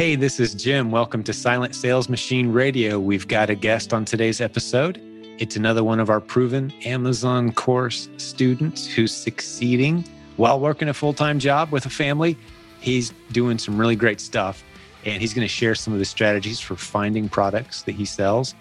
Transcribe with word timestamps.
Hey, 0.00 0.16
this 0.16 0.40
is 0.40 0.54
Jim. 0.54 0.90
Welcome 0.90 1.22
to 1.24 1.34
Silent 1.34 1.74
Sales 1.74 2.08
Machine 2.08 2.52
Radio. 2.52 2.98
We've 2.98 3.28
got 3.28 3.50
a 3.50 3.54
guest 3.54 3.92
on 3.92 4.06
today's 4.06 4.40
episode. 4.40 4.98
It's 5.38 5.56
another 5.56 5.84
one 5.84 6.00
of 6.00 6.08
our 6.08 6.22
proven 6.22 6.72
Amazon 6.86 7.52
course 7.52 8.08
students 8.16 8.86
who's 8.86 9.14
succeeding 9.14 10.02
while 10.38 10.58
working 10.58 10.88
a 10.88 10.94
full 10.94 11.12
time 11.12 11.38
job 11.38 11.70
with 11.70 11.84
a 11.84 11.90
family. 11.90 12.38
He's 12.80 13.12
doing 13.32 13.58
some 13.58 13.78
really 13.78 13.94
great 13.94 14.22
stuff, 14.22 14.64
and 15.04 15.20
he's 15.20 15.34
going 15.34 15.44
to 15.46 15.52
share 15.52 15.74
some 15.74 15.92
of 15.92 15.98
the 15.98 16.06
strategies 16.06 16.60
for 16.60 16.76
finding 16.76 17.28
products 17.28 17.82
that 17.82 17.92
he 17.92 18.06
sells. 18.06 18.54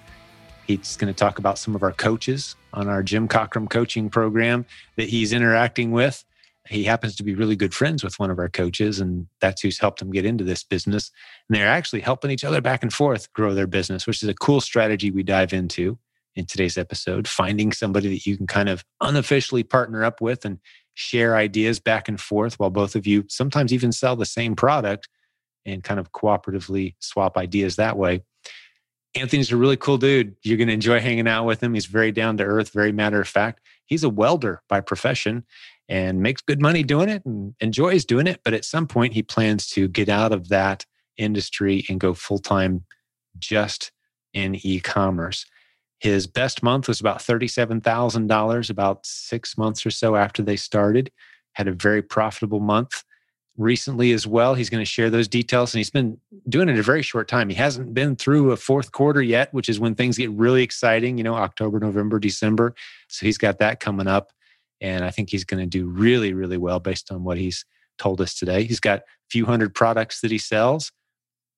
He's 0.67 0.97
going 0.97 1.13
to 1.13 1.17
talk 1.17 1.39
about 1.39 1.57
some 1.57 1.73
of 1.73 1.83
our 1.83 1.93
coaches 1.93 2.57
on 2.73 2.89
our 2.89 3.01
Jim 3.01 3.29
Cockrum 3.29 3.69
coaching 3.69 4.09
program 4.09 4.65
that 4.97 5.07
he's 5.07 5.31
interacting 5.31 5.91
with 5.91 6.25
he 6.69 6.83
happens 6.83 7.15
to 7.15 7.23
be 7.23 7.33
really 7.33 7.55
good 7.55 7.73
friends 7.73 8.03
with 8.03 8.19
one 8.19 8.29
of 8.29 8.37
our 8.37 8.49
coaches, 8.49 8.99
and 8.99 9.27
that's 9.41 9.61
who's 9.61 9.79
helped 9.79 10.01
him 10.01 10.11
get 10.11 10.25
into 10.25 10.43
this 10.43 10.63
business. 10.63 11.11
And 11.47 11.57
they're 11.57 11.67
actually 11.67 12.01
helping 12.01 12.29
each 12.29 12.43
other 12.43 12.61
back 12.61 12.83
and 12.83 12.93
forth 12.93 13.31
grow 13.33 13.53
their 13.55 13.67
business, 13.67 14.05
which 14.05 14.21
is 14.21 14.29
a 14.29 14.35
cool 14.35 14.61
strategy 14.61 15.09
we 15.09 15.23
dive 15.23 15.51
into 15.51 15.97
in 16.35 16.45
today's 16.45 16.77
episode. 16.77 17.27
Finding 17.27 17.71
somebody 17.71 18.09
that 18.09 18.25
you 18.25 18.37
can 18.37 18.45
kind 18.45 18.69
of 18.69 18.85
unofficially 19.01 19.63
partner 19.63 20.03
up 20.03 20.21
with 20.21 20.45
and 20.45 20.59
share 20.93 21.35
ideas 21.35 21.79
back 21.79 22.07
and 22.07 22.21
forth 22.21 22.59
while 22.59 22.69
both 22.69 22.95
of 22.95 23.07
you 23.07 23.25
sometimes 23.29 23.73
even 23.73 23.91
sell 23.91 24.15
the 24.15 24.25
same 24.25 24.55
product 24.55 25.09
and 25.65 25.83
kind 25.83 25.99
of 25.99 26.11
cooperatively 26.11 26.95
swap 26.99 27.35
ideas 27.35 27.77
that 27.77 27.97
way. 27.97 28.21
Anthony's 29.15 29.51
a 29.51 29.57
really 29.57 29.77
cool 29.77 29.97
dude. 29.97 30.35
You're 30.43 30.57
going 30.57 30.67
to 30.67 30.73
enjoy 30.73 30.99
hanging 30.99 31.27
out 31.27 31.45
with 31.45 31.63
him. 31.63 31.73
He's 31.73 31.87
very 31.87 32.11
down 32.11 32.37
to 32.37 32.43
earth, 32.43 32.71
very 32.73 32.91
matter 32.91 33.19
of 33.19 33.27
fact. 33.27 33.61
He's 33.85 34.03
a 34.03 34.09
welder 34.09 34.61
by 34.69 34.81
profession 34.81 35.45
and 35.89 36.21
makes 36.21 36.41
good 36.41 36.61
money 36.61 36.83
doing 36.83 37.09
it 37.09 37.25
and 37.25 37.55
enjoys 37.59 38.05
doing 38.05 38.27
it. 38.27 38.41
But 38.45 38.53
at 38.53 38.63
some 38.63 38.87
point, 38.87 39.13
he 39.13 39.23
plans 39.23 39.67
to 39.71 39.87
get 39.87 40.07
out 40.07 40.31
of 40.31 40.49
that 40.49 40.85
industry 41.17 41.83
and 41.89 41.99
go 41.99 42.13
full 42.13 42.37
time 42.37 42.85
just 43.37 43.91
in 44.33 44.55
e 44.65 44.79
commerce. 44.79 45.45
His 45.99 46.27
best 46.27 46.63
month 46.63 46.87
was 46.87 47.01
about 47.01 47.19
$37,000 47.19 48.69
about 48.69 49.05
six 49.05 49.57
months 49.57 49.85
or 49.85 49.91
so 49.91 50.15
after 50.15 50.41
they 50.41 50.55
started. 50.55 51.11
Had 51.53 51.67
a 51.67 51.73
very 51.73 52.01
profitable 52.01 52.61
month 52.61 53.03
recently 53.57 54.13
as 54.13 54.25
well. 54.25 54.53
He's 54.53 54.69
going 54.69 54.81
to 54.81 54.89
share 54.89 55.09
those 55.09 55.27
details 55.27 55.73
and 55.73 55.79
he's 55.79 55.89
been 55.89 56.17
doing 56.47 56.69
it 56.69 56.79
a 56.79 56.83
very 56.83 57.01
short 57.01 57.27
time. 57.27 57.49
He 57.49 57.55
hasn't 57.55 57.93
been 57.93 58.15
through 58.15 58.51
a 58.51 58.55
fourth 58.55 58.93
quarter 58.93 59.21
yet, 59.21 59.53
which 59.53 59.67
is 59.67 59.79
when 59.79 59.95
things 59.95 60.17
get 60.17 60.31
really 60.31 60.63
exciting, 60.63 61.17
you 61.17 61.23
know, 61.25 61.35
October, 61.35 61.79
November, 61.79 62.19
December. 62.19 62.73
So 63.09 63.25
he's 63.25 63.37
got 63.37 63.59
that 63.59 63.81
coming 63.81 64.07
up. 64.07 64.31
And 64.81 65.03
I 65.03 65.11
think 65.11 65.29
he's 65.29 65.43
going 65.43 65.59
to 65.59 65.65
do 65.65 65.87
really, 65.87 66.33
really 66.33 66.57
well 66.57 66.79
based 66.79 67.11
on 67.11 67.23
what 67.23 67.37
he's 67.37 67.65
told 67.97 68.21
us 68.21 68.33
today. 68.33 68.63
He's 68.63 68.79
got 68.79 68.99
a 68.99 69.03
few 69.29 69.45
hundred 69.45 69.75
products 69.75 70.21
that 70.21 70.31
he 70.31 70.37
sells. 70.37 70.91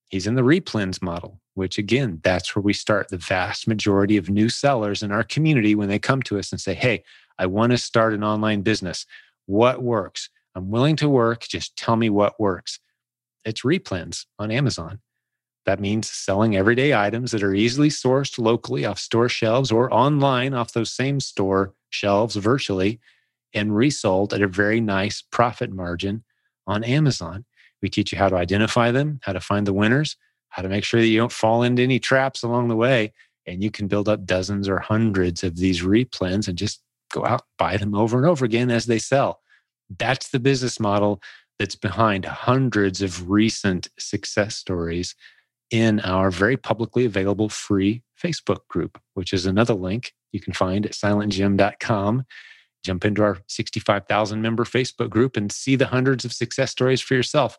He's 0.09 0.27
in 0.27 0.35
the 0.35 0.41
replens 0.41 1.01
model, 1.01 1.39
which 1.53 1.77
again, 1.77 2.19
that's 2.23 2.55
where 2.55 2.63
we 2.63 2.73
start 2.73 3.09
the 3.09 3.17
vast 3.17 3.67
majority 3.67 4.17
of 4.17 4.29
new 4.29 4.49
sellers 4.49 5.03
in 5.03 5.11
our 5.11 5.23
community 5.23 5.75
when 5.75 5.87
they 5.87 5.99
come 5.99 6.21
to 6.23 6.37
us 6.37 6.51
and 6.51 6.59
say, 6.59 6.73
Hey, 6.73 7.03
I 7.37 7.45
want 7.45 7.71
to 7.71 7.77
start 7.77 8.13
an 8.13 8.23
online 8.23 8.61
business. 8.61 9.05
What 9.45 9.81
works? 9.81 10.29
I'm 10.53 10.69
willing 10.69 10.97
to 10.97 11.07
work. 11.07 11.41
Just 11.41 11.77
tell 11.77 11.95
me 11.95 12.09
what 12.09 12.39
works. 12.39 12.79
It's 13.45 13.61
replens 13.61 14.25
on 14.37 14.51
Amazon. 14.51 14.99
That 15.65 15.79
means 15.79 16.09
selling 16.09 16.55
everyday 16.55 16.93
items 16.93 17.31
that 17.31 17.43
are 17.43 17.53
easily 17.53 17.89
sourced 17.89 18.37
locally 18.39 18.83
off 18.83 18.99
store 18.99 19.29
shelves 19.29 19.71
or 19.71 19.93
online 19.93 20.53
off 20.53 20.73
those 20.73 20.91
same 20.91 21.19
store 21.19 21.73
shelves 21.91 22.35
virtually 22.35 22.99
and 23.53 23.75
resold 23.75 24.33
at 24.33 24.41
a 24.41 24.47
very 24.47 24.81
nice 24.81 25.21
profit 25.21 25.71
margin 25.71 26.23
on 26.67 26.83
Amazon. 26.83 27.45
We 27.81 27.89
teach 27.89 28.11
you 28.11 28.17
how 28.17 28.29
to 28.29 28.35
identify 28.35 28.91
them, 28.91 29.19
how 29.23 29.33
to 29.33 29.39
find 29.39 29.67
the 29.67 29.73
winners, 29.73 30.15
how 30.49 30.61
to 30.61 30.69
make 30.69 30.83
sure 30.83 30.99
that 30.99 31.07
you 31.07 31.17
don't 31.17 31.31
fall 31.31 31.63
into 31.63 31.83
any 31.83 31.99
traps 31.99 32.43
along 32.43 32.67
the 32.67 32.75
way. 32.75 33.13
And 33.45 33.63
you 33.63 33.71
can 33.71 33.87
build 33.87 34.07
up 34.07 34.25
dozens 34.25 34.69
or 34.69 34.79
hundreds 34.79 35.43
of 35.43 35.57
these 35.57 35.81
replens 35.81 36.47
and 36.47 36.57
just 36.57 36.81
go 37.11 37.25
out, 37.25 37.43
buy 37.57 37.77
them 37.77 37.95
over 37.95 38.17
and 38.17 38.25
over 38.25 38.45
again 38.45 38.69
as 38.69 38.85
they 38.85 38.99
sell. 38.99 39.41
That's 39.97 40.29
the 40.29 40.39
business 40.39 40.79
model 40.79 41.21
that's 41.59 41.75
behind 41.75 42.25
hundreds 42.25 43.01
of 43.01 43.29
recent 43.29 43.89
success 43.99 44.55
stories 44.55 45.15
in 45.71 45.99
our 46.01 46.29
very 46.29 46.57
publicly 46.57 47.05
available 47.05 47.49
free 47.49 48.03
Facebook 48.21 48.67
group, 48.67 48.99
which 49.13 49.33
is 49.33 49.45
another 49.45 49.73
link 49.73 50.13
you 50.31 50.39
can 50.39 50.53
find 50.53 50.85
at 50.85 50.91
silentjim.com. 50.91 52.23
Jump 52.83 53.05
into 53.05 53.23
our 53.23 53.39
65,000 53.47 54.41
member 54.41 54.63
Facebook 54.63 55.09
group 55.09 55.37
and 55.37 55.51
see 55.51 55.75
the 55.75 55.87
hundreds 55.87 56.25
of 56.25 56.33
success 56.33 56.71
stories 56.71 57.01
for 57.01 57.13
yourself. 57.13 57.57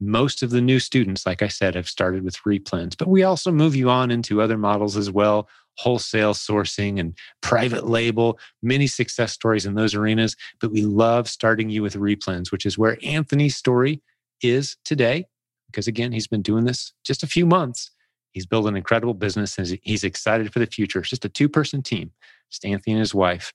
Most 0.00 0.42
of 0.42 0.50
the 0.50 0.60
new 0.60 0.78
students, 0.78 1.26
like 1.26 1.42
I 1.42 1.48
said, 1.48 1.74
have 1.74 1.88
started 1.88 2.22
with 2.22 2.38
replens, 2.46 2.96
but 2.96 3.08
we 3.08 3.22
also 3.22 3.52
move 3.52 3.76
you 3.76 3.90
on 3.90 4.10
into 4.10 4.40
other 4.40 4.56
models 4.56 4.96
as 4.96 5.10
well 5.10 5.48
wholesale 5.80 6.34
sourcing 6.34 7.00
and 7.00 7.16
private 7.40 7.86
label, 7.86 8.38
many 8.62 8.86
success 8.86 9.32
stories 9.32 9.64
in 9.64 9.74
those 9.74 9.94
arenas. 9.94 10.36
But 10.60 10.72
we 10.72 10.82
love 10.82 11.28
starting 11.28 11.70
you 11.70 11.82
with 11.82 11.94
replens, 11.94 12.52
which 12.52 12.66
is 12.66 12.76
where 12.76 12.98
Anthony's 13.02 13.56
story 13.56 14.02
is 14.42 14.76
today. 14.84 15.26
Because 15.70 15.86
again, 15.88 16.12
he's 16.12 16.26
been 16.26 16.42
doing 16.42 16.64
this 16.64 16.92
just 17.04 17.22
a 17.22 17.26
few 17.26 17.46
months. 17.46 17.90
He's 18.32 18.46
built 18.46 18.66
an 18.66 18.76
incredible 18.76 19.14
business 19.14 19.58
and 19.58 19.78
he's 19.82 20.04
excited 20.04 20.52
for 20.52 20.58
the 20.58 20.66
future. 20.66 21.00
It's 21.00 21.10
just 21.10 21.24
a 21.24 21.28
two 21.28 21.48
person 21.48 21.82
team, 21.82 22.12
just 22.50 22.64
Anthony 22.64 22.94
and 22.94 23.00
his 23.00 23.14
wife. 23.14 23.52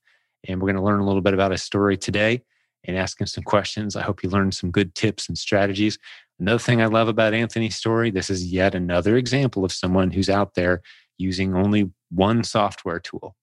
And 0.48 0.62
we're 0.62 0.68
going 0.68 0.76
to 0.76 0.84
learn 0.84 1.00
a 1.00 1.06
little 1.06 1.22
bit 1.22 1.34
about 1.34 1.52
his 1.52 1.64
story 1.64 1.98
today 1.98 2.42
and 2.84 2.98
ask 2.98 3.20
him 3.20 3.28
some 3.28 3.44
questions. 3.44 3.96
I 3.96 4.03
hope 4.03 4.22
you 4.24 4.30
learned 4.30 4.53
some 4.53 4.72
good 4.72 4.94
tips 4.96 5.28
and 5.28 5.38
strategies. 5.38 5.98
Another 6.40 6.59
thing 6.59 6.81
I 6.81 6.88
love 6.88 7.08
about 7.08 7.34
Anthony's 7.34 7.76
story 7.76 8.12
this 8.12 8.30
is 8.30 8.46
yet 8.46 8.76
another 8.76 9.16
example 9.16 9.64
of 9.64 9.72
someone 9.72 10.12
who's 10.12 10.30
out 10.30 10.53
there 10.56 10.82
using 11.18 11.56
only 11.56 11.92
one 12.12 12.44
software 12.44 13.00
tool. 13.00 13.36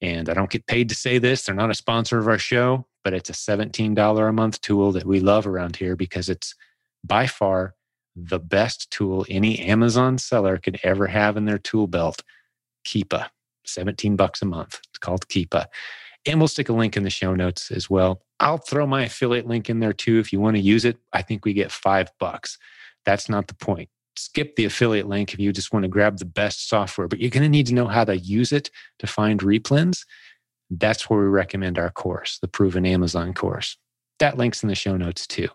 And 0.00 0.28
I 0.28 0.34
don't 0.34 0.50
get 0.50 0.66
paid 0.66 0.88
to 0.88 0.94
say 0.94 1.18
this, 1.18 1.44
they're 1.44 1.54
not 1.54 1.70
a 1.70 1.74
sponsor 1.74 2.18
of 2.18 2.28
our 2.28 2.38
show, 2.38 2.86
but 3.04 3.12
it's 3.12 3.30
a 3.30 3.32
$17 3.32 4.28
a 4.28 4.32
month 4.32 4.60
tool 4.60 4.92
that 4.92 5.04
we 5.04 5.20
love 5.20 5.46
around 5.46 5.76
here 5.76 5.96
because 5.96 6.28
it's 6.28 6.54
by 7.04 7.26
far 7.26 7.74
the 8.14 8.38
best 8.38 8.90
tool 8.90 9.26
any 9.28 9.58
Amazon 9.60 10.18
seller 10.18 10.58
could 10.58 10.78
ever 10.82 11.06
have 11.06 11.36
in 11.36 11.44
their 11.44 11.58
tool 11.58 11.86
belt. 11.86 12.22
Keepa, 12.86 13.28
17 13.64 14.16
bucks 14.16 14.42
a 14.42 14.46
month. 14.46 14.80
It's 14.90 14.98
called 14.98 15.28
Keepa. 15.28 15.66
And 16.26 16.38
we'll 16.38 16.48
stick 16.48 16.68
a 16.68 16.72
link 16.72 16.96
in 16.96 17.02
the 17.02 17.10
show 17.10 17.34
notes 17.34 17.70
as 17.70 17.90
well. 17.90 18.22
I'll 18.38 18.58
throw 18.58 18.86
my 18.86 19.04
affiliate 19.04 19.46
link 19.46 19.70
in 19.70 19.80
there 19.80 19.92
too 19.92 20.18
if 20.18 20.32
you 20.32 20.40
want 20.40 20.56
to 20.56 20.62
use 20.62 20.84
it. 20.84 20.98
I 21.12 21.22
think 21.22 21.44
we 21.44 21.52
get 21.52 21.72
five 21.72 22.10
bucks. 22.18 22.58
That's 23.04 23.28
not 23.28 23.48
the 23.48 23.54
point. 23.54 23.88
Skip 24.16 24.56
the 24.56 24.66
affiliate 24.66 25.08
link 25.08 25.32
if 25.32 25.40
you 25.40 25.52
just 25.52 25.72
want 25.72 25.84
to 25.84 25.88
grab 25.88 26.18
the 26.18 26.24
best 26.24 26.68
software, 26.68 27.08
but 27.08 27.18
you're 27.18 27.30
going 27.30 27.42
to 27.42 27.48
need 27.48 27.66
to 27.66 27.74
know 27.74 27.86
how 27.86 28.04
to 28.04 28.16
use 28.16 28.52
it 28.52 28.70
to 28.98 29.06
find 29.06 29.40
replens. 29.40 30.04
That's 30.70 31.08
where 31.08 31.20
we 31.20 31.26
recommend 31.26 31.78
our 31.78 31.90
course, 31.90 32.38
the 32.40 32.48
Proven 32.48 32.86
Amazon 32.86 33.32
course. 33.34 33.76
That 34.22 34.38
link's 34.38 34.62
in 34.62 34.68
the 34.68 34.76
show 34.76 34.96
notes 34.96 35.26
too. 35.26 35.48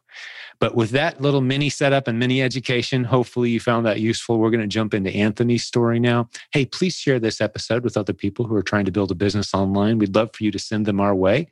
But 0.59 0.75
with 0.75 0.89
that 0.89 1.22
little 1.22 1.39
mini 1.39 1.69
setup 1.69 2.05
and 2.09 2.19
mini 2.19 2.41
education, 2.41 3.05
hopefully 3.05 3.50
you 3.50 3.61
found 3.61 3.85
that 3.85 4.01
useful. 4.01 4.39
We're 4.39 4.50
going 4.50 4.59
to 4.59 4.67
jump 4.67 4.94
into 4.94 5.09
Anthony's 5.09 5.63
story 5.63 6.01
now. 6.01 6.28
Hey, 6.51 6.66
please 6.66 6.97
share 6.97 7.17
this 7.17 7.39
episode 7.39 7.85
with 7.85 7.95
other 7.95 8.11
people 8.11 8.44
who 8.44 8.53
are 8.57 8.61
trying 8.61 8.83
to 8.83 8.91
build 8.91 9.09
a 9.09 9.16
business 9.16 9.53
online. 9.53 10.00
We'd 10.00 10.13
love 10.13 10.31
for 10.33 10.44
you 10.44 10.51
to 10.51 10.59
send 10.59 10.85
them 10.85 11.00
our 11.00 11.16
way. 11.16 11.47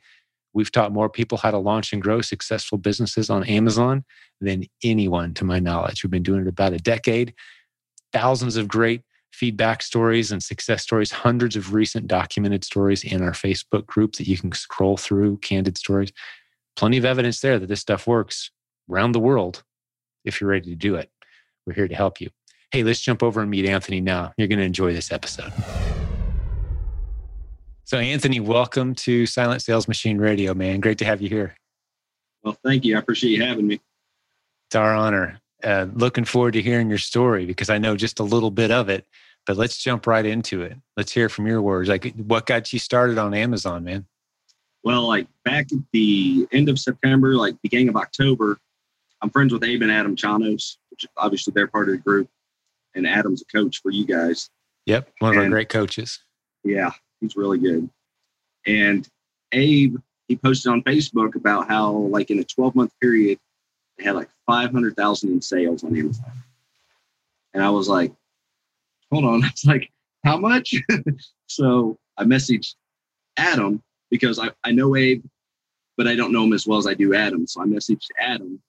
We've 0.52 0.70
taught 0.70 0.92
more 0.92 1.08
people 1.08 1.38
how 1.38 1.52
to 1.52 1.56
launch 1.56 1.94
and 1.94 2.02
grow 2.02 2.20
successful 2.20 2.76
businesses 2.76 3.30
on 3.30 3.44
Amazon 3.44 4.04
than 4.42 4.64
anyone, 4.84 5.32
to 5.34 5.44
my 5.46 5.58
knowledge. 5.58 6.04
We've 6.04 6.10
been 6.10 6.22
doing 6.22 6.42
it 6.42 6.48
about 6.48 6.74
a 6.74 6.78
decade. 6.78 7.32
Thousands 8.12 8.58
of 8.58 8.68
great 8.68 9.00
feedback 9.32 9.82
stories 9.82 10.32
and 10.32 10.42
success 10.42 10.82
stories, 10.82 11.12
hundreds 11.12 11.56
of 11.56 11.72
recent 11.72 12.08
documented 12.08 12.62
stories 12.62 13.04
in 13.04 13.22
our 13.22 13.32
Facebook 13.32 13.86
group 13.86 14.16
that 14.16 14.28
you 14.28 14.36
can 14.36 14.52
scroll 14.52 14.98
through, 14.98 15.38
candid 15.38 15.78
stories. 15.78 16.12
Plenty 16.76 16.98
of 16.98 17.06
evidence 17.06 17.40
there 17.40 17.58
that 17.58 17.68
this 17.68 17.80
stuff 17.80 18.06
works 18.06 18.50
around 18.90 19.12
the 19.12 19.18
world 19.18 19.64
if 20.26 20.40
you're 20.40 20.50
ready 20.50 20.70
to 20.70 20.76
do 20.76 20.94
it. 20.96 21.10
We're 21.66 21.72
here 21.72 21.88
to 21.88 21.94
help 21.94 22.20
you. 22.20 22.28
Hey, 22.70 22.82
let's 22.82 23.00
jump 23.00 23.22
over 23.22 23.40
and 23.40 23.50
meet 23.50 23.64
Anthony 23.64 24.02
now. 24.02 24.34
You're 24.36 24.48
going 24.48 24.58
to 24.58 24.64
enjoy 24.64 24.92
this 24.92 25.10
episode. 25.10 25.52
So, 27.84 27.96
Anthony, 27.96 28.40
welcome 28.40 28.94
to 28.96 29.24
Silent 29.24 29.62
Sales 29.62 29.88
Machine 29.88 30.18
Radio, 30.18 30.52
man. 30.52 30.80
Great 30.80 30.98
to 30.98 31.06
have 31.06 31.22
you 31.22 31.30
here. 31.30 31.56
Well, 32.42 32.58
thank 32.62 32.84
you. 32.84 32.96
I 32.96 32.98
appreciate 32.98 33.30
you 33.30 33.42
having 33.42 33.66
me. 33.66 33.80
It's 34.68 34.76
our 34.76 34.94
honor. 34.94 35.40
Uh, 35.64 35.86
looking 35.94 36.24
forward 36.24 36.52
to 36.52 36.62
hearing 36.62 36.90
your 36.90 36.98
story 36.98 37.46
because 37.46 37.70
I 37.70 37.78
know 37.78 37.96
just 37.96 38.20
a 38.20 38.24
little 38.24 38.50
bit 38.50 38.70
of 38.70 38.90
it. 38.90 39.06
But 39.46 39.56
let's 39.56 39.78
jump 39.78 40.06
right 40.06 40.26
into 40.26 40.60
it. 40.62 40.76
Let's 40.96 41.12
hear 41.12 41.30
from 41.30 41.46
your 41.46 41.62
words. 41.62 41.88
Like, 41.88 42.14
what 42.16 42.44
got 42.44 42.72
you 42.72 42.78
started 42.78 43.16
on 43.16 43.32
Amazon, 43.32 43.84
man? 43.84 44.06
Well, 44.86 45.08
like 45.08 45.26
back 45.44 45.72
at 45.72 45.80
the 45.90 46.46
end 46.52 46.68
of 46.68 46.78
September, 46.78 47.34
like 47.34 47.60
beginning 47.60 47.88
of 47.88 47.96
October, 47.96 48.56
I'm 49.20 49.30
friends 49.30 49.52
with 49.52 49.64
Abe 49.64 49.82
and 49.82 49.90
Adam 49.90 50.14
Chanos, 50.14 50.76
which 50.92 51.04
obviously 51.16 51.52
they're 51.52 51.66
part 51.66 51.88
of 51.88 51.96
the 51.96 51.98
group, 51.98 52.28
and 52.94 53.04
Adam's 53.04 53.42
a 53.42 53.46
coach 53.46 53.82
for 53.82 53.90
you 53.90 54.06
guys. 54.06 54.48
Yep, 54.84 55.10
one 55.18 55.32
of 55.32 55.38
and, 55.38 55.46
our 55.46 55.50
great 55.50 55.70
coaches. 55.70 56.20
Yeah, 56.62 56.92
he's 57.20 57.34
really 57.34 57.58
good. 57.58 57.90
And 58.64 59.08
Abe, 59.50 59.96
he 60.28 60.36
posted 60.36 60.70
on 60.70 60.82
Facebook 60.84 61.34
about 61.34 61.66
how, 61.66 61.90
like, 61.90 62.30
in 62.30 62.38
a 62.38 62.44
12 62.44 62.76
month 62.76 62.92
period, 63.02 63.40
they 63.98 64.04
had 64.04 64.14
like 64.14 64.30
500,000 64.46 65.28
in 65.28 65.42
sales 65.42 65.82
on 65.82 65.96
Amazon. 65.96 66.30
And 67.54 67.64
I 67.64 67.70
was 67.70 67.88
like, 67.88 68.12
hold 69.10 69.24
on. 69.24 69.42
I 69.44 69.48
was 69.48 69.64
like, 69.64 69.90
how 70.24 70.36
much? 70.36 70.76
so 71.48 71.98
I 72.16 72.22
messaged 72.22 72.76
Adam 73.36 73.82
because 74.10 74.38
I, 74.38 74.50
I 74.64 74.72
know 74.72 74.96
Abe, 74.96 75.24
but 75.96 76.06
I 76.06 76.14
don't 76.14 76.32
know 76.32 76.44
him 76.44 76.52
as 76.52 76.66
well 76.66 76.78
as 76.78 76.86
I 76.86 76.94
do 76.94 77.14
Adam. 77.14 77.46
So 77.46 77.62
I 77.62 77.66
messaged 77.66 78.08
Adam, 78.20 78.60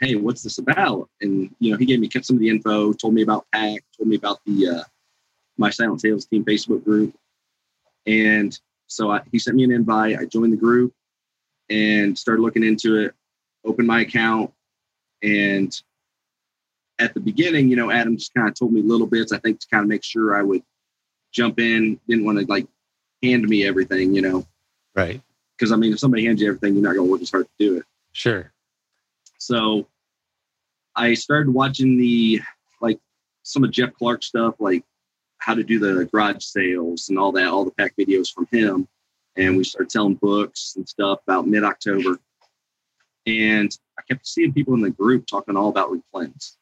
hey, 0.00 0.14
what's 0.14 0.42
this 0.42 0.58
about? 0.58 1.08
And, 1.20 1.54
you 1.58 1.70
know, 1.70 1.78
he 1.78 1.86
gave 1.86 2.00
me 2.00 2.10
some 2.22 2.36
of 2.36 2.40
the 2.40 2.48
info, 2.48 2.92
told 2.92 3.14
me 3.14 3.22
about 3.22 3.46
PAC, 3.52 3.82
told 3.96 4.08
me 4.08 4.16
about 4.16 4.40
the, 4.44 4.68
uh, 4.68 4.84
my 5.58 5.70
silent 5.70 6.00
sales 6.00 6.26
team 6.26 6.44
Facebook 6.44 6.84
group. 6.84 7.14
And 8.06 8.58
so 8.86 9.10
I, 9.10 9.22
he 9.32 9.38
sent 9.38 9.56
me 9.56 9.64
an 9.64 9.72
invite. 9.72 10.18
I 10.18 10.26
joined 10.26 10.52
the 10.52 10.58
group 10.58 10.92
and 11.68 12.16
started 12.16 12.42
looking 12.42 12.64
into 12.64 12.96
it, 12.96 13.14
opened 13.64 13.88
my 13.88 14.02
account. 14.02 14.52
And 15.22 15.74
at 16.98 17.14
the 17.14 17.20
beginning, 17.20 17.68
you 17.68 17.76
know, 17.76 17.90
Adam 17.90 18.16
just 18.16 18.34
kind 18.34 18.48
of 18.48 18.54
told 18.54 18.72
me 18.72 18.82
little 18.82 19.06
bits, 19.06 19.32
I 19.32 19.38
think, 19.38 19.60
to 19.60 19.66
kind 19.68 19.82
of 19.82 19.88
make 19.88 20.04
sure 20.04 20.36
I 20.36 20.42
would 20.42 20.62
jump 21.32 21.58
in. 21.58 21.98
Didn't 22.08 22.24
want 22.24 22.38
to 22.38 22.46
like 22.46 22.66
hand 23.22 23.48
me 23.48 23.66
everything, 23.66 24.14
you 24.14 24.22
know. 24.22 24.46
Right. 24.96 25.20
Because 25.56 25.72
I 25.72 25.76
mean, 25.76 25.92
if 25.92 25.98
somebody 25.98 26.24
hands 26.24 26.40
you 26.40 26.48
everything, 26.48 26.74
you're 26.74 26.82
not 26.82 26.94
going 26.94 27.06
to 27.06 27.12
work 27.12 27.22
as 27.22 27.30
hard 27.30 27.46
to 27.46 27.52
do 27.58 27.76
it. 27.76 27.84
Sure. 28.12 28.52
So 29.38 29.86
I 30.96 31.14
started 31.14 31.52
watching 31.52 31.98
the 31.98 32.40
like 32.80 32.98
some 33.42 33.62
of 33.62 33.70
Jeff 33.70 33.92
Clark 33.94 34.22
stuff, 34.22 34.54
like 34.58 34.84
how 35.38 35.54
to 35.54 35.62
do 35.62 35.78
the 35.78 36.06
garage 36.06 36.42
sales 36.42 37.08
and 37.08 37.18
all 37.18 37.32
that, 37.32 37.46
all 37.46 37.64
the 37.64 37.70
PAC 37.72 37.94
videos 37.96 38.32
from 38.32 38.48
him. 38.50 38.88
And 39.36 39.56
we 39.56 39.64
started 39.64 39.92
selling 39.92 40.14
books 40.14 40.74
and 40.76 40.88
stuff 40.88 41.20
about 41.26 41.46
mid 41.46 41.62
October. 41.62 42.18
And 43.26 43.70
I 43.98 44.02
kept 44.02 44.26
seeing 44.26 44.52
people 44.52 44.74
in 44.74 44.80
the 44.80 44.90
group 44.90 45.26
talking 45.26 45.56
all 45.56 45.68
about 45.68 45.90
replens. 45.90 46.56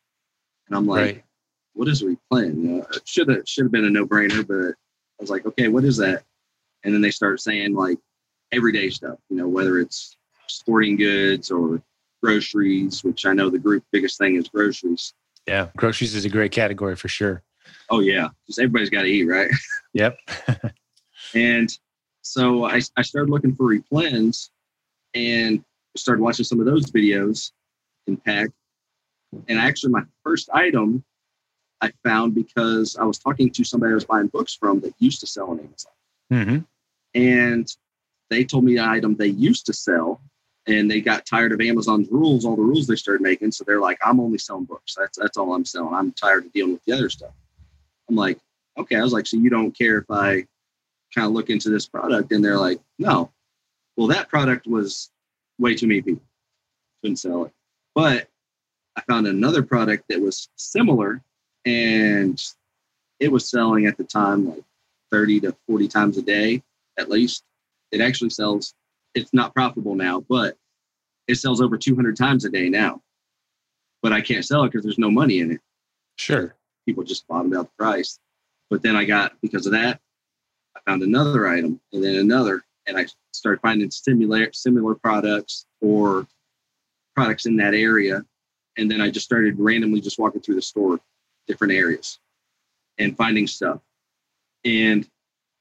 And 0.67 0.77
I'm 0.77 0.87
like, 0.87 1.05
right. 1.05 1.25
what 1.75 1.89
is 1.89 2.03
replen? 2.03 2.83
Uh, 2.83 2.99
should 3.05 3.29
have 3.29 3.49
should 3.49 3.67
have 3.67 3.73
been 3.73 3.85
a 3.85 3.91
no 3.91 4.07
brainer, 4.07 4.47
but 4.47 4.75
I 4.75 5.21
was 5.21 5.31
like, 5.31 5.47
okay, 5.47 5.69
what 5.69 5.85
is 5.85 5.99
that? 5.99 6.25
And 6.83 6.93
then 6.93 7.01
they 7.01 7.11
start 7.11 7.41
saying 7.41 7.75
like 7.75 7.99
everyday 8.55 8.91
stuff, 8.91 9.19
you 9.29 9.37
know, 9.37 9.49
whether 9.49 9.79
it's 9.79 10.17
sporting 10.47 10.97
goods 10.97 11.51
or 11.51 11.83
groceries, 12.23 13.05
which 13.05 13.27
I 13.27 13.33
know 13.33 13.51
the 13.51 13.59
group 13.59 13.85
biggest 13.93 14.19
thing 14.19 14.37
is 14.37 14.49
groceries. 14.49 15.15
Yeah, 15.47 15.69
groceries 15.77 16.15
is 16.15 16.25
a 16.25 16.31
great 16.31 16.53
category 16.53 16.97
for 16.97 17.09
sure. 17.09 17.43
Oh 17.91 18.01
yeah, 18.01 18.29
because 18.43 18.59
everybody's 18.59 18.91
got 18.91 19.03
to 19.03 19.09
eat, 19.09 19.25
right? 19.25 19.51
Yep. 19.97 20.19
and 21.37 21.71
so 22.23 22.65
I, 22.65 22.81
I 22.97 23.03
started 23.03 23.31
looking 23.31 23.55
for 23.55 23.65
replens 23.65 24.51
and 25.15 25.65
started 25.97 26.21
watching 26.21 26.45
some 26.45 26.59
of 26.59 26.67
those 26.67 26.91
videos 26.91 27.53
in 28.09 28.17
PAC. 28.17 28.49
And 29.49 29.57
actually, 29.57 29.93
my 29.93 30.03
first 30.25 30.51
item 30.53 31.05
I 31.81 31.93
found 32.03 32.35
because 32.35 32.97
I 32.97 33.05
was 33.05 33.19
talking 33.19 33.51
to 33.51 33.63
somebody 33.63 33.93
I 33.93 33.95
was 33.95 34.05
buying 34.05 34.29
books 34.29 34.55
from 34.55 34.81
that 34.81 34.95
used 34.99 35.21
to 35.21 35.27
sell 35.27 35.51
on 35.51 35.61
Amazon. 35.61 35.93
Mm-hmm. 36.33 36.59
And 37.15 37.69
they 38.31 38.45
told 38.45 38.65
me 38.65 38.77
the 38.77 38.85
item 38.85 39.15
they 39.15 39.27
used 39.29 39.67
to 39.67 39.73
sell 39.73 40.21
and 40.67 40.91
they 40.91 41.01
got 41.01 41.27
tired 41.27 41.53
of 41.53 41.61
Amazon's 41.61 42.09
rules, 42.11 42.45
all 42.45 42.57
the 42.57 42.63
rules 42.63 42.87
they 42.87 42.97
started 42.97 43.23
making. 43.23 43.53
So 43.53 43.65
they're 43.65 43.81
like, 43.81 43.99
I'm 44.05 44.21
only 44.21 44.39
selling 44.39 44.65
books. 44.65 44.95
That's 44.97 45.19
that's 45.19 45.37
all 45.37 45.55
I'm 45.55 45.65
selling. 45.65 45.95
I'm 45.95 46.13
tired 46.13 46.47
of 46.47 46.53
dealing 46.53 46.73
with 46.73 46.85
the 46.85 46.93
other 46.93 47.11
stuff. 47.11 47.33
I'm 48.09 48.17
like, 48.17 48.39
okay. 48.79 48.97
I 48.97 49.03
was 49.03 49.13
like, 49.13 49.27
so 49.27 49.37
you 49.37 49.51
don't 49.51 49.77
care 49.77 49.99
if 49.99 50.11
I 50.11 50.47
kind 51.15 51.27
of 51.27 51.33
look 51.33 51.51
into 51.51 51.71
this 51.71 51.87
product? 51.87 52.33
And 52.33 52.45
they're 52.45 52.59
like, 52.59 52.81
no. 52.99 53.31
Well, 53.97 54.09
that 54.09 54.29
product 54.29 54.67
was 54.67 55.11
way 55.59 55.75
too 55.75 55.87
many 55.87 56.03
people. 56.03 56.23
Couldn't 57.03 57.19
sell 57.19 57.45
it. 57.45 57.53
But 57.95 58.29
I 58.97 59.03
found 59.03 59.27
another 59.27 59.63
product 59.63 60.05
that 60.09 60.21
was 60.21 60.49
similar 60.57 61.23
and 61.65 62.41
it 63.21 63.31
was 63.31 63.49
selling 63.49 63.87
at 63.87 63.97
the 63.97 64.05
time 64.05 64.49
like 64.49 64.65
30 65.13 65.41
to 65.41 65.57
40 65.67 65.89
times 65.89 66.19
a 66.19 66.23
day 66.23 66.63
at 66.99 67.09
least. 67.09 67.45
It 67.93 68.01
actually 68.01 68.31
sells 68.31 68.75
it's 69.15 69.33
not 69.33 69.55
profitable 69.55 69.95
now, 69.95 70.25
but 70.29 70.57
it 71.29 71.37
sells 71.37 71.61
over 71.61 71.77
200 71.77 72.17
times 72.17 72.45
a 72.45 72.51
day 72.51 72.69
now. 72.69 73.01
But 74.03 74.13
I 74.13 74.21
can't 74.21 74.45
sell 74.45 74.65
it 74.65 74.73
because 74.73 74.85
there's 74.85 74.99
no 74.99 75.11
money 75.11 75.41
in 75.41 75.53
it. 75.53 75.61
Sure. 76.17 76.55
People 76.87 77.05
just 77.05 77.27
bottomed 77.27 77.57
out 77.57 77.67
the 77.67 77.83
price. 77.85 78.19
But 78.71 78.83
then 78.83 78.97
I 78.97 79.05
got, 79.05 79.33
because 79.41 79.67
of 79.67 79.73
that, 79.73 80.01
I 80.77 80.81
found 80.87 81.03
another 81.03 81.49
item 81.49 81.81
and 81.93 82.05
then 82.05 82.17
another. 82.17 82.65
And 82.87 82.99
I 82.99 83.07
started 83.33 83.61
finding 83.61 83.91
similar, 83.91 84.53
similar 84.53 84.95
products 84.95 85.67
or 85.81 86.27
products 87.15 87.47
in 87.47 87.57
that 87.57 87.73
area. 87.73 88.25
And 88.77 88.91
then 88.91 89.01
I 89.01 89.11
just 89.11 89.25
started 89.25 89.59
randomly 89.59 90.01
just 90.01 90.19
walking 90.19 90.41
through 90.41 90.57
the 90.57 90.63
store, 90.63 91.01
different 91.47 91.73
areas 91.73 92.19
and 92.99 93.17
finding 93.17 93.47
stuff. 93.47 93.81
And 94.65 95.09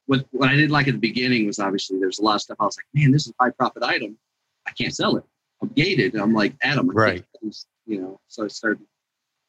what 0.06 0.26
what 0.32 0.48
I 0.48 0.54
didn't 0.54 0.70
like 0.70 0.88
at 0.88 0.94
the 0.94 0.98
beginning 0.98 1.46
was 1.46 1.58
obviously 1.58 1.98
there's 1.98 2.18
a 2.18 2.22
lot 2.22 2.36
of 2.36 2.42
stuff. 2.42 2.56
I 2.60 2.64
was 2.64 2.76
like, 2.76 2.86
man, 2.94 3.12
this 3.12 3.26
is 3.26 3.32
a 3.38 3.44
high 3.44 3.50
profit 3.50 3.82
item. 3.82 4.18
I 4.66 4.72
can't 4.72 4.94
sell 4.94 5.16
it. 5.16 5.24
I'm 5.62 5.68
gated. 5.68 6.14
I'm 6.14 6.34
like 6.34 6.54
Adam. 6.62 6.88
Right. 6.90 7.24
You 7.86 8.00
know, 8.00 8.20
so 8.28 8.44
I 8.44 8.48
started 8.48 8.84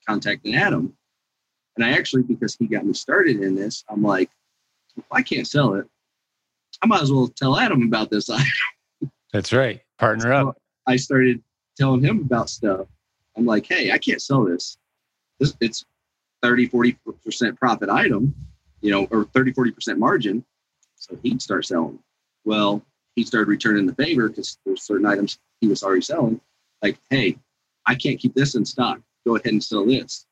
contacting 0.07 0.55
Adam, 0.55 0.95
and 1.75 1.85
I 1.85 1.91
actually 1.91 2.23
because 2.23 2.55
he 2.55 2.67
got 2.67 2.85
me 2.85 2.93
started 2.93 3.41
in 3.41 3.55
this, 3.55 3.83
I'm 3.89 4.03
like, 4.03 4.29
if 4.97 5.03
I 5.11 5.21
can't 5.21 5.47
sell 5.47 5.75
it, 5.75 5.85
I 6.81 6.87
might 6.87 7.01
as 7.01 7.11
well 7.11 7.27
tell 7.27 7.57
Adam 7.57 7.83
about 7.83 8.09
this 8.09 8.29
item. 8.29 9.11
That's 9.33 9.53
right. 9.53 9.81
Partner 9.97 10.25
so 10.25 10.49
up. 10.49 10.57
I 10.87 10.95
started 10.97 11.41
telling 11.77 12.01
him 12.01 12.19
about 12.19 12.49
stuff. 12.49 12.87
I'm 13.37 13.45
like, 13.45 13.65
hey, 13.65 13.91
I 13.91 13.97
can't 13.97 14.21
sell 14.21 14.45
this. 14.45 14.77
This 15.39 15.55
it's 15.59 15.85
30, 16.41 16.69
40% 16.69 17.57
profit 17.57 17.89
item 17.89 18.33
you 18.81 18.91
know, 18.91 19.07
or 19.11 19.25
30, 19.25 19.53
40% 19.53 19.97
margin. 19.97 20.45
So 20.95 21.17
he'd 21.23 21.41
start 21.41 21.65
selling. 21.65 21.99
Well, 22.43 22.83
he 23.15 23.23
started 23.23 23.47
returning 23.47 23.85
the 23.85 23.95
favor 23.95 24.29
because 24.29 24.57
there's 24.65 24.83
certain 24.83 25.05
items 25.05 25.39
he 25.61 25.67
was 25.67 25.83
already 25.83 26.01
selling. 26.01 26.39
Like, 26.81 26.97
hey, 27.09 27.37
I 27.85 27.95
can't 27.95 28.19
keep 28.19 28.33
this 28.33 28.55
in 28.55 28.65
stock. 28.65 28.99
Go 29.25 29.35
ahead 29.35 29.51
and 29.51 29.63
sell 29.63 29.85
this. 29.85 30.25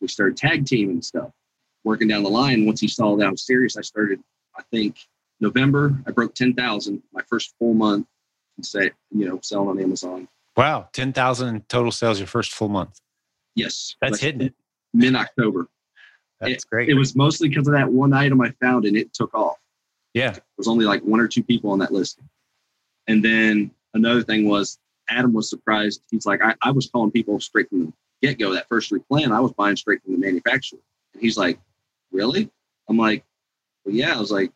We 0.00 0.08
started 0.08 0.36
tag 0.36 0.66
teaming 0.66 1.02
stuff, 1.02 1.30
working 1.84 2.08
down 2.08 2.22
the 2.22 2.30
line. 2.30 2.66
Once 2.66 2.80
he 2.80 2.88
saw 2.88 3.16
that 3.16 3.26
I 3.26 3.30
was 3.30 3.46
serious, 3.46 3.76
I 3.76 3.82
started, 3.82 4.20
I 4.56 4.62
think, 4.70 4.96
November. 5.40 5.94
I 6.06 6.10
broke 6.10 6.34
10,000 6.34 7.02
my 7.12 7.22
first 7.28 7.54
full 7.58 7.74
month 7.74 8.06
and 8.56 8.64
say, 8.64 8.90
you 9.10 9.28
know, 9.28 9.38
selling 9.42 9.68
on 9.68 9.80
Amazon. 9.80 10.28
Wow. 10.56 10.88
10,000 10.92 11.68
total 11.68 11.92
sales 11.92 12.18
your 12.18 12.26
first 12.26 12.52
full 12.52 12.68
month. 12.68 13.00
Yes. 13.54 13.96
That's 14.00 14.20
hitting 14.20 14.42
it. 14.42 14.54
Mid 14.92 15.14
October. 15.14 15.68
That's 16.40 16.64
it, 16.64 16.70
great. 16.70 16.88
It 16.88 16.94
was 16.94 17.14
mostly 17.14 17.48
because 17.48 17.68
of 17.68 17.74
that 17.74 17.90
one 17.90 18.12
item 18.12 18.40
I 18.40 18.50
found 18.60 18.86
and 18.86 18.96
it 18.96 19.12
took 19.12 19.34
off. 19.34 19.58
Yeah. 20.14 20.32
There 20.32 20.42
was 20.56 20.68
only 20.68 20.84
like 20.84 21.02
one 21.02 21.20
or 21.20 21.28
two 21.28 21.42
people 21.42 21.70
on 21.70 21.78
that 21.80 21.92
list. 21.92 22.20
And 23.06 23.24
then 23.24 23.70
another 23.94 24.22
thing 24.22 24.48
was 24.48 24.78
Adam 25.08 25.32
was 25.32 25.50
surprised. 25.50 26.02
He's 26.10 26.26
like, 26.26 26.42
I, 26.42 26.54
I 26.62 26.70
was 26.70 26.88
calling 26.88 27.10
people 27.10 27.38
straight 27.40 27.68
from 27.68 27.86
the 27.86 27.92
get 28.22 28.38
go. 28.38 28.52
That 28.52 28.68
first 28.68 28.90
replen, 28.90 29.32
I 29.32 29.40
was 29.40 29.52
buying 29.52 29.76
straight 29.76 30.02
from 30.02 30.12
the 30.12 30.18
manufacturer. 30.18 30.80
And 31.14 31.22
he's 31.22 31.36
like, 31.36 31.58
Really? 32.12 32.50
I'm 32.88 32.96
like, 32.96 33.24
Well, 33.84 33.94
yeah. 33.94 34.16
I 34.16 34.20
was 34.20 34.30
like, 34.30 34.50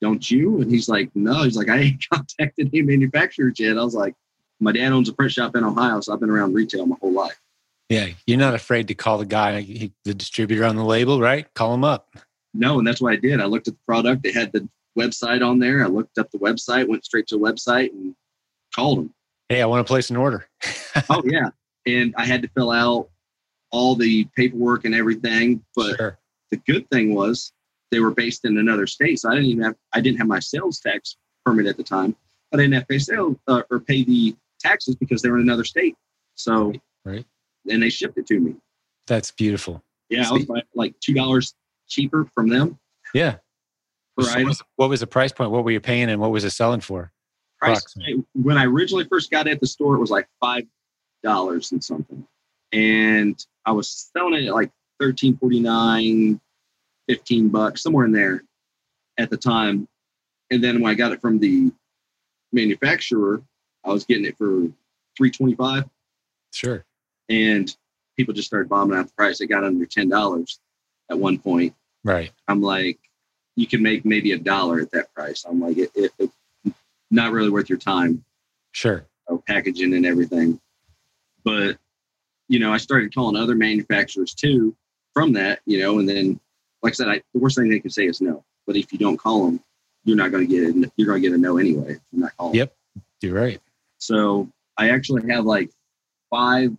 Don't 0.00 0.28
you? 0.30 0.60
And 0.60 0.70
he's 0.70 0.88
like, 0.88 1.10
No. 1.14 1.42
He's 1.42 1.56
like, 1.56 1.68
I 1.68 1.78
ain't 1.78 2.04
contacted 2.12 2.70
any 2.72 2.82
manufacturers 2.82 3.58
yet. 3.58 3.78
I 3.78 3.84
was 3.84 3.94
like, 3.94 4.14
My 4.60 4.72
dad 4.72 4.92
owns 4.92 5.08
a 5.08 5.12
print 5.12 5.32
shop 5.32 5.56
in 5.56 5.64
Ohio, 5.64 6.00
so 6.00 6.12
I've 6.12 6.20
been 6.20 6.30
around 6.30 6.54
retail 6.54 6.86
my 6.86 6.96
whole 7.00 7.12
life. 7.12 7.40
Yeah, 7.88 8.08
you're 8.26 8.38
not 8.38 8.54
afraid 8.54 8.88
to 8.88 8.94
call 8.94 9.18
the 9.18 9.26
guy, 9.26 9.90
the 10.04 10.14
distributor 10.14 10.64
on 10.64 10.76
the 10.76 10.84
label, 10.84 11.20
right? 11.20 11.52
Call 11.54 11.72
him 11.72 11.84
up. 11.84 12.08
No, 12.52 12.78
and 12.78 12.86
that's 12.86 13.00
what 13.00 13.12
I 13.12 13.16
did. 13.16 13.40
I 13.40 13.44
looked 13.44 13.68
at 13.68 13.74
the 13.74 13.80
product. 13.86 14.22
They 14.22 14.32
had 14.32 14.52
the 14.52 14.68
website 14.98 15.46
on 15.46 15.58
there. 15.58 15.84
I 15.84 15.86
looked 15.86 16.18
up 16.18 16.30
the 16.30 16.38
website, 16.38 16.88
went 16.88 17.04
straight 17.04 17.28
to 17.28 17.36
the 17.36 17.40
website, 17.40 17.92
and 17.92 18.14
called 18.74 18.98
them. 18.98 19.14
Hey, 19.48 19.62
I 19.62 19.66
want 19.66 19.86
to 19.86 19.90
place 19.90 20.10
an 20.10 20.16
order. 20.16 20.48
oh 21.10 21.22
yeah, 21.24 21.50
and 21.86 22.14
I 22.16 22.24
had 22.24 22.42
to 22.42 22.48
fill 22.48 22.72
out 22.72 23.08
all 23.70 23.94
the 23.94 24.24
paperwork 24.36 24.84
and 24.84 24.94
everything. 24.94 25.62
But 25.76 25.96
sure. 25.96 26.18
the 26.50 26.56
good 26.56 26.88
thing 26.90 27.14
was 27.14 27.52
they 27.92 28.00
were 28.00 28.10
based 28.10 28.44
in 28.44 28.58
another 28.58 28.88
state, 28.88 29.20
so 29.20 29.30
I 29.30 29.34
didn't 29.34 29.50
even 29.50 29.64
have 29.64 29.76
I 29.92 30.00
didn't 30.00 30.18
have 30.18 30.26
my 30.26 30.40
sales 30.40 30.80
tax 30.80 31.16
permit 31.44 31.66
at 31.66 31.76
the 31.76 31.84
time. 31.84 32.16
I 32.52 32.56
didn't 32.56 32.72
have 32.72 32.84
to 32.84 32.88
pay 32.88 32.98
sales 32.98 33.36
uh, 33.46 33.62
or 33.70 33.78
pay 33.78 34.02
the 34.02 34.34
taxes 34.58 34.96
because 34.96 35.22
they 35.22 35.28
were 35.28 35.36
in 35.36 35.42
another 35.42 35.64
state. 35.64 35.94
So 36.34 36.72
right 37.04 37.24
and 37.68 37.82
they 37.82 37.90
shipped 37.90 38.18
it 38.18 38.26
to 38.26 38.38
me. 38.38 38.54
That's 39.06 39.30
beautiful. 39.30 39.82
Yeah, 40.08 40.28
I 40.28 40.32
was 40.32 40.46
like 40.74 40.94
two 41.00 41.14
dollars 41.14 41.54
cheaper 41.88 42.26
from 42.34 42.48
them. 42.48 42.78
Yeah. 43.14 43.36
So 44.18 44.34
what, 44.34 44.46
was, 44.46 44.62
what, 44.76 44.88
was, 44.88 45.00
the 45.00 45.06
price 45.06 45.32
point? 45.32 45.50
What 45.50 45.64
were 45.64 45.70
you 45.70 45.80
paying, 45.80 46.08
and 46.08 46.20
what 46.20 46.30
was 46.30 46.44
it 46.44 46.50
selling 46.50 46.80
for? 46.80 47.12
Price, 47.60 47.84
when 48.34 48.56
I 48.56 48.64
originally 48.64 49.04
first 49.04 49.30
got 49.30 49.46
it 49.46 49.52
at 49.52 49.60
the 49.60 49.66
store, 49.66 49.94
it 49.94 50.00
was 50.00 50.10
like 50.10 50.26
five 50.40 50.64
dollars 51.22 51.72
and 51.72 51.82
something, 51.82 52.26
and 52.72 53.44
I 53.64 53.72
was 53.72 54.10
selling 54.12 54.34
it 54.34 54.46
at 54.46 54.54
like 54.54 54.70
thirteen 54.98 55.36
forty 55.36 55.60
nine, 55.60 56.40
fifteen 57.08 57.48
bucks, 57.48 57.82
somewhere 57.82 58.06
in 58.06 58.12
there, 58.12 58.42
at 59.18 59.30
the 59.30 59.36
time. 59.36 59.88
And 60.50 60.62
then 60.62 60.80
when 60.80 60.90
I 60.90 60.94
got 60.94 61.12
it 61.12 61.20
from 61.20 61.38
the 61.38 61.72
manufacturer, 62.52 63.42
I 63.84 63.92
was 63.92 64.04
getting 64.04 64.24
it 64.24 64.38
for 64.38 64.68
three 65.16 65.30
twenty 65.30 65.54
five. 65.54 65.84
Sure. 66.52 66.84
And 67.28 67.74
people 68.16 68.34
just 68.34 68.48
started 68.48 68.68
bombing 68.68 68.96
out 68.98 69.06
the 69.06 69.12
price. 69.14 69.40
It 69.40 69.46
got 69.46 69.64
under 69.64 69.86
ten 69.86 70.08
dollars 70.08 70.60
at 71.10 71.18
one 71.18 71.38
point. 71.38 71.74
Right. 72.04 72.30
I'm 72.48 72.62
like, 72.62 72.98
you 73.56 73.66
can 73.66 73.82
make 73.82 74.04
maybe 74.04 74.32
a 74.32 74.38
dollar 74.38 74.80
at 74.80 74.90
that 74.92 75.12
price. 75.14 75.44
I'm 75.48 75.60
like, 75.60 75.78
it, 75.78 75.90
it, 75.94 76.12
it 76.18 76.30
not 77.10 77.32
really 77.32 77.50
worth 77.50 77.68
your 77.68 77.78
time. 77.78 78.24
Sure. 78.72 79.06
Of 79.28 79.44
packaging 79.46 79.94
and 79.94 80.06
everything. 80.06 80.60
But 81.44 81.78
you 82.48 82.58
know, 82.58 82.72
I 82.72 82.76
started 82.76 83.14
calling 83.14 83.36
other 83.36 83.54
manufacturers 83.54 84.34
too 84.34 84.76
from 85.14 85.32
that, 85.32 85.60
you 85.66 85.80
know, 85.80 85.98
and 85.98 86.08
then 86.08 86.38
like 86.82 86.92
I 86.92 86.94
said, 86.94 87.08
I, 87.08 87.22
the 87.32 87.40
worst 87.40 87.56
thing 87.56 87.68
they 87.68 87.80
can 87.80 87.90
say 87.90 88.06
is 88.06 88.20
no. 88.20 88.44
But 88.66 88.76
if 88.76 88.92
you 88.92 88.98
don't 88.98 89.16
call 89.16 89.46
them, 89.46 89.60
you're 90.04 90.16
not 90.16 90.30
going 90.30 90.46
to 90.46 90.52
get 90.52 90.62
it. 90.62 90.92
You're 90.96 91.06
going 91.08 91.22
to 91.22 91.28
get 91.28 91.34
a 91.34 91.38
no 91.38 91.58
anyway. 91.58 91.98
You're 92.12 92.22
not 92.22 92.36
calling. 92.36 92.54
Yep, 92.54 92.76
you're 93.22 93.34
right. 93.34 93.60
So 93.98 94.48
I 94.76 94.90
actually 94.90 95.28
have 95.32 95.44
like 95.44 95.70
five, 96.30 96.76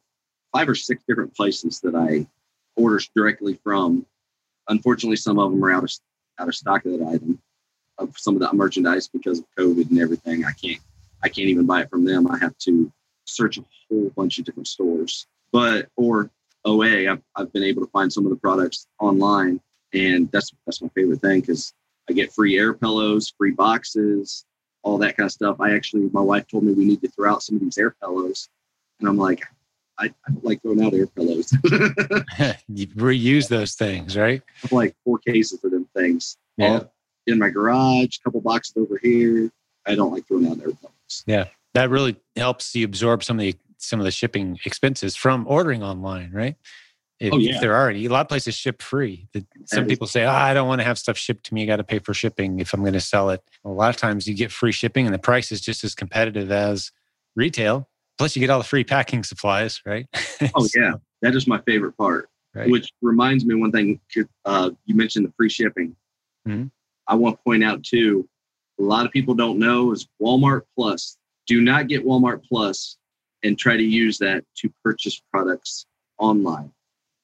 five 0.53 0.69
or 0.69 0.75
six 0.75 1.03
different 1.07 1.35
places 1.35 1.79
that 1.81 1.95
I 1.95 2.27
order 2.75 2.99
directly 3.15 3.59
from. 3.63 4.05
Unfortunately, 4.69 5.15
some 5.15 5.39
of 5.39 5.51
them 5.51 5.63
are 5.63 5.71
out 5.71 5.83
of 5.83 5.91
out 6.39 6.47
of 6.47 6.55
stock 6.55 6.85
of 6.85 6.91
that 6.91 7.07
item 7.07 7.41
of 7.97 8.17
some 8.17 8.35
of 8.35 8.41
that 8.41 8.53
merchandise 8.53 9.07
because 9.07 9.39
of 9.39 9.45
COVID 9.57 9.89
and 9.89 9.99
everything. 9.99 10.45
I 10.45 10.51
can't 10.51 10.79
I 11.23 11.29
can't 11.29 11.49
even 11.49 11.65
buy 11.65 11.81
it 11.81 11.89
from 11.89 12.05
them. 12.05 12.29
I 12.29 12.37
have 12.37 12.57
to 12.59 12.91
search 13.25 13.57
a 13.57 13.65
whole 13.89 14.11
bunch 14.15 14.37
of 14.39 14.45
different 14.45 14.67
stores. 14.67 15.27
But 15.51 15.89
or 15.95 16.29
OA, 16.65 17.09
I've, 17.09 17.21
I've 17.35 17.53
been 17.53 17.63
able 17.63 17.85
to 17.85 17.91
find 17.91 18.11
some 18.11 18.25
of 18.25 18.29
the 18.29 18.35
products 18.37 18.87
online, 18.99 19.61
and 19.93 20.29
that's 20.31 20.51
that's 20.65 20.81
my 20.81 20.89
favorite 20.89 21.21
thing 21.21 21.41
because 21.41 21.73
I 22.09 22.13
get 22.13 22.33
free 22.33 22.57
air 22.57 22.73
pillows, 22.73 23.33
free 23.37 23.51
boxes, 23.51 24.45
all 24.83 24.97
that 24.99 25.17
kind 25.17 25.25
of 25.25 25.31
stuff. 25.31 25.57
I 25.59 25.73
actually, 25.73 26.09
my 26.11 26.21
wife 26.21 26.47
told 26.47 26.63
me 26.63 26.73
we 26.73 26.85
need 26.85 27.01
to 27.01 27.09
throw 27.09 27.31
out 27.31 27.43
some 27.43 27.55
of 27.55 27.61
these 27.61 27.77
air 27.77 27.95
pillows, 28.01 28.49
and 28.99 29.07
I'm 29.07 29.17
like, 29.17 29.43
I, 29.99 30.05
I 30.05 30.31
don't 30.31 30.45
like 30.45 30.61
throwing 30.61 30.83
out 30.83 30.93
air 30.93 31.07
pillows. 31.07 31.51
you 32.67 32.87
reuse 32.87 33.47
those 33.47 33.73
things, 33.75 34.15
right? 34.17 34.41
I 34.47 34.59
have 34.61 34.71
like 34.71 34.95
four 35.03 35.17
cases 35.19 35.63
of 35.63 35.71
them 35.71 35.87
things. 35.95 36.37
Yeah. 36.57 36.67
All 36.69 36.93
in 37.25 37.39
my 37.39 37.49
garage, 37.49 38.17
a 38.17 38.23
couple 38.23 38.41
boxes 38.41 38.73
over 38.77 38.97
here. 39.01 39.51
I 39.85 39.95
don't 39.95 40.11
like 40.13 40.27
throwing 40.27 40.47
out 40.47 40.59
air 40.59 40.67
pillows. 40.67 41.23
Yeah. 41.25 41.45
That 41.73 41.89
really 41.89 42.15
helps 42.35 42.73
you 42.75 42.85
absorb 42.85 43.23
some 43.23 43.37
of 43.37 43.41
the 43.43 43.55
some 43.77 43.99
of 43.99 44.05
the 44.05 44.11
shipping 44.11 44.59
expenses 44.65 45.15
from 45.15 45.45
ordering 45.47 45.83
online, 45.83 46.31
right? 46.31 46.55
If, 47.19 47.33
Oh, 47.33 47.37
yeah. 47.37 47.55
if 47.55 47.61
there 47.61 47.75
are 47.75 47.89
any, 47.89 48.05
a 48.05 48.09
lot 48.09 48.21
of 48.21 48.27
places 48.27 48.55
ship 48.55 48.81
free. 48.81 49.27
Some 49.65 49.85
people 49.85 50.07
say, 50.07 50.23
oh, 50.23 50.29
I 50.31 50.53
don't 50.53 50.67
want 50.67 50.81
to 50.81 50.85
have 50.85 50.97
stuff 50.97 51.17
shipped 51.17 51.45
to 51.45 51.53
me. 51.53 51.61
You 51.61 51.67
got 51.67 51.77
to 51.77 51.83
pay 51.83 51.99
for 51.99 52.13
shipping 52.13 52.59
if 52.59 52.73
I'm 52.73 52.81
going 52.81 52.93
to 52.93 52.99
sell 52.99 53.29
it. 53.31 53.41
a 53.65 53.69
lot 53.69 53.89
of 53.89 53.97
times 53.97 54.27
you 54.27 54.33
get 54.35 54.51
free 54.51 54.71
shipping 54.71 55.05
and 55.05 55.13
the 55.13 55.19
price 55.19 55.51
is 55.51 55.61
just 55.61 55.83
as 55.83 55.93
competitive 55.95 56.51
as 56.51 56.91
retail. 57.35 57.87
Plus, 58.17 58.35
you 58.35 58.39
get 58.39 58.49
all 58.49 58.59
the 58.59 58.65
free 58.65 58.83
packing 58.83 59.23
supplies, 59.23 59.81
right? 59.85 60.07
Oh 60.55 60.67
yeah, 60.75 60.93
that 61.21 61.35
is 61.35 61.47
my 61.47 61.59
favorite 61.65 61.97
part. 61.97 62.29
Right. 62.53 62.69
Which 62.69 62.91
reminds 63.01 63.45
me 63.45 63.55
one 63.55 63.71
thing. 63.71 63.99
Uh, 64.45 64.71
you 64.85 64.95
mentioned 64.95 65.25
the 65.27 65.33
free 65.37 65.49
shipping. 65.49 65.95
Mhm. 66.47 66.71
I 67.07 67.15
want 67.15 67.37
to 67.37 67.43
point 67.43 67.63
out 67.63 67.83
too. 67.83 68.27
A 68.79 68.83
lot 68.83 69.05
of 69.05 69.11
people 69.11 69.33
don't 69.33 69.59
know 69.59 69.91
is 69.91 70.07
Walmart 70.21 70.61
Plus. 70.75 71.17
Do 71.47 71.61
not 71.61 71.87
get 71.87 72.05
Walmart 72.05 72.43
Plus 72.47 72.97
and 73.43 73.57
try 73.57 73.77
to 73.77 73.83
use 73.83 74.17
that 74.19 74.43
to 74.57 74.71
purchase 74.83 75.21
products 75.31 75.85
online 76.17 76.71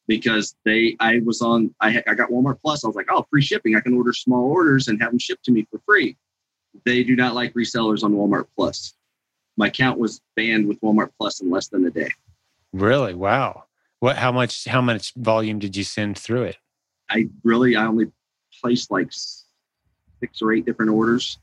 because 0.07 0.55
they. 0.65 0.95
I 0.99 1.19
was 1.25 1.41
on. 1.41 1.73
I 1.81 2.03
I 2.07 2.13
got 2.13 2.29
Walmart 2.29 2.59
Plus. 2.63 2.83
I 2.83 2.87
was 2.87 2.95
like, 2.95 3.07
oh, 3.09 3.25
free 3.29 3.41
shipping. 3.41 3.75
I 3.75 3.79
can 3.79 3.93
order 3.93 4.13
small 4.13 4.43
orders 4.45 4.87
and 4.87 5.01
have 5.01 5.11
them 5.11 5.19
shipped 5.19 5.45
to 5.45 5.51
me 5.51 5.67
for 5.71 5.79
free. 5.85 6.17
They 6.85 7.03
do 7.03 7.15
not 7.15 7.35
like 7.35 7.53
resellers 7.53 8.03
on 8.03 8.13
Walmart 8.13 8.47
Plus. 8.55 8.93
My 9.57 9.67
account 9.67 9.99
was 9.99 10.21
banned 10.35 10.67
with 10.67 10.79
Walmart 10.81 11.11
Plus 11.19 11.41
in 11.41 11.49
less 11.49 11.67
than 11.67 11.85
a 11.85 11.91
day. 11.91 12.11
Really? 12.71 13.13
Wow. 13.13 13.65
What? 13.99 14.17
How 14.17 14.31
much? 14.31 14.65
How 14.65 14.81
much 14.81 15.13
volume 15.15 15.59
did 15.59 15.75
you 15.75 15.83
send 15.83 16.17
through 16.17 16.43
it? 16.43 16.57
I 17.09 17.29
really 17.43 17.75
I 17.75 17.85
only 17.85 18.11
placed 18.61 18.91
like 18.91 19.09
six 19.11 20.41
or 20.41 20.53
eight 20.53 20.65
different 20.65 20.91
orders, 20.91 21.39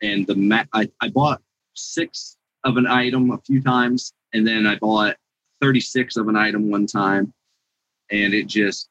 and 0.00 0.26
the 0.26 0.36
ma- 0.36 0.64
I 0.72 0.88
I 1.00 1.08
bought 1.08 1.42
six 1.74 2.36
of 2.64 2.76
an 2.76 2.86
item 2.86 3.30
a 3.30 3.38
few 3.38 3.60
times, 3.62 4.12
and 4.32 4.46
then 4.46 4.66
I 4.66 4.76
bought 4.76 5.16
thirty 5.60 5.80
six 5.80 6.16
of 6.16 6.28
an 6.28 6.36
item 6.36 6.70
one 6.70 6.86
time, 6.86 7.32
and 8.10 8.32
it 8.32 8.46
just 8.46 8.88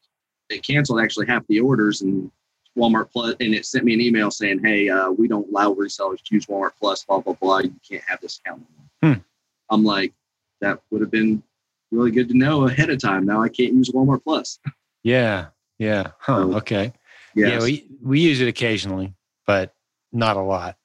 it 0.50 0.64
canceled 0.64 1.00
actually 1.00 1.28
half 1.28 1.46
the 1.48 1.60
orders 1.60 2.02
and 2.02 2.32
Walmart 2.78 3.12
Plus, 3.12 3.36
and 3.40 3.54
it 3.54 3.66
sent 3.66 3.84
me 3.86 3.94
an 3.94 4.02
email 4.02 4.30
saying, 4.32 4.60
"Hey, 4.64 4.88
uh, 4.90 5.10
we 5.12 5.28
don't 5.28 5.50
allow 5.50 5.74
resellers 5.74 6.22
to 6.24 6.36
use 6.36 6.46
Walmart 6.46 6.72
Plus. 6.80 7.04
Blah 7.04 7.20
blah 7.22 7.34
blah. 7.34 7.60
You 7.60 7.74
can't 7.90 8.04
have 8.08 8.22
this 8.22 8.40
account." 8.40 8.64
anymore." 9.02 9.16
Hmm. 9.16 9.22
I'm 9.70 9.84
like, 9.84 10.14
that 10.62 10.80
would 10.92 11.02
have 11.02 11.12
been 11.12 11.44
really 11.92 12.12
good 12.12 12.30
to 12.30 12.38
know 12.38 12.68
ahead 12.68 12.90
of 12.90 13.00
time. 13.02 13.26
Now 13.26 13.42
I 13.42 13.50
can't 13.50 13.74
use 13.74 13.90
Walmart 13.90 14.24
Plus. 14.24 14.60
Yeah. 15.04 15.48
Yeah. 15.80 16.12
Huh. 16.20 16.38
So, 16.52 16.56
Okay. 16.58 16.94
Yes. 17.36 17.50
Yeah, 17.52 17.60
we 17.64 17.88
we 18.02 18.20
use 18.20 18.42
it 18.42 18.48
occasionally, 18.48 19.14
but 19.46 19.74
not 20.12 20.38
a 20.38 20.42
lot 20.42 20.78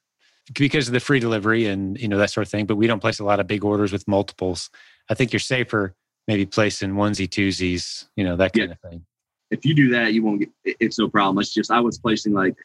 because 0.54 0.86
of 0.88 0.92
the 0.92 1.00
free 1.00 1.18
delivery 1.20 1.66
and 1.66 1.98
you 1.98 2.08
know 2.08 2.18
that 2.18 2.30
sort 2.30 2.46
of 2.46 2.50
thing. 2.50 2.66
But 2.66 2.76
we 2.76 2.86
don't 2.86 3.00
place 3.00 3.18
a 3.20 3.24
lot 3.24 3.40
of 3.40 3.46
big 3.46 3.64
orders 3.64 3.92
with 3.92 4.06
multiples. 4.08 4.68
I 5.08 5.14
think 5.14 5.32
you're 5.32 5.40
safer 5.40 5.94
maybe 6.28 6.46
placing 6.46 6.92
onesie 6.92 7.28
twosies, 7.28 8.06
you 8.16 8.22
know 8.24 8.36
that 8.36 8.54
Yeah. 8.56 8.66
kind 8.66 8.72
of 8.72 8.80
thing. 8.90 9.06
If 9.52 9.64
you 9.66 9.74
do 9.74 9.90
that, 9.90 10.14
you 10.14 10.22
won't 10.22 10.40
get. 10.40 10.76
It's 10.80 10.98
no 10.98 11.08
problem. 11.08 11.38
It's 11.38 11.52
just 11.52 11.70
I 11.70 11.80
was 11.80 11.98
placing 11.98 12.32
like 12.32 12.56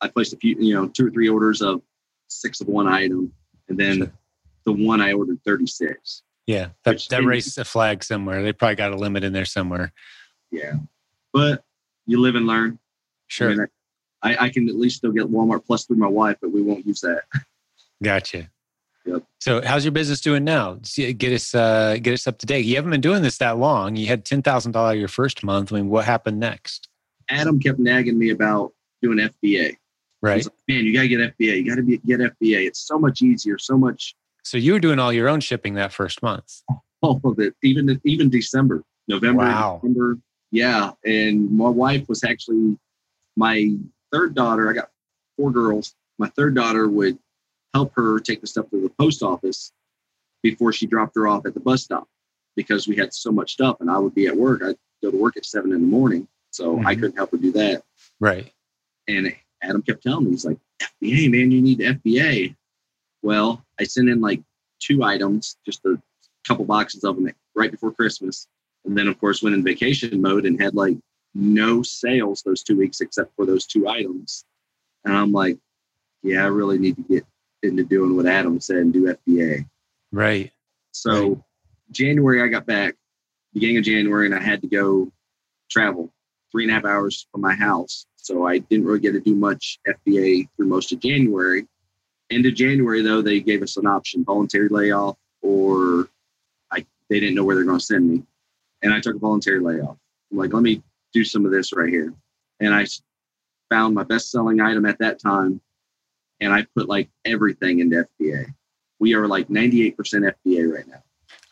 I 0.00 0.08
placed 0.08 0.32
a 0.32 0.36
few, 0.36 0.56
you 0.58 0.74
know, 0.74 0.88
two 0.88 1.08
or 1.08 1.10
three 1.10 1.28
orders 1.28 1.60
of 1.60 1.82
six 2.28 2.60
of 2.60 2.68
one 2.68 2.86
item, 2.86 3.32
and 3.68 3.76
then 3.78 3.96
Sure. 3.96 4.12
the 4.64 4.72
one 4.72 5.00
I 5.00 5.12
ordered 5.12 5.42
thirty 5.44 5.66
six. 5.66 6.22
Yeah, 6.46 6.68
that 6.84 6.94
Which 6.94 7.08
that 7.08 7.24
raised 7.24 7.58
a 7.58 7.64
flag 7.64 8.04
somewhere. 8.04 8.42
They 8.42 8.52
probably 8.52 8.76
got 8.76 8.92
a 8.92 8.96
limit 8.96 9.24
in 9.24 9.32
there 9.32 9.44
somewhere. 9.44 9.92
Yeah, 10.52 10.74
but 11.32 11.64
you 12.06 12.20
live 12.20 12.36
and 12.36 12.46
learn. 12.46 12.78
Sure, 13.26 13.50
I, 13.50 13.54
mean, 13.54 13.66
I, 14.22 14.36
I 14.44 14.48
can 14.50 14.68
at 14.68 14.76
least 14.76 14.98
still 14.98 15.10
get 15.10 15.30
Walmart 15.30 15.66
Plus 15.66 15.84
through 15.84 15.96
my 15.96 16.06
wife, 16.06 16.36
but 16.40 16.52
we 16.52 16.62
won't 16.62 16.86
use 16.86 17.00
that. 17.00 17.22
gotcha. 18.02 18.50
Yep. 19.06 19.22
So, 19.40 19.62
how's 19.64 19.84
your 19.84 19.92
business 19.92 20.20
doing 20.20 20.44
now? 20.44 20.78
Get 20.96 21.32
us 21.32 21.54
uh, 21.54 21.96
get 22.02 22.12
us 22.12 22.26
up 22.26 22.38
to 22.38 22.46
date. 22.46 22.64
You 22.64 22.76
haven't 22.76 22.90
been 22.90 23.00
doing 23.00 23.22
this 23.22 23.38
that 23.38 23.58
long. 23.58 23.96
You 23.96 24.06
had 24.06 24.24
ten 24.24 24.42
thousand 24.42 24.72
dollars 24.72 24.98
your 24.98 25.08
first 25.08 25.44
month. 25.44 25.72
I 25.72 25.76
mean, 25.76 25.88
what 25.88 26.04
happened 26.04 26.40
next? 26.40 26.88
Adam 27.28 27.58
kept 27.58 27.78
nagging 27.78 28.18
me 28.18 28.30
about 28.30 28.72
doing 29.02 29.18
FBA. 29.18 29.76
Right. 30.22 30.44
Like, 30.44 30.52
Man, 30.68 30.84
you 30.84 30.92
gotta 30.92 31.08
get 31.08 31.20
FBA. 31.20 31.56
You 31.58 31.68
gotta 31.68 31.82
be, 31.82 31.98
get 31.98 32.20
FBA. 32.20 32.66
It's 32.66 32.80
so 32.86 32.98
much 32.98 33.22
easier. 33.22 33.58
So 33.58 33.76
much 33.76 34.14
So 34.42 34.58
you 34.58 34.72
were 34.72 34.80
doing 34.80 34.98
all 34.98 35.12
your 35.12 35.28
own 35.28 35.40
shipping 35.40 35.74
that 35.74 35.92
first 35.92 36.22
month. 36.22 36.62
all 37.02 37.20
of 37.24 37.38
it, 37.38 37.54
even 37.62 38.00
even 38.04 38.28
December, 38.30 38.82
November, 39.08 39.42
Wow. 39.44 39.80
December. 39.82 40.18
Yeah, 40.50 40.92
and 41.04 41.50
my 41.50 41.68
wife 41.68 42.08
was 42.08 42.24
actually 42.24 42.76
my 43.36 43.76
third 44.12 44.34
daughter. 44.34 44.70
I 44.70 44.72
got 44.72 44.90
four 45.36 45.50
girls. 45.50 45.94
My 46.18 46.28
third 46.30 46.54
daughter 46.54 46.88
would 46.88 47.18
help 47.76 47.92
her 47.94 48.18
take 48.18 48.40
the 48.40 48.46
stuff 48.46 48.68
to 48.70 48.80
the 48.80 48.88
post 48.98 49.22
office 49.22 49.70
before 50.42 50.72
she 50.72 50.86
dropped 50.86 51.14
her 51.14 51.28
off 51.28 51.44
at 51.44 51.52
the 51.52 51.60
bus 51.60 51.82
stop 51.82 52.08
because 52.56 52.88
we 52.88 52.96
had 52.96 53.12
so 53.12 53.30
much 53.30 53.52
stuff, 53.52 53.76
and 53.80 53.90
I 53.90 53.98
would 53.98 54.14
be 54.14 54.26
at 54.26 54.34
work. 54.36 54.62
I'd 54.62 54.76
go 55.02 55.10
to 55.10 55.16
work 55.16 55.36
at 55.36 55.44
seven 55.44 55.72
in 55.72 55.80
the 55.82 55.86
morning, 55.86 56.26
so 56.50 56.78
I 56.78 56.94
Mhm. 56.94 57.00
couldn't 57.00 57.16
help 57.16 57.32
her 57.32 57.36
do 57.36 57.52
that. 57.52 57.84
Right. 58.18 58.50
And 59.08 59.36
Adam 59.62 59.82
kept 59.82 60.02
telling 60.02 60.24
me, 60.24 60.30
he's 60.30 60.46
like, 60.46 60.58
FBA, 60.80 61.28
man, 61.28 61.50
you 61.50 61.60
need 61.60 61.80
FBA. 61.82 62.56
Well, 63.22 63.62
I 63.78 63.84
sent 63.84 64.08
in 64.08 64.22
like 64.22 64.42
two 64.78 65.02
items, 65.02 65.58
just 65.66 65.84
a 65.84 66.00
couple 66.48 66.64
boxes 66.64 67.04
of 67.04 67.16
them 67.16 67.30
right 67.54 67.70
before 67.70 67.92
Christmas. 67.92 68.48
And 68.86 68.96
then, 68.96 69.06
of 69.06 69.18
course, 69.18 69.42
went 69.42 69.54
in 69.54 69.62
vacation 69.62 70.22
mode 70.22 70.46
and 70.46 70.60
had 70.60 70.74
like 70.74 70.96
no 71.34 71.82
sales 71.82 72.42
those 72.42 72.62
two 72.62 72.76
weeks 72.78 73.02
except 73.02 73.34
for 73.36 73.44
those 73.44 73.66
two 73.66 73.86
items. 73.86 74.46
And 75.04 75.14
I'm 75.14 75.32
like, 75.32 75.58
yeah, 76.22 76.42
I 76.44 76.48
really 76.48 76.78
need 76.78 76.96
to 76.96 77.02
get 77.02 77.26
into 77.66 77.84
doing 77.84 78.16
what 78.16 78.26
Adam 78.26 78.60
said 78.60 78.78
and 78.78 78.92
do 78.92 79.14
FBA. 79.26 79.68
Right. 80.12 80.50
So 80.92 81.28
Right. 81.28 81.38
January, 81.92 82.42
I 82.42 82.48
got 82.48 82.66
back 82.66 82.94
beginning 83.52 83.78
of 83.78 83.84
January, 83.84 84.26
and 84.26 84.34
I 84.34 84.40
had 84.40 84.60
to 84.62 84.68
go 84.68 85.10
travel 85.70 86.12
three 86.52 86.64
and 86.64 86.70
a 86.70 86.74
half 86.74 86.84
hours 86.84 87.26
from 87.32 87.40
my 87.40 87.54
house. 87.54 88.06
So 88.16 88.46
I 88.46 88.58
didn't 88.58 88.86
really 88.86 89.00
get 89.00 89.12
to 89.12 89.20
do 89.20 89.34
much 89.34 89.78
FBA 89.86 90.48
through 90.56 90.66
most 90.66 90.92
of 90.92 91.00
January. 91.00 91.66
End 92.30 92.44
of 92.44 92.54
January, 92.54 93.02
though, 93.02 93.22
they 93.22 93.40
gave 93.40 93.62
us 93.62 93.76
an 93.76 93.86
option: 93.86 94.24
voluntary 94.24 94.68
layoff, 94.68 95.16
or 95.42 96.08
I 96.70 96.84
they 97.08 97.20
didn't 97.20 97.34
know 97.34 97.44
where 97.44 97.54
they're 97.54 97.64
going 97.64 97.78
to 97.78 97.84
send 97.84 98.10
me, 98.10 98.22
and 98.82 98.92
I 98.92 99.00
took 99.00 99.14
a 99.14 99.18
voluntary 99.18 99.60
layoff. 99.60 99.96
I'm 100.30 100.38
like, 100.38 100.52
let 100.52 100.62
me 100.62 100.82
do 101.12 101.24
some 101.24 101.46
of 101.46 101.52
this 101.52 101.72
right 101.72 101.88
here, 101.88 102.12
and 102.60 102.74
I 102.74 102.86
found 103.70 103.94
my 103.94 104.04
best-selling 104.04 104.60
item 104.60 104.86
at 104.86 104.98
that 104.98 105.20
time, 105.20 105.60
and 106.40 106.52
I 106.52 106.66
put 106.76 106.88
like 106.88 107.08
everything 107.24 107.80
into 107.80 108.06
FBA. 108.20 108.46
We 108.98 109.14
are 109.14 109.26
like 109.28 109.48
98% 109.48 109.94
FBA 109.96 110.72
right 110.74 110.86
now. 110.88 111.02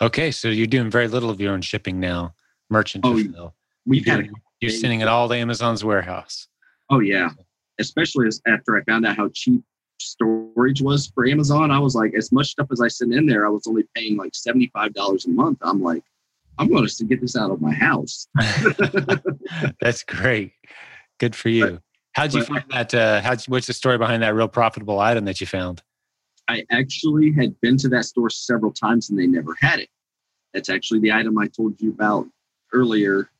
Okay. 0.00 0.30
So 0.30 0.48
you're 0.48 0.66
doing 0.66 0.90
very 0.90 1.08
little 1.08 1.30
of 1.30 1.40
your 1.40 1.52
own 1.52 1.60
shipping 1.62 2.00
now, 2.00 2.34
merchant 2.70 3.04
Oh, 3.06 3.14
fulfill. 3.18 3.54
We've 3.86 4.06
You're, 4.06 4.16
had 4.16 4.24
doing- 4.24 4.34
you're 4.60 4.70
sending 4.70 5.00
it 5.00 5.08
all 5.08 5.28
to 5.28 5.34
Amazon's 5.34 5.84
warehouse. 5.84 6.48
Oh 6.90 7.00
yeah, 7.00 7.30
especially 7.78 8.26
as 8.26 8.40
after 8.46 8.78
I 8.78 8.84
found 8.84 9.04
out 9.06 9.16
how 9.16 9.28
cheap 9.34 9.62
storage 10.00 10.80
was 10.80 11.06
for 11.14 11.26
Amazon. 11.26 11.70
I 11.70 11.78
was 11.78 11.94
like, 11.94 12.14
as 12.14 12.32
much 12.32 12.48
stuff 12.48 12.68
as 12.72 12.80
I 12.80 12.88
sent 12.88 13.12
in 13.14 13.26
there, 13.26 13.46
I 13.46 13.50
was 13.50 13.66
only 13.66 13.84
paying 13.94 14.16
like 14.16 14.34
seventy 14.34 14.70
five 14.72 14.94
dollars 14.94 15.26
a 15.26 15.30
month. 15.30 15.58
I'm 15.62 15.82
like, 15.82 16.02
I'm 16.58 16.68
going 16.68 16.86
to 16.86 17.04
get 17.04 17.20
this 17.20 17.36
out 17.36 17.50
of 17.50 17.60
my 17.60 17.72
house. 17.72 18.26
That's 19.80 20.02
great. 20.04 20.52
Good 21.18 21.34
for 21.36 21.48
you. 21.48 21.80
How'd 22.14 22.32
you 22.34 22.40
but- 22.40 22.48
find 22.48 22.64
that? 22.70 22.94
Uh, 22.94 23.20
how'd 23.20 23.46
you, 23.46 23.50
what's 23.50 23.66
the 23.66 23.72
story 23.72 23.98
behind 23.98 24.22
that 24.22 24.34
real 24.34 24.48
profitable 24.48 24.98
item 25.00 25.24
that 25.26 25.40
you 25.40 25.46
found? 25.46 25.82
I 26.48 26.64
actually 26.70 27.32
had 27.32 27.58
been 27.62 27.76
to 27.78 27.88
that 27.88 28.04
store 28.04 28.28
several 28.30 28.70
times 28.72 29.08
and 29.10 29.18
they 29.18 29.26
never 29.26 29.54
had 29.60 29.80
it. 29.80 29.88
That's 30.52 30.68
actually 30.68 31.00
the 31.00 31.10
item 31.12 31.38
I 31.38 31.46
told 31.48 31.80
you 31.80 31.90
about 31.90 32.26
earlier 32.72 33.30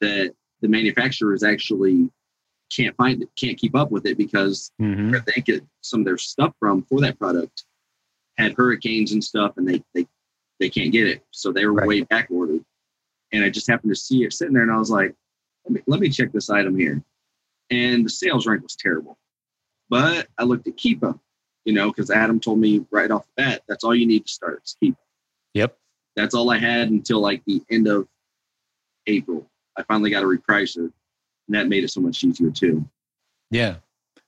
that 0.00 0.32
the 0.62 0.68
manufacturers 0.68 1.42
actually 1.42 2.10
can't 2.74 2.96
find 2.96 3.22
it, 3.22 3.28
can't 3.38 3.58
keep 3.58 3.76
up 3.76 3.90
with 3.90 4.06
it 4.06 4.16
because 4.18 4.72
hmm 4.78 5.10
where 5.10 5.22
they 5.34 5.40
get 5.42 5.62
some 5.82 6.00
of 6.00 6.06
their 6.06 6.18
stuff 6.18 6.52
from 6.58 6.82
for 6.84 7.00
that 7.02 7.18
product 7.18 7.64
had 8.38 8.54
hurricanes 8.54 9.12
and 9.12 9.22
stuff 9.22 9.52
and 9.58 9.68
they 9.68 9.82
they, 9.94 10.06
they 10.58 10.68
can't 10.70 10.90
get 10.92 11.06
it. 11.06 11.22
So 11.30 11.52
they 11.52 11.66
were 11.66 11.74
Right. 11.74 11.86
way 11.86 12.00
back 12.02 12.28
ordered. 12.30 12.64
And 13.32 13.44
I 13.44 13.50
just 13.50 13.68
happened 13.68 13.92
to 13.92 13.96
see 14.00 14.24
it 14.24 14.32
sitting 14.32 14.54
there 14.54 14.62
and 14.62 14.72
I 14.72 14.78
was 14.78 14.90
like, 14.90 15.14
let 15.66 15.72
me, 15.74 15.82
let 15.86 16.00
me 16.00 16.08
check 16.08 16.32
this 16.32 16.48
item 16.48 16.76
here. 16.76 17.02
And 17.70 18.04
the 18.04 18.10
sales 18.10 18.46
rank 18.46 18.62
was 18.62 18.76
terrible. 18.76 19.18
But 19.88 20.28
I 20.38 20.44
looked 20.44 20.66
at 20.68 20.76
Keepa, 20.76 21.18
you 21.64 21.72
know, 21.72 21.88
because 21.88 22.10
Adam 22.10 22.40
told 22.40 22.58
me 22.58 22.84
right 22.90 23.10
off 23.10 23.26
the 23.36 23.42
bat, 23.42 23.62
that's 23.68 23.84
all 23.84 23.94
you 23.94 24.06
need 24.06 24.26
to 24.26 24.32
start 24.32 24.62
is 24.64 24.76
Keepa. 24.82 24.96
Yep. 25.54 25.76
That's 26.16 26.34
all 26.34 26.50
I 26.50 26.58
had 26.58 26.90
until 26.90 27.20
like 27.20 27.42
the 27.46 27.62
end 27.70 27.88
of 27.88 28.08
April. 29.06 29.48
I 29.76 29.82
finally 29.82 30.10
got 30.10 30.22
a 30.22 30.26
repricer 30.26 30.90
and 31.48 31.54
that 31.54 31.68
made 31.68 31.84
it 31.84 31.90
so 31.90 32.00
much 32.00 32.22
easier 32.24 32.50
too. 32.50 32.88
Yeah. 33.50 33.76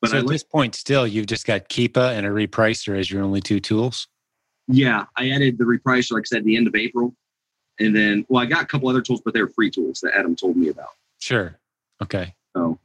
But 0.00 0.10
so 0.10 0.18
at 0.18 0.26
looked 0.26 0.32
this 0.32 0.44
point, 0.44 0.74
still, 0.74 1.06
you've 1.06 1.26
just 1.26 1.46
got 1.46 1.68
Keepa 1.68 2.16
and 2.16 2.24
a 2.24 2.30
repricer 2.30 2.96
as 2.98 3.10
your 3.10 3.22
only 3.22 3.40
two 3.40 3.58
tools. 3.58 4.06
Yeah, 4.68 5.06
I 5.16 5.30
added 5.30 5.58
the 5.58 5.64
repricer, 5.64 6.12
like 6.12 6.22
I 6.22 6.28
said, 6.28 6.38
at 6.38 6.44
the 6.44 6.56
end 6.56 6.68
of 6.68 6.74
April. 6.76 7.14
And 7.80 7.96
then, 7.96 8.24
well, 8.28 8.42
I 8.42 8.46
got 8.46 8.62
a 8.62 8.66
couple 8.66 8.88
other 8.88 9.00
tools, 9.00 9.22
but 9.24 9.34
they're 9.34 9.48
free 9.48 9.70
tools 9.70 10.00
that 10.00 10.14
Adam 10.14 10.36
told 10.36 10.56
me 10.56 10.68
about. 10.68 10.90
Sure. 11.18 11.58
Okay. 12.02 12.34
So, 12.56 12.78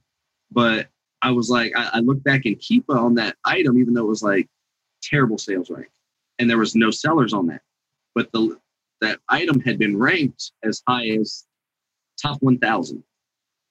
but 0.53 0.87
I 1.21 1.31
was 1.31 1.49
like, 1.49 1.71
I, 1.75 1.89
I 1.93 1.99
looked 1.99 2.23
back 2.23 2.45
in 2.45 2.55
Keepa 2.55 2.95
on 2.95 3.15
that 3.15 3.37
item, 3.45 3.77
even 3.77 3.93
though 3.93 4.03
it 4.03 4.09
was 4.09 4.23
like 4.23 4.47
terrible 5.01 5.37
sales 5.37 5.69
rank, 5.69 5.89
and 6.39 6.49
there 6.49 6.57
was 6.57 6.75
no 6.75 6.91
sellers 6.91 7.33
on 7.33 7.47
that. 7.47 7.61
But 8.15 8.31
the 8.31 8.59
that 9.01 9.19
item 9.29 9.59
had 9.59 9.77
been 9.77 9.97
ranked 9.97 10.51
as 10.63 10.81
high 10.87 11.07
as 11.09 11.45
top 12.21 12.41
1,000 12.41 13.03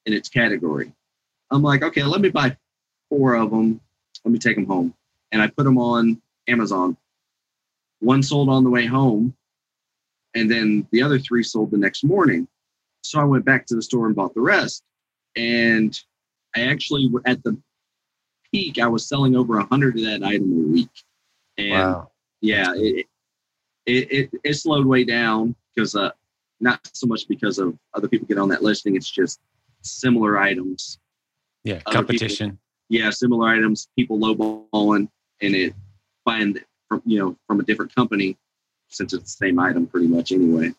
in 0.05 0.13
its 0.13 0.29
category. 0.29 0.93
I'm 1.51 1.63
like, 1.63 1.83
okay, 1.83 2.03
let 2.03 2.21
me 2.21 2.29
buy 2.29 2.55
four 3.09 3.35
of 3.35 3.51
them. 3.51 3.81
Let 4.25 4.33
me 4.33 4.39
take 4.39 4.57
them 4.57 4.67
home, 4.67 4.95
and 5.31 5.43
I 5.43 5.49
put 5.49 5.65
them 5.65 5.79
on 5.79 6.21
Amazon. 6.49 6.97
One 8.01 8.23
sold 8.23 8.49
on 8.49 8.65
the 8.65 8.71
way 8.71 8.87
home, 8.87 9.35
and 10.35 10.51
then 10.51 10.87
the 10.91 11.03
other 11.03 11.19
three 11.19 11.43
sold 11.43 11.71
the 11.71 11.79
next 11.79 12.05
morning. 12.05 12.49
So 13.03 13.21
I 13.21 13.25
went 13.25 13.45
back 13.45 13.67
to 13.67 13.75
the 13.75 13.83
store 13.83 14.07
and 14.07 14.17
bought 14.17 14.35
the 14.35 14.41
rest. 14.41 14.83
And 15.37 15.99
I 16.57 16.63
actually, 16.63 17.09
were 17.09 17.23
at 17.25 17.43
the 17.43 17.57
peak, 18.53 18.79
I 18.79 18.87
was 18.87 19.09
selling 19.09 19.37
over 19.37 19.59
a 19.59 19.65
hundred 19.65 19.99
of 19.99 20.05
that 20.05 20.23
item 20.23 20.53
a 20.53 20.73
week. 20.73 20.91
And 21.59 21.71
wow. 21.71 22.11
yeah, 22.41 22.73
it, 22.75 23.07
it, 23.87 24.13
it, 24.13 24.31
it 24.45 24.55
slowed 24.55 24.87
way 24.87 25.05
down 25.05 25.55
because, 25.75 25.95
uh, 25.95 26.11
not 26.61 26.81
so 26.93 27.07
much 27.07 27.27
because 27.27 27.59
of 27.59 27.77
other 27.95 28.07
people 28.07 28.27
get 28.27 28.39
on 28.39 28.49
that 28.51 28.63
listing. 28.63 28.95
It's 28.95 29.11
just 29.11 29.41
similar 29.83 30.39
items. 30.39 30.99
Yeah. 31.65 31.79
people- 31.79 31.93
Competition. 31.93 32.59
Yeah, 32.89 33.09
similar 33.09 33.49
items, 33.49 33.89
people 33.97 34.19
lowballing 34.19 35.09
and 35.41 35.55
it 35.55 35.75
buying 36.27 36.59
from, 36.89 37.01
you 37.07 37.19
know, 37.19 37.37
from 37.47 37.59
a 37.59 37.63
different 37.63 37.95
company 37.95 38.37
since 38.89 39.15
it's 39.15 39.25
the 39.25 39.47
same 39.47 39.59
item 39.59 39.87
pretty 39.87 40.09
much 40.09 40.31
anyway. 40.31 40.73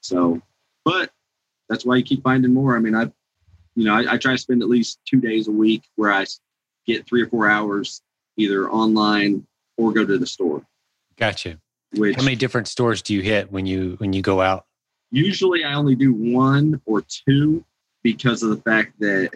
So, 0.00 0.40
but 0.84 1.10
that's 1.68 1.84
why 1.84 1.96
you 1.96 2.02
keep 2.02 2.22
finding 2.22 2.54
more. 2.54 2.74
I 2.74 2.80
mean, 2.80 2.94
I, 2.94 3.12
you 3.78 3.84
know, 3.84 3.94
I, 3.94 4.14
I 4.14 4.18
try 4.18 4.32
to 4.32 4.38
spend 4.38 4.62
at 4.62 4.68
least 4.68 4.98
two 5.08 5.20
days 5.20 5.46
a 5.46 5.52
week 5.52 5.84
where 5.96 6.12
I 6.12 6.26
get 6.86 7.06
three 7.06 7.22
or 7.22 7.26
four 7.28 7.48
hours 7.48 8.02
either 8.36 8.68
online 8.68 9.46
or 9.76 9.92
go 9.92 10.04
to 10.04 10.18
the 10.18 10.26
store. 10.26 10.66
Gotcha. 11.16 11.58
Which 11.94 12.16
How 12.16 12.22
many 12.22 12.36
different 12.36 12.68
stores 12.68 13.02
do 13.02 13.14
you 13.14 13.22
hit 13.22 13.52
when 13.52 13.66
you 13.66 13.94
when 13.98 14.12
you 14.12 14.22
go 14.22 14.40
out? 14.40 14.66
usually 15.10 15.64
I 15.64 15.74
only 15.74 15.94
do 15.94 16.12
one 16.12 16.80
or 16.86 17.02
two 17.02 17.64
because 18.02 18.42
of 18.42 18.50
the 18.50 18.58
fact 18.58 18.98
that 19.00 19.30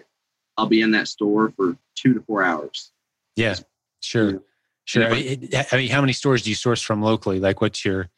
I'll 0.57 0.67
be 0.67 0.81
in 0.81 0.91
that 0.91 1.07
store 1.07 1.51
for 1.55 1.75
two 1.95 2.13
to 2.13 2.21
four 2.21 2.43
hours. 2.43 2.91
Yeah. 3.35 3.55
Sure. 4.01 4.31
Yeah. 4.31 4.37
Sure. 4.85 5.05
I 5.05 5.13
mean, 5.13 5.49
I 5.71 5.77
mean, 5.77 5.89
how 5.89 6.01
many 6.01 6.13
stores 6.13 6.43
do 6.43 6.49
you 6.49 6.55
source 6.55 6.81
from 6.81 7.01
locally? 7.01 7.39
Like, 7.39 7.61
what's 7.61 7.85
your 7.85 8.09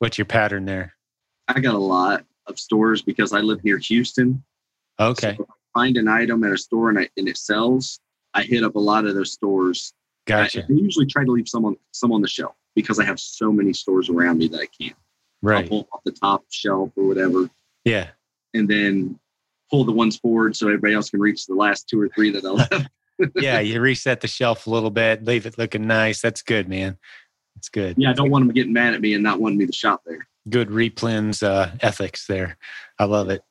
what's 0.00 0.18
your 0.18 0.24
pattern 0.24 0.64
there? 0.64 0.94
I 1.46 1.60
got 1.60 1.74
a 1.74 1.78
lot 1.78 2.24
of 2.48 2.58
stores 2.58 3.00
because 3.00 3.32
I 3.32 3.40
live 3.40 3.62
near 3.62 3.78
Houston. 3.78 4.42
Okay. 5.00 5.34
So 5.36 5.46
I 5.48 5.78
find 5.80 5.96
an 5.96 6.08
item 6.08 6.44
at 6.44 6.52
a 6.52 6.58
store 6.58 6.88
and, 6.90 6.98
I, 6.98 7.08
and 7.16 7.28
it 7.28 7.36
sells, 7.36 8.00
I 8.34 8.42
hit 8.42 8.62
up 8.64 8.74
a 8.76 8.80
lot 8.80 9.04
of 9.06 9.14
those 9.14 9.32
stores. 9.32 9.92
I, 10.26 10.30
Gotcha. 10.30 10.62
I 10.68 10.72
usually 10.72 11.06
try 11.06 11.24
to 11.24 11.30
leave 11.30 11.48
some 11.48 11.64
on 11.64 11.76
some 11.92 12.12
on 12.12 12.22
the 12.22 12.28
shelf 12.28 12.54
because 12.74 12.98
I 12.98 13.04
have 13.04 13.20
so 13.20 13.52
many 13.52 13.72
stores 13.72 14.08
around 14.08 14.38
me 14.38 14.48
that 14.48 14.60
I 14.60 14.66
can't. 14.80 14.96
I'll 15.44 15.50
Right. 15.50 15.68
pull 15.68 15.86
off 15.92 16.00
the 16.04 16.12
top 16.12 16.44
shelf 16.50 16.90
or 16.96 17.04
whatever, 17.06 17.50
Yeah. 17.84 18.10
and 18.54 18.66
then 18.68 19.18
pull 19.70 19.84
the 19.84 19.92
ones 19.92 20.16
forward 20.16 20.56
so 20.56 20.68
everybody 20.68 20.94
else 20.94 21.10
can 21.10 21.20
reach 21.20 21.44
the 21.46 21.54
last 21.54 21.88
two 21.88 22.00
or 22.00 22.08
three 22.08 22.30
that 22.30 22.44
I 22.44 22.48
left. 22.48 22.72
Yeah. 23.36 23.60
You 23.60 23.80
reset 23.80 24.20
the 24.22 24.26
shelf 24.28 24.66
a 24.66 24.70
little 24.70 24.90
bit, 24.90 25.22
leave 25.24 25.46
it 25.46 25.56
looking 25.58 25.86
nice. 25.86 26.20
That's 26.20 26.42
good, 26.42 26.68
man. 26.68 26.98
That's 27.54 27.68
good. 27.68 27.94
yeah, 27.98 28.10
I 28.10 28.12
don't 28.14 28.30
want 28.30 28.44
them 28.46 28.52
getting 28.54 28.72
mad 28.72 28.94
at 28.94 29.00
me 29.00 29.14
and 29.14 29.22
not 29.22 29.38
wanting 29.38 29.58
me 29.58 29.66
to 29.66 29.72
shop 29.72 30.02
there. 30.04 30.26
Good 30.48 30.68
replens 30.70 31.42
uh, 31.46 31.70
ethics 31.80 32.26
there. 32.26 32.56
I 32.98 33.04
love 33.04 33.30
it. 33.30 33.42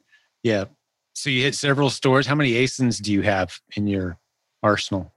Yeah. 0.43 0.65
So 1.13 1.29
you 1.29 1.43
hit 1.43 1.55
several 1.55 1.89
stores. 1.89 2.27
How 2.27 2.35
many 2.35 2.53
ASINs 2.53 3.01
do 3.01 3.11
you 3.11 3.21
have 3.21 3.59
in 3.75 3.87
your 3.87 4.17
arsenal? 4.61 5.13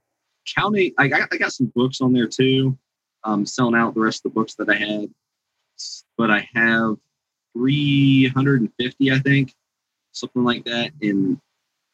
Counting, 0.57 0.93
I 0.99 1.09
got, 1.09 1.29
I 1.33 1.37
got 1.37 1.53
some 1.53 1.73
books 1.75 2.01
on 2.01 2.13
there 2.13 2.29
too. 2.29 2.79
Um, 3.25 3.45
selling 3.45 3.75
out 3.75 3.95
the 3.95 4.01
rest 4.01 4.25
of 4.25 4.33
the 4.33 4.35
books 4.35 4.55
that 4.55 4.71
I 4.71 4.77
had, 4.77 5.11
but 6.17 6.31
I 6.31 6.49
have 6.55 6.97
350, 7.55 9.11
I 9.11 9.19
think, 9.19 9.53
something 10.13 10.45
like 10.45 10.65
that. 10.67 10.93
And 11.03 11.41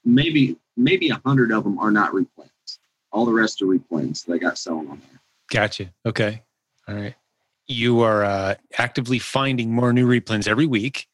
maybe 0.05 0.59
maybe 0.77 1.11
a 1.11 1.21
hundred 1.25 1.53
of 1.53 1.65
them 1.65 1.79
are 1.79 1.91
not 1.91 2.13
replens. 2.13 2.79
All 3.13 3.25
the 3.25 3.33
rest 3.33 3.63
are 3.63 3.67
replens 3.67 4.27
that 4.27 4.35
I 4.35 4.39
got 4.39 4.59
selling 4.59 4.89
on 4.89 5.01
there. 5.01 5.21
Gotcha. 5.51 5.93
Okay. 6.05 6.43
All 6.89 6.95
right. 6.95 7.15
You 7.67 8.01
are 8.01 8.25
uh, 8.25 8.55
actively 8.77 9.19
finding 9.19 9.73
more 9.73 9.93
new 9.93 10.07
replens 10.07 10.49
every 10.49 10.67
week, 10.67 11.07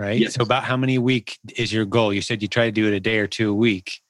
right? 0.00 0.18
Yes. 0.18 0.34
So 0.34 0.42
about 0.42 0.64
how 0.64 0.78
many 0.78 0.94
a 0.94 1.00
week 1.00 1.38
is 1.56 1.72
your 1.72 1.84
goal? 1.84 2.12
You 2.12 2.22
said 2.22 2.40
you 2.40 2.48
try 2.48 2.64
to 2.64 2.72
do 2.72 2.86
it 2.86 2.94
a 2.94 3.00
day 3.00 3.18
or 3.18 3.26
two 3.26 3.50
a 3.50 3.54
week. 3.54 4.00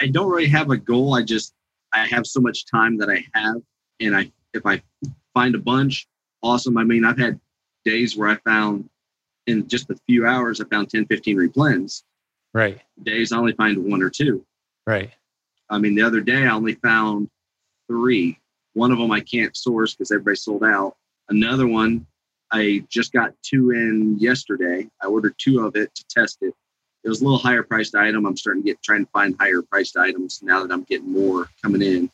I 0.00 0.06
don't 0.06 0.30
really 0.30 0.48
have 0.48 0.70
a 0.70 0.78
goal. 0.78 1.14
I 1.14 1.22
just 1.22 1.52
I 1.92 2.06
have 2.06 2.26
so 2.26 2.40
much 2.40 2.64
time 2.64 2.96
that 2.98 3.10
I 3.10 3.22
have, 3.34 3.56
and 4.00 4.16
I 4.16 4.32
if 4.54 4.64
I 4.64 4.82
find 5.34 5.54
a 5.54 5.58
bunch, 5.58 6.08
awesome. 6.42 6.78
I 6.78 6.84
mean, 6.84 7.04
I've 7.04 7.18
had 7.18 7.38
days 7.84 8.16
where 8.16 8.30
I 8.30 8.36
found 8.46 8.88
in 9.46 9.68
just 9.68 9.90
a 9.90 9.96
few 10.08 10.26
hours, 10.26 10.60
I 10.60 10.64
found 10.64 10.88
10, 10.88 11.06
15 11.06 11.36
replens. 11.36 12.02
Right. 12.54 12.80
Days 13.02 13.30
I 13.30 13.36
only 13.36 13.52
find 13.52 13.90
one 13.90 14.02
or 14.02 14.10
two. 14.10 14.44
Right. 14.86 15.10
I 15.68 15.78
mean, 15.78 15.94
the 15.94 16.02
other 16.02 16.20
day 16.20 16.46
I 16.46 16.50
only 16.50 16.74
found 16.74 17.28
three. 17.88 18.38
One 18.72 18.90
of 18.90 18.98
them 18.98 19.10
I 19.10 19.20
can't 19.20 19.54
source 19.54 19.94
because 19.94 20.10
everybody 20.12 20.36
sold 20.36 20.64
out. 20.64 20.96
Another 21.28 21.66
one 21.66 22.06
I 22.52 22.84
just 22.88 23.12
got 23.12 23.32
two 23.42 23.70
in 23.70 24.18
yesterday. 24.18 24.88
I 25.02 25.06
ordered 25.06 25.34
two 25.38 25.64
of 25.64 25.76
it 25.76 25.94
to 25.94 26.04
test 26.08 26.38
it. 26.42 26.54
It 27.04 27.08
was 27.08 27.20
a 27.20 27.24
little 27.24 27.38
higher 27.38 27.62
priced 27.62 27.94
item. 27.94 28.26
I'm 28.26 28.36
starting 28.36 28.62
to 28.62 28.66
get 28.66 28.82
trying 28.82 29.04
to 29.06 29.10
find 29.12 29.34
higher 29.40 29.62
priced 29.62 29.96
items 29.96 30.40
now 30.42 30.62
that 30.66 30.72
I'm 30.72 30.82
getting 30.82 31.10
more 31.12 31.48
coming 31.62 31.80
in. 31.82 32.10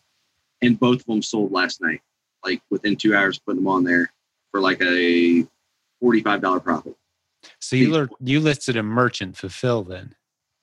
And 0.62 0.78
both 0.78 1.00
of 1.00 1.06
them 1.06 1.22
sold 1.22 1.52
last 1.52 1.80
night, 1.80 2.00
like 2.44 2.60
within 2.70 2.96
two 2.96 3.14
hours, 3.14 3.38
putting 3.38 3.62
them 3.62 3.68
on 3.68 3.82
there 3.84 4.12
for 4.50 4.60
like 4.60 4.80
a 4.80 5.46
$45 6.02 6.62
profit 6.62 6.96
So 7.58 7.76
you 7.76 7.90
learned, 7.90 8.10
you 8.20 8.40
listed 8.40 8.76
a 8.76 8.82
merchant 8.82 9.36
fulfill 9.36 9.82
then. 9.82 10.14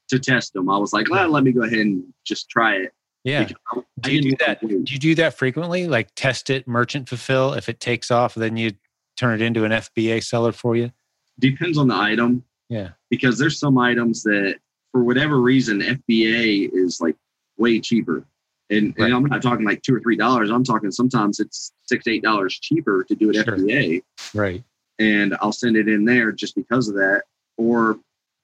to 0.10 0.20
test 0.20 0.54
them. 0.54 0.70
I 0.70 0.78
was 0.78 0.94
like, 0.94 1.10
well, 1.10 1.30
let 1.30 1.44
me 1.44 1.52
go 1.52 1.64
ahead 1.64 1.80
and 1.80 2.04
just 2.24 2.50
try 2.50 2.76
it. 2.76 2.94
Yeah. 3.24 3.46
Because 3.46 3.58
I- 3.74 3.80
I 3.80 3.84
Do 4.02 4.14
you 4.16 4.22
do 4.22 4.36
that? 4.46 4.60
Do 4.62 4.68
you 4.88 5.00
do 5.00 5.16
that 5.16 5.34
frequently? 5.34 5.88
Like 5.88 6.10
test 6.16 6.50
it, 6.50 6.68
merchant 6.68 7.10
fulfill. 7.10 7.54
If 7.54 7.68
it 7.70 7.80
takes 7.80 8.12
off, 8.12 8.36
then 8.36 8.56
you 8.58 8.72
turn 9.18 9.36
it 9.42 9.42
into 9.46 9.64
an 9.66 9.72
FBA 9.72 10.24
seller 10.24 10.52
for 10.52 10.76
you. 10.76 10.92
Depends 11.40 11.78
on 11.78 11.88
the 11.88 11.96
item. 11.96 12.44
Yeah. 12.70 12.92
because 13.12 13.38
there's 13.38 13.60
some 13.60 13.78
items 13.78 14.24
that 14.24 14.56
for 14.92 15.04
whatever 15.04 15.40
reason 15.40 15.80
FBA 15.82 16.70
is 16.74 17.00
like 17.00 17.16
way 17.58 17.80
cheaper. 17.80 18.26
And, 18.72 18.96
Right. 18.98 19.06
and 19.06 19.14
I'm 19.14 19.26
not 19.26 19.44
talking 19.44 19.64
like 19.66 19.84
two 19.84 19.94
or 19.96 20.00
three 20.00 20.16
dollars. 20.16 20.50
I'm 20.50 20.64
talking 20.64 20.90
sometimes 20.90 21.40
it's 21.40 21.72
six 21.84 22.06
to 22.06 22.12
eight 22.12 22.24
dollars 22.24 22.58
cheaper 22.60 23.04
to 23.04 23.16
do 23.16 23.30
it 23.30 23.36
Sure. 23.36 23.58
FBA. 23.58 24.02
Right. 24.34 24.64
And 24.98 25.36
I'll 25.42 25.52
send 25.52 25.76
it 25.78 25.88
in 25.88 26.06
there 26.06 26.32
just 26.32 26.56
because 26.56 26.88
of 26.88 26.96
that. 26.96 27.24
Or 27.58 28.00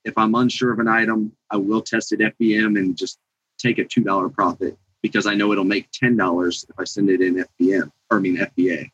if 0.05 0.15
I'm 0.17 0.35
unsure 0.35 0.71
of 0.73 0.79
an 0.79 0.87
item, 0.87 1.31
I 1.49 1.57
will 1.57 1.81
test 1.81 2.11
it 2.11 2.19
FBM 2.19 2.77
and 2.77 2.95
just 2.95 3.17
take 3.57 3.79
a 3.79 3.85
two 3.85 4.01
dollar 4.03 4.29
profit 4.29 4.77
because 5.01 5.25
I 5.25 5.33
know 5.33 5.51
it'll 5.51 5.63
make 5.63 5.89
ten 5.91 6.15
dollars 6.17 6.65
if 6.69 6.75
I 6.77 6.83
send 6.83 7.09
it 7.09 7.21
in 7.21 7.43
FBM 7.59 7.89
or 8.11 8.17
I 8.17 8.19
mean 8.19 8.37
FBA. 8.37 8.91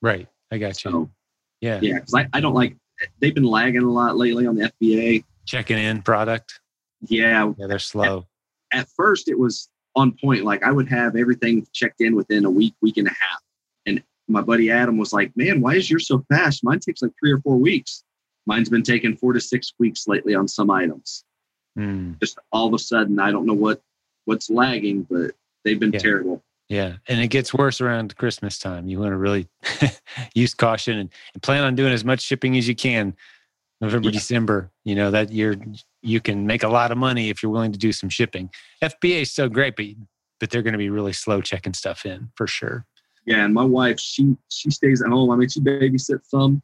Right. 0.00 0.28
I 0.50 0.56
got 0.56 0.82
you. 0.84 0.90
So 0.90 1.10
yeah. 1.60 1.78
yeah, 1.82 1.94
because 1.94 2.14
I, 2.14 2.28
I 2.32 2.40
don't 2.40 2.54
like 2.54 2.76
they've 3.20 3.34
been 3.34 3.44
lagging 3.44 3.82
a 3.82 3.90
lot 3.90 4.16
lately 4.16 4.46
on 4.46 4.56
the 4.56 4.72
FBA. 4.80 5.24
Checking 5.46 5.78
in 5.78 6.02
product. 6.02 6.60
Yeah, 7.06 7.52
Yeah, 7.58 7.66
they're 7.66 7.78
slow. 7.78 8.26
at 8.72 8.88
first 8.96 9.28
it 9.28 9.38
was 9.38 9.68
on 9.96 10.12
point. 10.20 10.44
Like 10.44 10.62
I 10.62 10.70
would 10.72 10.88
have 10.88 11.16
everything 11.16 11.66
checked 11.72 12.00
in 12.00 12.14
within 12.16 12.44
a 12.44 12.50
week, 12.50 12.74
week 12.82 12.96
and 12.96 13.06
a 13.06 13.10
half. 13.10 13.40
And 13.86 14.02
my 14.28 14.40
buddy 14.42 14.70
Adam 14.70 14.98
was 14.98 15.12
like, 15.12 15.32
"Man, 15.36 15.60
why 15.60 15.74
is 15.76 15.90
yours 15.90 16.06
so 16.08 16.24
fast? 16.28 16.62
Mine 16.64 16.80
takes 16.80 17.02
like 17.02 17.12
three 17.18 17.32
or 17.32 17.40
four 17.40 17.56
weeks. 17.56 18.02
Mine's 18.46 18.68
been 18.68 18.82
taking 18.82 19.16
four 19.16 19.32
to 19.32 19.40
six 19.40 19.72
weeks 19.78 20.06
lately 20.08 20.34
on 20.34 20.48
some 20.48 20.70
items. 20.70 21.24
Hmm. 21.76 22.12
Just 22.20 22.38
all 22.52 22.66
of 22.66 22.74
a 22.74 22.78
sudden, 22.78 23.18
I 23.20 23.30
don't 23.30 23.46
know 23.46 23.54
what 23.54 23.80
what's 24.24 24.50
lagging, 24.50 25.04
but 25.04 25.32
they've 25.64 25.78
been 25.80 25.92
Yeah. 25.92 25.98
terrible. 26.00 26.42
Yeah, 26.68 26.96
and 27.08 27.20
it 27.20 27.28
gets 27.28 27.54
worse 27.54 27.80
around 27.80 28.14
Christmas 28.16 28.58
time. 28.58 28.88
You 28.88 28.98
want 29.00 29.12
to 29.12 29.16
really 29.16 29.48
use 30.34 30.52
caution 30.54 30.98
and, 30.98 31.10
and 31.32 31.42
plan 31.42 31.64
on 31.64 31.74
doing 31.74 31.92
as 31.92 32.04
much 32.04 32.20
shipping 32.20 32.56
as 32.58 32.68
you 32.68 32.74
can. 32.74 33.16
November, 33.80 34.08
Yeah. 34.08 34.12
December, 34.18 34.70
you 34.84 34.94
know 34.94 35.10
that 35.10 35.32
you're 35.32 35.54
you 36.02 36.20
can 36.20 36.46
make 36.46 36.62
a 36.64 36.68
lot 36.68 36.90
of 36.92 36.98
money 36.98 37.30
if 37.30 37.42
you're 37.42 37.52
willing 37.52 37.72
to 37.72 37.78
do 37.78 37.92
some 37.92 38.08
shipping. 38.10 38.50
FBA 38.82 39.22
is 39.22 39.32
so 39.32 39.48
great, 39.48 39.76
but 39.76 39.86
but 40.40 40.50
they're 40.50 40.62
going 40.62 40.72
to 40.72 40.78
be 40.78 40.90
really 40.90 41.12
slow 41.12 41.40
checking 41.40 41.72
stuff 41.74 42.04
in 42.04 42.30
for 42.36 42.46
sure. 42.46 42.84
Yeah, 43.24 43.44
and 43.44 43.54
my 43.54 43.64
wife, 43.64 43.98
she 44.00 44.36
she 44.50 44.70
stays 44.70 45.00
at 45.00 45.08
home. 45.08 45.30
I 45.30 45.36
mean, 45.36 45.48
she 45.48 45.60
babysits 45.60 46.26
some, 46.26 46.60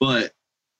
but 0.00 0.32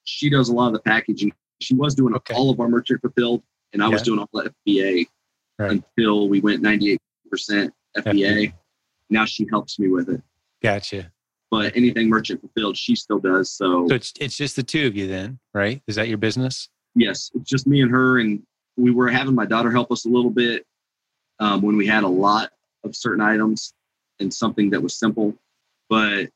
she 0.04 0.30
does 0.30 0.48
a 0.48 0.52
lot 0.54 0.68
of 0.68 0.72
the 0.74 0.80
packaging. 0.80 1.32
She 1.60 1.74
was 1.74 1.94
doing 1.94 2.14
Okay. 2.16 2.34
all 2.34 2.50
of 2.50 2.58
our 2.60 2.68
merchant 2.68 3.00
fulfilled, 3.02 3.42
and 3.72 3.82
I 3.84 3.88
was 3.88 4.02
doing 4.02 4.18
all 4.18 4.28
the 4.32 4.52
FBA 4.66 5.06
Right. 5.58 5.70
until 5.96 6.28
we 6.28 6.40
went 6.40 6.62
98% 6.62 6.98
FBA. 7.96 8.52
Now 9.10 9.24
she 9.24 9.46
helps 9.50 9.78
me 9.78 9.88
with 9.88 10.08
it. 10.08 10.22
Gotcha. 10.62 11.10
But 11.50 11.76
anything 11.76 12.08
merchant 12.08 12.40
fulfilled, 12.40 12.76
she 12.76 12.96
still 12.96 13.18
does. 13.18 13.50
So, 13.52 13.86
So 13.88 13.94
it's 13.94 14.12
it's 14.18 14.36
just 14.36 14.56
the 14.56 14.62
two 14.62 14.86
of 14.86 14.96
you 14.96 15.06
then, 15.06 15.38
right? 15.52 15.82
Is 15.86 15.96
that 15.96 16.08
your 16.08 16.18
business? 16.18 16.68
yes, 16.96 17.30
it's 17.34 17.48
just 17.50 17.66
me 17.66 17.80
and 17.82 17.90
her. 17.90 18.18
And 18.18 18.42
we 18.76 18.90
were 18.90 19.08
having 19.08 19.34
my 19.34 19.46
daughter 19.46 19.70
help 19.70 19.90
us 19.92 20.04
a 20.04 20.08
little 20.08 20.30
bit 20.30 20.64
um, 21.40 21.60
when 21.62 21.76
we 21.76 21.86
had 21.86 22.02
a 22.04 22.08
lot 22.08 22.50
of 22.84 22.94
certain 22.96 23.20
items 23.20 23.72
and 24.20 24.32
something 24.32 24.70
that 24.70 24.80
was 24.82 24.94
simple. 24.94 25.34
But 25.88 26.30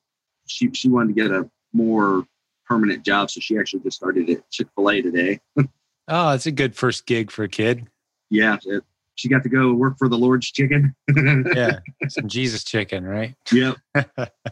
she 0.46 0.70
she 0.72 0.88
wanted 0.88 1.14
to 1.14 1.22
get 1.22 1.30
a 1.30 1.48
more 1.72 2.26
permanent 2.66 3.04
job, 3.04 3.30
so 3.30 3.40
she 3.40 3.58
actually 3.58 3.80
just 3.80 3.96
started 3.96 4.28
at 4.30 4.48
Chick 4.50 4.68
Fil 4.74 4.90
A 4.90 5.02
today. 5.02 5.40
Oh, 6.10 6.30
it's 6.30 6.46
a 6.46 6.50
good 6.52 6.74
first 6.74 7.04
gig 7.04 7.30
for 7.30 7.42
a 7.42 7.50
kid. 7.50 7.86
Yeah, 8.30 8.56
it, 8.64 8.82
she 9.18 9.28
got 9.28 9.42
to 9.42 9.48
go 9.48 9.74
work 9.74 9.98
for 9.98 10.08
the 10.08 10.16
Lord's 10.16 10.50
Chicken. 10.50 10.94
Yeah, 11.54 11.80
some 12.08 12.28
Jesus 12.28 12.62
chicken, 12.62 13.04
right? 13.04 13.34
yep. 13.52 13.76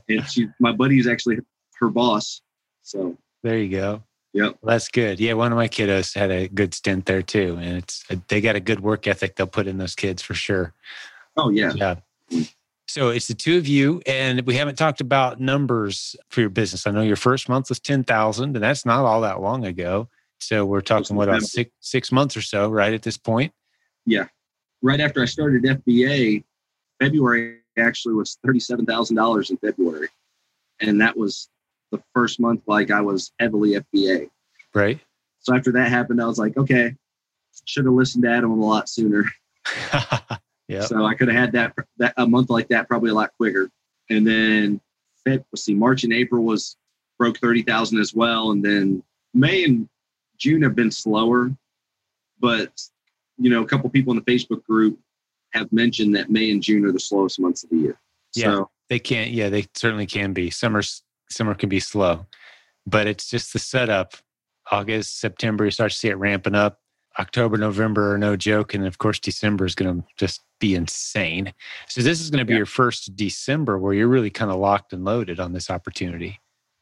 And 0.08 0.26
she, 0.28 0.48
my 0.58 0.72
buddy's 0.72 1.06
actually 1.06 1.38
her 1.78 1.88
boss. 1.88 2.42
So 2.82 3.16
There 3.42 3.58
you 3.58 3.70
go. 3.70 4.02
Yep. 4.32 4.58
Well, 4.60 4.72
that's 4.72 4.88
good. 4.88 5.20
Yeah, 5.20 5.34
one 5.34 5.52
of 5.52 5.56
my 5.56 5.68
kiddos 5.68 6.14
had 6.14 6.30
a 6.30 6.48
good 6.48 6.74
stint 6.74 7.06
there 7.06 7.22
too, 7.22 7.56
and 7.60 7.78
it's 7.78 8.04
uh, 8.10 8.16
they 8.28 8.40
got 8.40 8.56
a 8.56 8.60
good 8.60 8.80
work 8.80 9.06
ethic. 9.06 9.36
They'll 9.36 9.46
put 9.46 9.66
in 9.66 9.78
those 9.78 9.94
kids 9.94 10.20
for 10.20 10.34
sure. 10.34 10.74
oh 11.36 11.50
yeah. 11.50 11.72
Yeah. 11.74 11.94
So 12.88 13.08
it's 13.10 13.28
the 13.28 13.34
two 13.34 13.56
of 13.56 13.66
you, 13.66 14.02
and 14.06 14.42
we 14.42 14.54
haven't 14.56 14.76
talked 14.76 15.00
about 15.00 15.40
numbers 15.40 16.16
for 16.28 16.40
your 16.40 16.50
business. 16.50 16.86
I 16.86 16.90
know 16.90 17.02
your 17.02 17.16
first 17.16 17.48
month 17.48 17.68
was 17.68 17.80
ten 17.80 18.04
thousand, 18.04 18.56
and 18.56 18.62
that's 18.62 18.84
not 18.84 19.04
all 19.04 19.20
that 19.22 19.40
long 19.40 19.64
ago. 19.64 20.08
So 20.38 20.66
we're 20.66 20.82
talking 20.82 21.16
what 21.16 21.28
about 21.28 21.42
six 21.42 21.70
six 21.80 22.12
months 22.12 22.36
or 22.36 22.42
so, 22.42 22.68
right? 22.68 22.92
At 22.92 23.02
this 23.02 23.16
point, 23.16 23.52
right 24.86 25.00
after 25.00 25.20
I 25.20 25.26
started 25.26 25.64
FBA, 25.64 26.44
February 27.00 27.58
actually 27.76 28.14
was 28.14 28.38
thirty-seven 28.44 28.86
thousand 28.86 29.16
dollars 29.16 29.50
in 29.50 29.56
February, 29.58 30.08
and 30.80 31.00
that 31.00 31.16
was 31.16 31.48
the 31.90 32.02
first 32.14 32.40
month 32.40 32.62
like 32.66 32.90
I 32.90 33.00
was 33.00 33.32
heavily 33.38 33.72
FBA. 33.72 34.30
right? 34.74 35.00
So 35.40 35.54
after 35.54 35.72
that 35.72 35.90
happened, 35.90 36.22
I 36.22 36.26
was 36.26 36.38
like, 36.38 36.56
okay, 36.56 36.94
should 37.64 37.84
have 37.84 37.94
listened 37.94 38.24
to 38.24 38.30
Adam 38.30 38.50
a 38.50 38.54
lot 38.54 38.88
sooner. 38.88 39.24
yeah. 40.68 40.82
So 40.82 41.04
I 41.04 41.14
could 41.14 41.28
have 41.28 41.36
had 41.36 41.52
that 41.52 41.74
that 41.98 42.14
a 42.16 42.26
month 42.26 42.50
like 42.50 42.68
that 42.68 42.88
probably 42.88 43.10
a 43.10 43.14
lot 43.14 43.32
quicker. 43.36 43.68
And 44.08 44.26
then 44.26 44.80
Feb, 45.26 45.44
let's 45.52 45.64
see, 45.64 45.74
March 45.74 46.04
and 46.04 46.12
April 46.12 46.44
was 46.44 46.76
broke 47.18 47.38
thirty 47.38 47.62
thousand 47.62 47.98
as 47.98 48.14
well, 48.14 48.52
and 48.52 48.64
then 48.64 49.02
May 49.34 49.64
and 49.64 49.88
June 50.38 50.62
have 50.62 50.76
been 50.76 50.92
slower, 50.92 51.50
but 52.38 52.70
you 53.38 53.50
know, 53.50 53.62
a 53.62 53.66
couple 53.66 53.88
people 53.90 54.12
in 54.12 54.22
the 54.24 54.32
Facebook 54.32 54.64
group 54.64 54.98
have 55.52 55.70
mentioned 55.72 56.14
that 56.16 56.30
May 56.30 56.50
and 56.50 56.62
June 56.62 56.84
are 56.84 56.92
the 56.92 57.00
slowest 57.00 57.38
months 57.40 57.64
of 57.64 57.70
the 57.70 57.76
year. 57.76 58.00
So 58.32 58.70
They 58.88 58.98
can't. 58.98 59.30
Yeah, 59.30 59.48
they 59.48 59.66
certainly 59.74 60.06
can 60.06 60.32
be. 60.32 60.50
Summer 60.50 60.82
summer 61.30 61.54
can 61.54 61.68
be 61.68 61.80
slow, 61.80 62.26
but 62.86 63.06
it's 63.06 63.28
just 63.28 63.52
the 63.52 63.58
setup. 63.58 64.14
August, 64.70 65.20
September, 65.20 65.64
you 65.64 65.70
start 65.70 65.92
to 65.92 65.96
see 65.96 66.08
it 66.08 66.16
ramping 66.18 66.54
up. 66.54 66.80
October, 67.18 67.56
November 67.56 68.12
are 68.12 68.18
no 68.18 68.36
joke, 68.36 68.74
and 68.74 68.86
of 68.86 68.98
course, 68.98 69.18
December 69.18 69.64
is 69.64 69.74
going 69.74 70.02
to 70.02 70.06
just 70.18 70.42
be 70.60 70.74
insane. 70.74 71.54
So 71.88 72.02
this 72.02 72.20
is 72.20 72.30
going 72.30 72.40
to 72.40 72.44
be 72.44 72.52
Yeah. 72.52 72.58
your 72.58 72.66
first 72.66 73.16
December 73.16 73.78
where 73.78 73.94
you're 73.94 74.08
really 74.08 74.28
kind 74.30 74.50
of 74.50 74.58
locked 74.58 74.92
and 74.92 75.04
loaded 75.04 75.40
on 75.40 75.52
this 75.52 75.70
opportunity. 75.70 76.40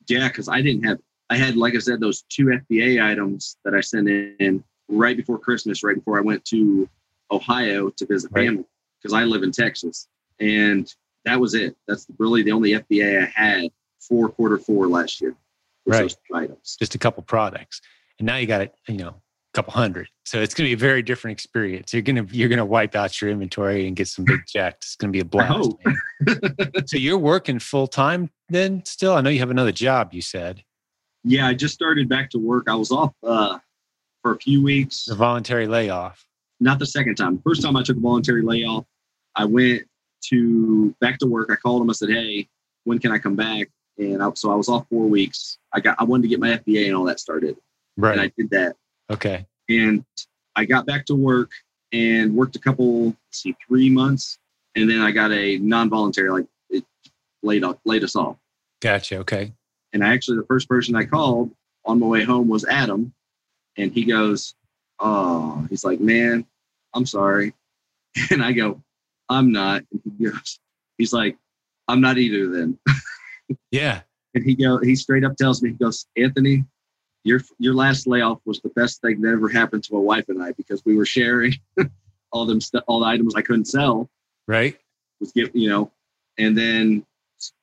yeah, 0.09 0.29
because 0.29 0.49
I 0.49 0.61
didn't 0.61 0.83
have 0.85 0.99
I 1.31 1.37
had 1.37 1.57
like 1.57 1.75
I 1.75 1.79
said 1.79 2.01
those 2.01 2.23
two 2.29 2.47
FBA 2.47 3.03
items 3.03 3.57
that 3.65 3.75
I 3.75 3.81
sent 3.81 4.09
in 4.09 4.63
right 4.89 5.17
before 5.17 5.39
Christmas, 5.39 5.83
right 5.83 5.97
before 5.97 6.19
I 6.19 6.21
went 6.21 6.45
to 6.47 6.89
Ohio 7.31 7.91
to 7.91 8.07
visit 8.07 8.31
Right. 8.33 8.47
family 8.47 8.65
because 9.01 9.13
I 9.13 9.25
live 9.25 9.43
in 9.43 9.51
Texas, 9.53 10.09
and 10.41 10.93
that 11.25 11.41
was 11.41 11.55
it. 11.55 11.77
That's 11.89 12.07
really 12.19 12.43
the 12.43 12.53
only 12.53 12.71
FBA 12.73 13.23
I 13.23 13.27
had 13.35 13.71
for 14.01 14.29
quarter 14.29 14.59
four 14.59 14.87
last 14.89 15.21
year. 15.21 15.35
Right. 15.87 16.15
Items. 16.33 16.77
Just 16.79 16.95
a 16.95 16.99
couple 16.99 17.23
products, 17.23 17.81
and 18.19 18.27
now 18.27 18.37
you 18.37 18.47
got 18.47 18.61
it. 18.63 18.75
You 18.89 18.97
know, 18.97 19.09
a 19.09 19.55
couple 19.55 19.73
hundred. 19.73 20.09
So 20.25 20.41
it's 20.41 20.55
going 20.55 20.67
to 20.67 20.71
be 20.71 20.75
a 20.75 20.89
very 20.89 21.03
different 21.03 21.33
experience. 21.33 21.93
You're 21.93 22.03
gonna 22.03 22.27
you're 22.31 22.49
gonna 22.49 22.65
wipe 22.65 22.95
out 22.95 23.21
your 23.21 23.31
inventory 23.31 23.87
and 23.87 23.95
get 23.97 24.09
some 24.09 24.25
big 24.25 24.41
checks. 24.47 24.87
It's 24.87 24.97
going 24.97 25.13
to 25.13 25.17
be 25.17 25.21
a 25.21 25.25
blast. 25.25 25.71
so 26.87 26.97
you're 26.97 27.19
working 27.19 27.59
full 27.59 27.87
time 27.87 28.31
then? 28.49 28.85
Still, 28.85 29.15
I 29.15 29.21
know 29.21 29.31
you 29.31 29.41
have 29.41 29.51
another 29.51 29.73
job. 29.73 30.15
You 30.15 30.23
said. 30.23 30.63
Yeah, 31.27 31.47
I 31.47 31.55
just 31.55 31.75
started 31.75 32.09
back 32.09 32.29
to 32.31 32.39
work. 32.39 32.69
I 32.69 32.75
was 32.75 32.91
off 32.91 33.13
uh, 33.23 33.59
for 34.25 34.33
a 34.33 34.39
few 34.39 34.63
weeks. 34.63 35.05
The 35.05 35.15
voluntary 35.15 35.67
layoff. 35.69 36.25
Not 36.59 36.79
the 36.79 36.87
second 36.87 37.15
time. 37.17 37.39
First 37.45 37.63
time 37.63 37.77
I 37.77 37.83
took 37.83 37.97
a 37.99 38.01
voluntary 38.01 38.43
layoff, 38.43 38.87
I 39.37 39.45
went 39.45 39.83
to 40.31 40.95
back 41.01 41.19
to 41.19 41.27
work. 41.27 41.51
I 41.53 41.57
called 41.57 41.83
them. 41.83 41.91
I 41.91 41.93
said, 41.93 42.09
"Hey, 42.09 42.49
when 42.85 42.99
can 42.99 43.13
I 43.13 43.19
come 43.19 43.37
back?" 43.37 43.69
And 43.99 44.23
I, 44.23 44.31
so 44.35 44.51
I 44.51 44.55
was 44.55 44.69
off 44.69 44.87
four 44.89 45.07
weeks. 45.07 45.59
I 45.73 45.81
got 45.81 45.97
I 46.01 46.05
wanted 46.05 46.23
to 46.23 46.29
get 46.29 46.41
my 46.41 46.57
FBA 46.57 46.87
and 46.87 46.97
all 46.97 47.05
that 47.05 47.21
started, 47.21 47.57
Right. 47.99 48.13
and 48.13 48.21
I 48.21 48.33
did 48.37 48.51
that. 48.51 48.77
okay. 49.13 49.47
And 49.69 50.05
I 50.57 50.65
got 50.65 50.87
back 50.87 51.05
to 51.07 51.15
work 51.15 51.51
and 51.93 52.35
worked 52.35 52.57
a 52.57 52.59
couple, 52.59 53.07
let's 53.07 53.17
see, 53.43 53.55
three 53.67 53.91
months, 53.91 54.39
and 54.75 54.89
then 54.91 55.01
I 55.01 55.11
got 55.11 55.33
a 55.33 55.59
non-voluntary, 55.59 56.31
like 56.31 56.47
it 56.71 56.85
laid 57.43 57.65
off, 57.65 57.77
laid 57.85 58.05
us 58.05 58.15
off. 58.17 58.37
Gotcha. 58.81 59.19
Okay. 59.19 59.53
And 59.93 60.05
I 60.05 60.13
actually, 60.13 60.37
the 60.39 60.47
first 60.47 60.69
person 60.69 60.95
I 60.97 61.05
called 61.05 61.51
on 61.85 61.99
my 62.01 62.07
way 62.07 62.25
home 62.25 62.49
was 62.49 62.65
Adam. 62.67 63.13
And 63.77 63.93
he 63.93 64.05
goes, 64.05 64.55
Oh, 65.01 65.67
he's 65.71 65.85
like, 65.85 66.01
Man, 66.01 66.47
I'm 66.95 67.07
sorry. 67.07 67.55
And 68.31 68.45
I 68.45 68.53
go, 68.53 68.81
I'm 69.29 69.51
not. 69.53 69.83
And 69.91 70.01
he 70.19 70.27
goes, 70.27 70.61
He's 70.99 71.13
like, 71.13 71.37
I'm 71.89 72.01
not 72.01 72.19
either 72.19 72.49
then. 72.49 72.79
Yeah. 73.71 74.01
And 74.35 74.43
he 74.43 74.55
go, 74.55 74.79
he 74.79 74.97
straight 74.97 75.23
up 75.23 75.37
tells 75.37 75.63
me, 75.63 75.71
he 75.71 75.77
goes, 75.77 76.07
Anthony, 76.17 76.65
your 77.25 77.41
your 77.59 77.75
last 77.75 78.07
layoff 78.07 78.41
was 78.47 78.61
the 78.61 78.71
best 78.71 79.01
thing 79.03 79.21
that 79.21 79.31
ever 79.33 79.49
happened 79.49 79.85
to 79.85 79.93
my 79.95 80.01
wife 80.01 80.29
and 80.29 80.43
I 80.43 80.53
because 80.53 80.83
we 80.85 80.97
were 80.97 81.05
sharing 81.07 81.55
all 82.33 82.47
them 82.47 82.61
stuff, 82.61 82.85
all 82.87 83.01
the 83.01 83.07
items 83.07 83.35
I 83.35 83.43
couldn't 83.43 83.67
sell 83.67 84.09
Right. 84.49 84.79
was 85.21 85.33
give 85.33 85.51
you 85.55 85.69
know, 85.69 85.91
and 86.39 86.57
then 86.57 87.05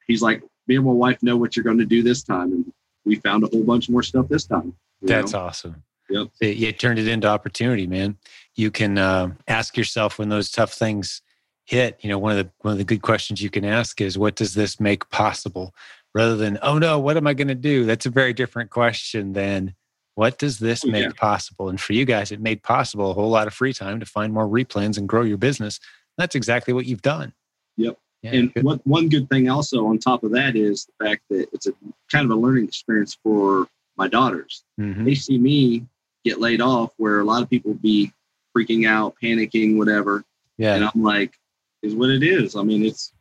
he's 0.07 0.21
like, 0.21 0.43
me 0.67 0.75
and 0.75 0.85
my 0.85 0.91
wife 0.91 1.21
know 1.23 1.37
what 1.37 1.55
you're 1.55 1.63
going 1.63 1.77
to 1.79 1.85
do 1.85 2.03
this 2.03 2.23
time, 2.23 2.51
and 2.51 2.73
we 3.05 3.15
found 3.15 3.43
a 3.43 3.47
whole 3.47 3.63
bunch 3.63 3.89
more 3.89 4.03
stuff 4.03 4.27
this 4.27 4.45
time. 4.45 4.75
That's 5.01 5.33
know? 5.33 5.39
awesome. 5.39 5.83
Yep. 6.11 6.27
It, 6.41 6.57
you 6.57 6.71
turned 6.71 6.99
it 6.99 7.07
into 7.07 7.27
opportunity, 7.27 7.87
man. 7.87 8.17
You 8.55 8.69
can 8.69 8.97
uh, 8.97 9.31
ask 9.47 9.77
yourself 9.77 10.19
when 10.19 10.29
those 10.29 10.51
tough 10.51 10.73
things 10.73 11.21
hit. 11.65 11.99
You 12.01 12.09
know, 12.09 12.17
one 12.17 12.37
of 12.37 12.45
the 12.45 12.51
one 12.59 12.73
of 12.73 12.77
the 12.77 12.83
good 12.83 13.01
questions 13.01 13.41
you 13.41 13.49
can 13.49 13.63
ask 13.63 14.01
is, 14.01 14.17
"What 14.17 14.35
does 14.35 14.53
this 14.53 14.79
make 14.79 15.09
possible?" 15.09 15.73
Rather 16.13 16.35
than, 16.35 16.59
"Oh 16.61 16.77
no, 16.77 16.99
what 16.99 17.17
am 17.17 17.27
I 17.27 17.33
going 17.33 17.47
to 17.47 17.55
do?" 17.55 17.85
That's 17.85 18.05
a 18.05 18.09
very 18.09 18.33
different 18.33 18.69
question 18.69 19.33
than, 19.33 19.73
"What 20.15 20.37
does 20.37 20.59
this 20.59 20.85
make 20.85 21.03
yeah. 21.03 21.11
possible?" 21.15 21.69
And 21.69 21.79
for 21.79 21.93
you 21.93 22.05
guys, 22.05 22.31
it 22.31 22.41
made 22.41 22.61
possible 22.61 23.09
a 23.09 23.13
whole 23.13 23.29
lot 23.29 23.47
of 23.47 23.53
free 23.53 23.73
time 23.73 23.99
to 23.99 24.05
find 24.05 24.33
more 24.33 24.47
replens 24.47 24.97
and 24.97 25.07
grow 25.07 25.23
your 25.23 25.37
business. 25.37 25.79
That's 26.17 26.35
exactly 26.35 26.73
what 26.73 26.85
you've 26.85 27.01
done. 27.01 27.33
Yep. 27.77 27.97
Yeah, 28.21 28.33
and 28.33 28.53
good. 28.53 28.63
what 28.63 28.85
one 28.85 29.09
good 29.09 29.29
thing 29.29 29.49
also 29.49 29.87
on 29.87 29.97
top 29.97 30.23
of 30.23 30.31
that 30.31 30.55
is 30.55 30.85
the 30.85 31.05
fact 31.05 31.23
that 31.29 31.47
it's 31.53 31.65
a 31.65 31.73
kind 32.11 32.25
of 32.25 32.37
a 32.37 32.39
learning 32.39 32.65
experience 32.65 33.17
for 33.23 33.67
my 33.97 34.07
daughters. 34.07 34.63
Mhm. 34.79 35.05
They 35.05 35.15
see 35.15 35.39
me 35.39 35.87
get 36.23 36.39
laid 36.39 36.61
off, 36.61 36.91
where 36.97 37.19
a 37.19 37.23
lot 37.23 37.41
of 37.43 37.49
people 37.49 37.73
be 37.73 38.11
freaking 38.55 38.87
out, 38.87 39.15
panicking, 39.21 39.77
whatever. 39.77 40.23
yeah. 40.57 40.75
And 40.75 40.83
I'm 40.85 41.01
like, 41.03 41.33
is 41.81 41.95
what 41.95 42.09
it 42.09 42.21
is. 42.23 42.55
I 42.55 42.61
mean, 42.63 42.85
it's, 42.85 43.13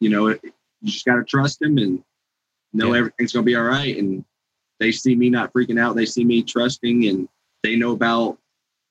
you 0.00 0.08
know, 0.08 0.28
it, 0.28 0.40
you 0.42 0.90
just 0.90 1.04
got 1.04 1.16
to 1.16 1.24
trust 1.24 1.60
him 1.60 1.76
and 1.78 2.02
know 2.72 2.92
Yeah. 2.92 3.00
everything's 3.00 3.32
going 3.32 3.44
to 3.44 3.46
be 3.46 3.56
all 3.56 3.64
right. 3.64 3.96
And 3.96 4.24
they 4.80 4.92
see 4.92 5.14
me 5.14 5.28
not 5.28 5.52
freaking 5.52 5.78
out. 5.80 5.96
They 5.96 6.06
see 6.06 6.24
me 6.24 6.42
trusting 6.42 7.06
and 7.08 7.28
they 7.62 7.76
know 7.76 7.92
about 7.92 8.38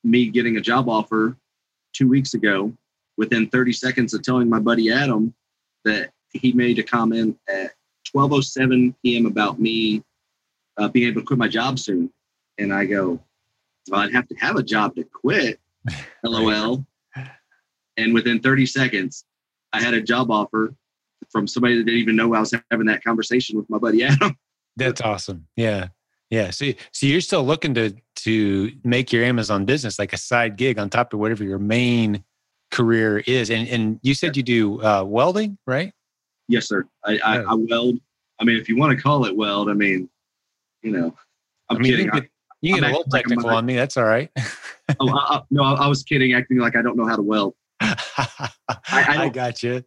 me 0.03 0.27
getting 0.29 0.57
a 0.57 0.61
job 0.61 0.89
offer 0.89 1.35
two 1.93 2.07
weeks 2.07 2.33
ago 2.35 2.73
within 3.17 3.47
30 3.49 3.71
seconds 3.73 4.13
of 4.13 4.21
telling 4.21 4.49
my 4.49 4.59
buddy 4.59 4.91
Adam 4.91 5.33
that 5.85 6.11
he 6.33 6.51
made 6.51 6.77
a 6.79 6.83
comment 6.83 7.37
at 7.47 7.71
12:07 8.13 8.93
p.m. 9.03 9.25
about 9.25 9.59
me 9.59 10.03
uh, 10.77 10.87
being 10.89 11.07
able 11.07 11.21
to 11.21 11.25
quit 11.27 11.39
my 11.39 11.47
job 11.47 11.79
soon, 11.79 12.11
and 12.57 12.73
I 12.73 12.85
go, 12.85 13.19
"Well, 13.89 14.01
I'd 14.01 14.13
have 14.13 14.27
to 14.27 14.35
have 14.35 14.55
a 14.55 14.63
job 14.63 14.95
to 14.95 15.03
quit." 15.03 15.59
LOL. 16.23 16.85
and 17.97 18.13
within 18.13 18.39
30 18.39 18.65
seconds, 18.65 19.23
I 19.71 19.81
had 19.81 19.93
a 19.93 20.01
job 20.01 20.31
offer 20.31 20.75
from 21.29 21.47
somebody 21.47 21.77
that 21.77 21.83
didn't 21.83 21.99
even 21.99 22.15
know 22.15 22.33
I 22.33 22.39
was 22.39 22.53
having 22.71 22.87
that 22.87 23.03
conversation 23.03 23.57
with 23.57 23.69
my 23.69 23.77
buddy 23.77 24.03
Adam. 24.03 24.37
That's 24.77 25.01
awesome. 25.01 25.47
Yeah. 25.55 25.89
Yeah. 26.29 26.49
So, 26.49 26.71
so 26.91 27.05
you're 27.05 27.21
still 27.21 27.43
looking 27.43 27.73
to 27.75 27.93
to 28.17 28.71
make 28.83 29.13
your 29.13 29.23
Amazon 29.23 29.65
business 29.65 29.99
like 29.99 30.13
a 30.13 30.17
side 30.17 30.57
gig 30.57 30.79
on 30.79 30.89
top 30.89 31.13
of 31.13 31.19
whatever 31.19 31.43
your 31.43 31.59
main 31.59 32.23
career 32.71 33.19
is. 33.19 33.49
And 33.49 33.67
and 33.67 33.99
you 34.01 34.13
said 34.13 34.35
you 34.35 34.43
do 34.43 34.81
uh, 34.81 35.03
welding, 35.05 35.57
right? 35.67 35.93
Yes, 36.47 36.67
sir. 36.67 36.85
I, 37.03 37.19
I, 37.23 37.37
I, 37.39 37.53
weld. 37.53 37.99
I 38.39 38.43
mean, 38.43 38.57
if 38.57 38.69
you 38.69 38.77
want 38.77 38.95
to 38.95 39.01
call 39.01 39.25
it 39.25 39.35
weld, 39.35 39.69
I 39.69 39.73
mean, 39.73 40.09
you 40.83 40.91
know, 40.91 41.15
I'm 41.69 41.77
I 41.77 41.79
mean, 41.79 41.91
kidding. 41.91 42.09
You 42.13 42.21
you 42.65 42.75
get 42.75 42.83
a 42.83 42.87
little 42.87 43.03
technical 43.05 43.47
like 43.47 43.57
on 43.57 43.65
me. 43.65 43.75
That's 43.75 43.97
all 43.97 44.05
right. 44.05 44.29
oh, 44.99 45.09
I, 45.09 45.41
no, 45.51 45.63
I 45.63 45.87
was 45.87 46.03
kidding, 46.03 46.33
acting 46.33 46.57
like 46.57 46.75
I 46.75 46.81
don't 46.81 46.97
know 46.97 47.05
how 47.05 47.15
to 47.15 47.21
weld. 47.21 47.55
I, 47.81 48.49
I, 48.89 49.29
got 49.29 49.61
you. 49.61 49.83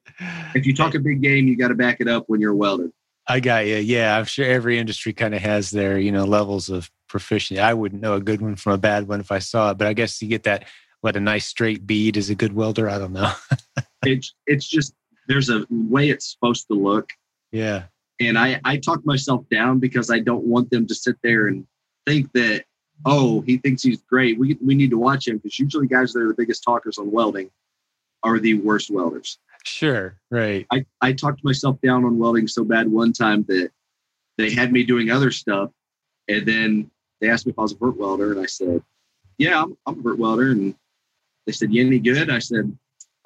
If 0.55 0.67
you 0.67 0.75
talk 0.75 0.95
a 0.95 1.01
big 1.01 1.23
game, 1.23 1.49
you 1.49 1.57
got 1.57 1.69
to 1.69 1.75
back 1.75 2.01
it 2.01 2.09
up 2.09 2.25
when 2.27 2.41
you're 2.41 2.53
a 2.53 2.57
welder. 2.57 2.91
I 3.27 3.41
got 3.41 3.67
you. 3.67 3.77
Yeah, 3.77 4.17
I'm 4.17 4.25
sure 4.25 4.47
every 4.47 4.79
industry 4.79 5.13
kind 5.13 5.35
of 5.35 5.43
has 5.43 5.71
their, 5.71 5.99
you 5.99 6.13
know, 6.13 6.25
levels 6.25 6.71
of 6.71 6.91
proficiency. 7.09 7.61
I 7.61 7.75
wouldn't 7.75 8.03
know 8.03 8.15
a 8.15 8.21
good 8.21 8.41
one 8.41 8.57
from 8.57 8.73
a 8.73 8.79
bad 8.79 9.09
one 9.09 9.21
if 9.21 9.33
I 9.33 9.39
saw 9.39 9.71
it, 9.71 9.79
but 9.79 9.87
I 9.87 9.93
guess 9.93 10.21
you 10.23 10.29
get 10.29 10.45
that. 10.45 10.65
What 11.01 11.17
a 11.17 11.21
nice 11.21 11.47
straight 11.47 11.87
bead 11.87 12.17
is 12.17 12.29
a 12.29 12.35
good 12.35 12.53
welder. 12.53 12.89
I 12.89 12.99
don't 12.99 13.13
know. 13.13 13.33
it's 14.03 14.35
it's 14.47 14.69
just 14.69 14.95
there's 15.29 15.49
a 15.49 15.65
way 15.71 16.11
it's 16.11 16.33
supposed 16.33 16.67
to 16.69 16.75
look. 16.75 17.11
Yeah. 17.53 17.85
And 18.21 18.37
I 18.37 18.61
I 18.65 18.79
talk 18.79 19.05
myself 19.07 19.45
down 19.49 19.79
because 19.79 20.11
I 20.11 20.19
don't 20.19 20.45
want 20.45 20.71
them 20.71 20.87
to 20.89 20.95
sit 20.95 21.17
there 21.23 21.47
and 21.47 21.67
think 22.07 22.33
that 22.33 22.65
oh 23.05 23.41
he 23.43 23.59
thinks 23.59 23.83
he's 23.83 24.03
great. 24.03 24.39
We 24.39 24.59
we 24.65 24.75
need 24.75 24.91
to 24.91 24.99
watch 24.99 25.29
him 25.29 25.39
because 25.39 25.59
usually 25.59 25.87
guys 25.87 26.13
that 26.13 26.23
are 26.23 26.29
the 26.29 26.35
biggest 26.35 26.63
talkers 26.63 26.99
on 26.99 27.11
welding 27.11 27.51
are 28.23 28.39
the 28.39 28.55
worst 28.55 28.91
welders. 28.91 29.39
Sure, 29.65 30.17
right. 30.31 30.67
I, 30.73 30.85
I 31.01 31.13
talked 31.13 31.45
myself 31.45 31.81
down 31.83 32.05
on 32.05 32.19
welding 32.19 32.49
so 32.49 32.65
bad 32.65 32.91
one 32.91 33.13
time 33.13 33.45
that 33.49 33.71
they 34.37 34.51
had 34.51 34.73
me 34.73 34.85
doing 34.85 35.11
other 35.11 35.31
stuff. 35.31 35.71
And 36.29 36.47
then 36.47 36.91
they 37.21 37.29
asked 37.29 37.47
me 37.47 37.51
if 37.51 37.59
I 37.59 37.63
was 37.63 37.73
a 37.73 37.77
vert 37.77 37.97
welder. 37.97 38.33
And 38.33 38.41
I 38.41 38.47
said, 38.47 38.83
Yeah, 39.37 39.63
I'm, 39.63 39.77
I'm 39.87 39.99
a 39.99 40.03
vert 40.03 40.19
welder. 40.19 40.51
And 40.51 40.75
they 41.47 41.53
said, 41.53 41.73
You 41.73 41.87
any 41.87 41.99
good? 41.99 42.31
I 42.31 42.39
said, 42.39 42.77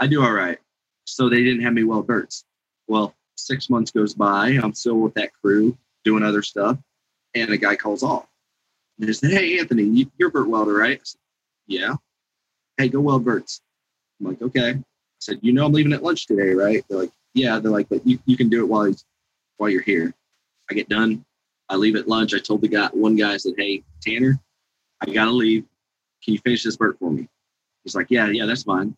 I 0.00 0.06
do 0.06 0.22
all 0.22 0.32
right. 0.32 0.58
So 1.04 1.28
they 1.28 1.44
didn't 1.44 1.62
have 1.62 1.74
me 1.74 1.84
weld 1.84 2.06
verts. 2.06 2.44
Well, 2.88 3.14
six 3.36 3.70
months 3.70 3.90
goes 3.90 4.14
by. 4.14 4.58
I'm 4.62 4.74
still 4.74 4.96
with 4.96 5.14
that 5.14 5.32
crew 5.40 5.76
doing 6.04 6.22
other 6.22 6.42
stuff. 6.42 6.78
And 7.34 7.50
a 7.50 7.56
guy 7.56 7.76
calls 7.76 8.02
off. 8.02 8.26
And 9.02 9.08
they 9.08 9.14
said, 9.14 9.32
Hey, 9.32 9.58
Anthony, 9.58 10.06
you're 10.16 10.28
a 10.28 10.30
vert 10.30 10.48
welder, 10.48 10.74
right? 10.74 11.04
Said, 11.04 11.18
yeah. 11.66 11.96
Hey, 12.76 12.88
go 12.88 13.00
weld 13.00 13.24
verts. 13.24 13.60
I'm 14.20 14.28
like, 14.28 14.40
okay. 14.40 14.70
I 14.70 14.84
said, 15.18 15.40
you 15.42 15.52
know, 15.52 15.66
I'm 15.66 15.72
leaving 15.72 15.92
at 15.92 16.04
lunch 16.04 16.28
today, 16.28 16.54
right? 16.54 16.84
They're 16.88 17.00
like, 17.00 17.10
yeah. 17.34 17.58
They're 17.58 17.72
like, 17.72 17.88
but 17.88 18.06
you, 18.06 18.20
you 18.26 18.36
can 18.36 18.48
do 18.48 18.60
it 18.60 18.68
while 18.68 18.84
he's, 18.84 19.04
while 19.56 19.70
you're 19.70 19.82
here. 19.82 20.14
I 20.70 20.74
get 20.74 20.88
done. 20.88 21.24
I 21.68 21.74
leave 21.74 21.96
at 21.96 22.06
lunch. 22.06 22.32
I 22.32 22.38
told 22.38 22.60
the 22.60 22.68
guy, 22.68 22.90
one 22.92 23.16
guy 23.16 23.36
said, 23.38 23.54
hey, 23.58 23.82
Tanner, 24.00 24.38
I 25.00 25.06
got 25.06 25.24
to 25.24 25.32
leave. 25.32 25.64
Can 26.22 26.34
you 26.34 26.40
finish 26.44 26.62
this 26.62 26.78
work 26.78 26.96
for 27.00 27.10
me? 27.10 27.28
He's 27.82 27.96
like, 27.96 28.06
yeah, 28.08 28.28
yeah, 28.28 28.46
that's 28.46 28.62
fine. 28.62 28.96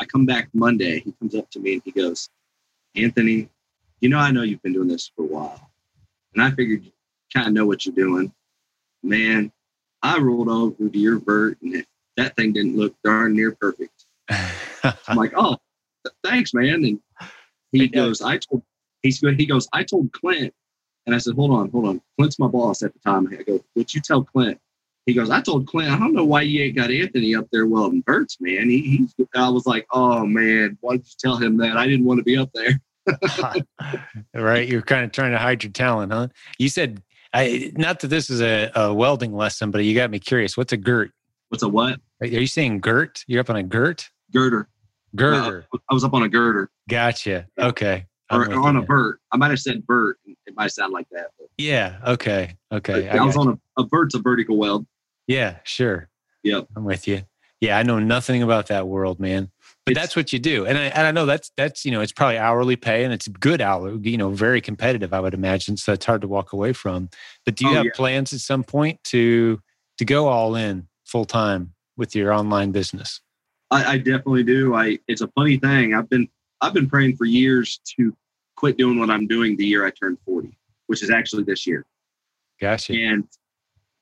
I 0.00 0.04
come 0.04 0.26
back 0.26 0.48
Monday. 0.52 0.98
He 0.98 1.12
comes 1.12 1.36
up 1.36 1.48
to 1.52 1.60
me 1.60 1.74
and 1.74 1.82
he 1.84 1.92
goes, 1.92 2.28
Anthony, 2.96 3.48
you 4.00 4.08
know, 4.08 4.18
I 4.18 4.32
know 4.32 4.42
you've 4.42 4.62
been 4.62 4.72
doing 4.72 4.88
this 4.88 5.12
for 5.14 5.22
a 5.22 5.28
while. 5.28 5.70
And 6.34 6.42
I 6.42 6.50
figured 6.50 6.82
you 6.82 6.90
kind 7.32 7.46
of 7.46 7.52
know 7.52 7.66
what 7.66 7.86
you're 7.86 7.94
doing. 7.94 8.32
Man, 9.04 9.52
I 10.02 10.18
rolled 10.18 10.48
over 10.48 10.88
to 10.88 10.98
your 10.98 11.18
vert 11.18 11.58
and 11.62 11.84
that 12.16 12.36
thing 12.36 12.52
didn't 12.52 12.76
look 12.76 12.94
darn 13.04 13.34
near 13.34 13.52
perfect. 13.52 14.06
I'm 14.30 15.16
like, 15.16 15.32
oh, 15.36 15.56
thanks, 16.22 16.54
man. 16.54 16.84
And 16.84 17.00
he 17.72 17.88
goes, 17.88 18.22
I 18.22 18.38
told 18.38 18.62
he's 19.02 19.20
good. 19.20 19.38
He 19.38 19.46
goes, 19.46 19.68
I 19.72 19.82
told 19.82 20.12
Clint, 20.12 20.52
and 21.06 21.14
I 21.14 21.18
said, 21.18 21.34
hold 21.34 21.50
on, 21.52 21.70
hold 21.70 21.88
on. 21.88 22.00
Clint's 22.18 22.38
my 22.38 22.46
boss 22.46 22.82
at 22.82 22.92
the 22.92 22.98
time. 23.00 23.28
I 23.32 23.42
go, 23.42 23.64
would 23.74 23.92
you 23.92 24.00
tell 24.00 24.24
Clint? 24.24 24.58
He 25.06 25.12
goes, 25.12 25.28
I 25.28 25.42
told 25.42 25.66
Clint, 25.66 25.90
I 25.90 25.98
don't 25.98 26.14
know 26.14 26.24
why 26.24 26.42
you 26.42 26.62
ain't 26.62 26.76
got 26.76 26.90
Anthony 26.90 27.34
up 27.34 27.46
there 27.52 27.66
welding 27.66 28.02
verts, 28.06 28.38
man. 28.40 28.70
He, 28.70 28.80
he's. 28.80 29.14
I 29.34 29.48
was 29.48 29.66
like, 29.66 29.86
oh 29.92 30.24
man, 30.24 30.78
why 30.80 30.96
did 30.96 31.06
you 31.06 31.14
tell 31.18 31.36
him 31.36 31.58
that? 31.58 31.76
I 31.76 31.86
didn't 31.86 32.06
want 32.06 32.18
to 32.18 32.24
be 32.24 32.38
up 32.38 32.50
there. 32.54 32.80
right, 34.34 34.66
you're 34.66 34.82
kind 34.82 35.04
of 35.04 35.12
trying 35.12 35.32
to 35.32 35.38
hide 35.38 35.62
your 35.62 35.72
talent, 35.72 36.12
huh? 36.12 36.28
You 36.58 36.70
said, 36.70 37.02
I 37.34 37.72
not 37.74 38.00
that 38.00 38.08
this 38.08 38.30
is 38.30 38.40
a, 38.40 38.70
a 38.74 38.94
welding 38.94 39.34
lesson, 39.34 39.70
but 39.70 39.84
you 39.84 39.94
got 39.94 40.10
me 40.10 40.20
curious. 40.20 40.56
What's 40.56 40.72
a 40.72 40.76
girt? 40.76 41.10
What's 41.48 41.62
a 41.62 41.68
what? 41.68 42.00
Are 42.20 42.26
you 42.26 42.46
saying 42.46 42.80
girt? 42.80 43.24
You're 43.26 43.40
up 43.40 43.50
on 43.50 43.56
a 43.56 43.62
girt? 43.62 44.08
girder. 44.34 44.68
Girder. 45.16 45.66
Uh, 45.72 45.78
I 45.90 45.94
was 45.94 46.04
up 46.04 46.12
on 46.12 46.22
a 46.22 46.28
girder. 46.28 46.70
Gotcha. 46.88 47.46
Okay. 47.58 48.06
Or, 48.30 48.50
or 48.50 48.66
on 48.66 48.76
a 48.76 48.82
vert. 48.82 49.20
I 49.30 49.36
might 49.36 49.50
have 49.50 49.60
said 49.60 49.84
vert. 49.86 50.18
It 50.26 50.54
might 50.56 50.72
sound 50.72 50.92
like 50.92 51.06
that. 51.12 51.28
But. 51.38 51.48
Yeah. 51.56 51.98
Okay. 52.06 52.56
Okay. 52.72 53.08
I, 53.08 53.18
I 53.18 53.24
was 53.24 53.36
you. 53.36 53.42
on 53.42 53.60
a, 53.78 53.82
a 53.82 53.86
vert's 53.86 54.14
a 54.14 54.18
vertical 54.18 54.56
weld. 54.56 54.86
Yeah. 55.26 55.58
Sure. 55.62 56.08
Yep. 56.42 56.68
I'm 56.76 56.84
with 56.84 57.06
you. 57.06 57.22
Yeah. 57.60 57.78
I 57.78 57.84
know 57.84 58.00
nothing 58.00 58.42
about 58.42 58.66
that 58.68 58.88
world, 58.88 59.20
man. 59.20 59.50
But 59.86 59.94
that's 59.94 60.16
what 60.16 60.32
you 60.32 60.38
do. 60.38 60.64
And 60.64 60.78
I, 60.78 60.84
and 60.84 61.06
I 61.06 61.10
know 61.10 61.26
that's, 61.26 61.50
that's, 61.58 61.84
you 61.84 61.90
know, 61.92 62.00
it's 62.00 62.12
probably 62.12 62.38
hourly 62.38 62.76
pay 62.76 63.04
and 63.04 63.12
it's 63.12 63.28
good 63.28 63.60
hourly, 63.60 64.10
you 64.10 64.16
know, 64.16 64.30
very 64.30 64.62
competitive, 64.62 65.12
I 65.12 65.20
would 65.20 65.34
imagine. 65.34 65.76
So 65.76 65.92
it's 65.92 66.06
hard 66.06 66.22
to 66.22 66.28
walk 66.28 66.54
away 66.54 66.72
from. 66.72 67.10
But 67.44 67.56
do 67.56 67.66
you 67.66 67.72
oh, 67.72 67.74
have 67.74 67.84
yeah. 67.84 67.90
plans 67.94 68.32
at 68.32 68.40
some 68.40 68.64
point 68.64 69.02
to, 69.04 69.60
to 69.98 70.04
go 70.06 70.28
all 70.28 70.56
in 70.56 70.88
full 71.04 71.26
time 71.26 71.74
with 71.98 72.16
your 72.16 72.32
online 72.32 72.72
business? 72.72 73.20
I, 73.70 73.84
I 73.92 73.98
definitely 73.98 74.44
do. 74.44 74.74
I 74.74 74.98
it's 75.08 75.20
a 75.20 75.28
funny 75.28 75.56
thing. 75.58 75.94
I've 75.94 76.08
been 76.08 76.28
I've 76.60 76.74
been 76.74 76.88
praying 76.88 77.16
for 77.16 77.24
years 77.24 77.80
to 77.96 78.16
quit 78.56 78.76
doing 78.76 78.98
what 78.98 79.10
I'm 79.10 79.26
doing 79.26 79.56
the 79.56 79.66
year 79.66 79.84
I 79.84 79.90
turned 79.90 80.18
40, 80.24 80.56
which 80.86 81.02
is 81.02 81.10
actually 81.10 81.42
this 81.42 81.66
year. 81.66 81.84
Gotcha. 82.60 82.94
And 82.94 83.26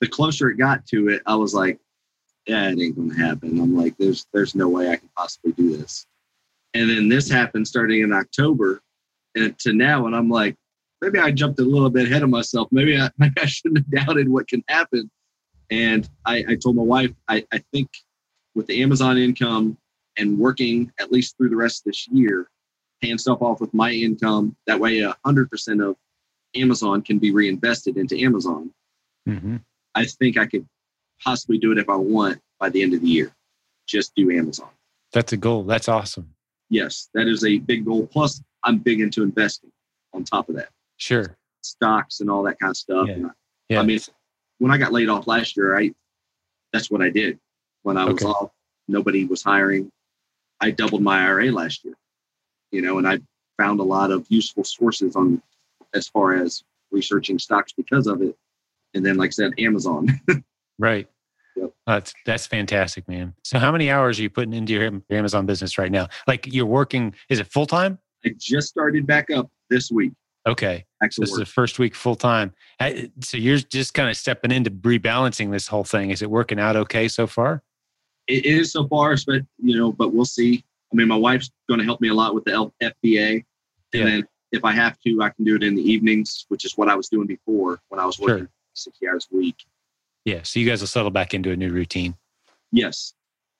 the 0.00 0.08
closer 0.08 0.50
it 0.50 0.56
got 0.56 0.86
to 0.88 1.08
it, 1.08 1.22
I 1.26 1.34
was 1.34 1.54
like, 1.54 1.80
yeah, 2.46 2.68
it 2.68 2.78
ain't 2.80 2.96
gonna 2.96 3.16
happen. 3.16 3.60
I'm 3.60 3.76
like, 3.76 3.96
there's 3.98 4.26
there's 4.32 4.54
no 4.54 4.68
way 4.68 4.90
I 4.90 4.96
can 4.96 5.10
possibly 5.16 5.52
do 5.52 5.76
this. 5.76 6.06
And 6.74 6.88
then 6.88 7.08
this 7.08 7.28
happened 7.30 7.68
starting 7.68 8.02
in 8.02 8.12
October 8.12 8.80
and 9.34 9.58
to 9.60 9.72
now, 9.72 10.06
and 10.06 10.16
I'm 10.16 10.28
like, 10.28 10.56
maybe 11.00 11.18
I 11.18 11.30
jumped 11.30 11.60
a 11.60 11.64
little 11.64 11.90
bit 11.90 12.06
ahead 12.06 12.22
of 12.22 12.30
myself. 12.30 12.68
Maybe 12.70 12.98
I 12.98 13.10
maybe 13.18 13.34
I 13.40 13.46
shouldn't 13.46 13.78
have 13.78 14.06
doubted 14.06 14.28
what 14.28 14.48
can 14.48 14.64
happen. 14.68 15.10
And 15.70 16.08
I, 16.26 16.44
I 16.48 16.56
told 16.56 16.76
my 16.76 16.82
wife, 16.82 17.12
I, 17.28 17.46
I 17.52 17.62
think 17.72 17.88
with 18.54 18.66
the 18.66 18.82
Amazon 18.82 19.16
income 19.16 19.78
and 20.18 20.38
working 20.38 20.92
at 21.00 21.10
least 21.10 21.36
through 21.36 21.48
the 21.48 21.56
rest 21.56 21.80
of 21.80 21.92
this 21.92 22.06
year, 22.08 22.50
paying 23.00 23.16
stuff 23.16 23.40
off 23.40 23.60
with 23.60 23.72
my 23.72 23.90
income. 23.90 24.54
That 24.66 24.80
way, 24.80 25.00
a 25.00 25.16
hundred 25.24 25.50
percent 25.50 25.80
of 25.80 25.96
Amazon 26.54 27.02
can 27.02 27.18
be 27.18 27.30
reinvested 27.30 27.96
into 27.96 28.18
Amazon. 28.18 28.70
Mm-hmm. 29.28 29.56
I 29.94 30.04
think 30.04 30.36
I 30.36 30.46
could 30.46 30.66
possibly 31.24 31.58
do 31.58 31.72
it 31.72 31.78
if 31.78 31.88
I 31.88 31.96
want 31.96 32.40
by 32.58 32.68
the 32.68 32.82
end 32.82 32.94
of 32.94 33.00
the 33.00 33.08
year. 33.08 33.32
Just 33.86 34.14
do 34.14 34.30
Amazon. 34.30 34.68
That's 35.12 35.32
a 35.32 35.36
goal. 35.36 35.64
That's 35.64 35.88
awesome. 35.88 36.34
Yes, 36.70 37.08
that 37.14 37.26
is 37.26 37.44
a 37.44 37.58
big 37.58 37.84
goal. 37.84 38.06
Plus, 38.06 38.42
I'm 38.64 38.78
big 38.78 39.00
into 39.00 39.22
investing 39.22 39.70
on 40.14 40.24
top 40.24 40.48
of 40.48 40.56
that. 40.56 40.68
Sure. 40.96 41.36
Stocks 41.62 42.20
and 42.20 42.30
all 42.30 42.42
that 42.44 42.58
kind 42.58 42.70
of 42.70 42.76
stuff. 42.76 43.08
Yeah. 43.08 43.28
yeah. 43.68 43.80
I 43.80 43.82
mean, 43.82 44.00
when 44.58 44.70
I 44.70 44.78
got 44.78 44.92
laid 44.92 45.08
off 45.08 45.26
last 45.26 45.56
year, 45.56 45.76
I 45.76 45.92
that's 46.72 46.90
what 46.90 47.02
I 47.02 47.10
did 47.10 47.38
when 47.82 47.96
I 47.96 48.04
was 48.04 48.14
okay. 48.14 48.26
off. 48.26 48.50
Nobody 48.88 49.24
was 49.24 49.42
hiring. 49.42 49.90
I 50.60 50.70
doubled 50.70 51.02
my 51.02 51.26
IRA 51.26 51.50
last 51.50 51.84
year, 51.84 51.94
you 52.70 52.80
know, 52.82 52.98
and 52.98 53.06
I 53.06 53.18
found 53.58 53.80
a 53.80 53.84
lot 53.84 54.10
of 54.10 54.26
useful 54.28 54.64
sources 54.64 55.16
on 55.16 55.42
as 55.92 56.08
far 56.08 56.34
as 56.34 56.62
researching 56.90 57.38
stocks 57.38 57.72
because 57.72 58.06
of 58.06 58.22
it. 58.22 58.36
And 58.94 59.04
then, 59.04 59.16
like 59.16 59.28
I 59.28 59.32
said, 59.32 59.52
Amazon. 59.58 60.20
right. 60.78 61.08
Yep. 61.56 61.72
Uh, 61.86 61.94
that's 61.94 62.14
that's 62.26 62.46
fantastic, 62.46 63.08
man. 63.08 63.34
So, 63.44 63.58
how 63.58 63.72
many 63.72 63.90
hours 63.90 64.18
are 64.18 64.22
you 64.22 64.30
putting 64.30 64.52
into 64.52 64.72
your, 64.72 64.82
your 64.82 65.02
Amazon 65.10 65.46
business 65.46 65.78
right 65.78 65.90
now? 65.90 66.08
Like, 66.26 66.52
you're 66.52 66.66
working? 66.66 67.14
Is 67.28 67.40
it 67.40 67.46
full 67.46 67.66
time? 67.66 67.98
I 68.24 68.30
just 68.38 68.68
started 68.68 69.06
back 69.06 69.30
up 69.30 69.50
this 69.68 69.90
week. 69.90 70.12
Okay. 70.46 70.84
Actually, 71.02 71.24
this 71.24 71.32
work. 71.32 71.42
is 71.42 71.48
the 71.48 71.52
first 71.52 71.78
week 71.78 71.94
full 71.94 72.16
time. 72.16 72.52
So 73.20 73.36
you're 73.36 73.58
just 73.58 73.94
kind 73.94 74.08
of 74.08 74.16
stepping 74.16 74.50
into 74.50 74.70
rebalancing 74.70 75.50
this 75.50 75.68
whole 75.68 75.84
thing. 75.84 76.10
Is 76.10 76.22
it 76.22 76.30
working 76.30 76.58
out 76.58 76.76
okay 76.76 77.08
so 77.08 77.26
far? 77.26 77.62
it 78.28 78.46
is 78.46 78.72
so 78.72 78.86
far, 78.88 79.16
but 79.26 79.42
you 79.58 79.76
know, 79.76 79.92
but 79.92 80.12
we'll 80.12 80.24
see. 80.24 80.64
I 80.92 80.96
mean, 80.96 81.08
my 81.08 81.16
wife's 81.16 81.50
going 81.68 81.78
to 81.78 81.84
help 81.84 82.00
me 82.00 82.08
a 82.08 82.14
lot 82.14 82.34
with 82.34 82.44
the 82.44 82.70
FBA, 82.82 83.44
and 83.94 84.06
then 84.06 84.28
if 84.52 84.64
I 84.64 84.72
have 84.72 84.98
to, 85.00 85.22
I 85.22 85.30
can 85.30 85.44
do 85.44 85.56
it 85.56 85.62
in 85.62 85.74
the 85.74 85.82
evenings, 85.82 86.44
which 86.48 86.64
is 86.64 86.76
what 86.76 86.88
I 86.88 86.94
was 86.94 87.08
doing 87.08 87.26
before 87.26 87.80
when 87.88 87.98
I 87.98 88.06
was 88.06 88.18
working. 88.18 88.44
Sure. 88.44 88.48
60 88.74 89.08
hours 89.08 89.28
a 89.32 89.36
week. 89.36 89.56
Yeah. 90.24 90.42
So 90.42 90.60
you 90.60 90.68
guys 90.68 90.80
will 90.80 90.88
settle 90.88 91.10
back 91.10 91.34
into 91.34 91.50
a 91.50 91.56
new 91.56 91.70
routine. 91.70 92.16
Yes. 92.70 93.14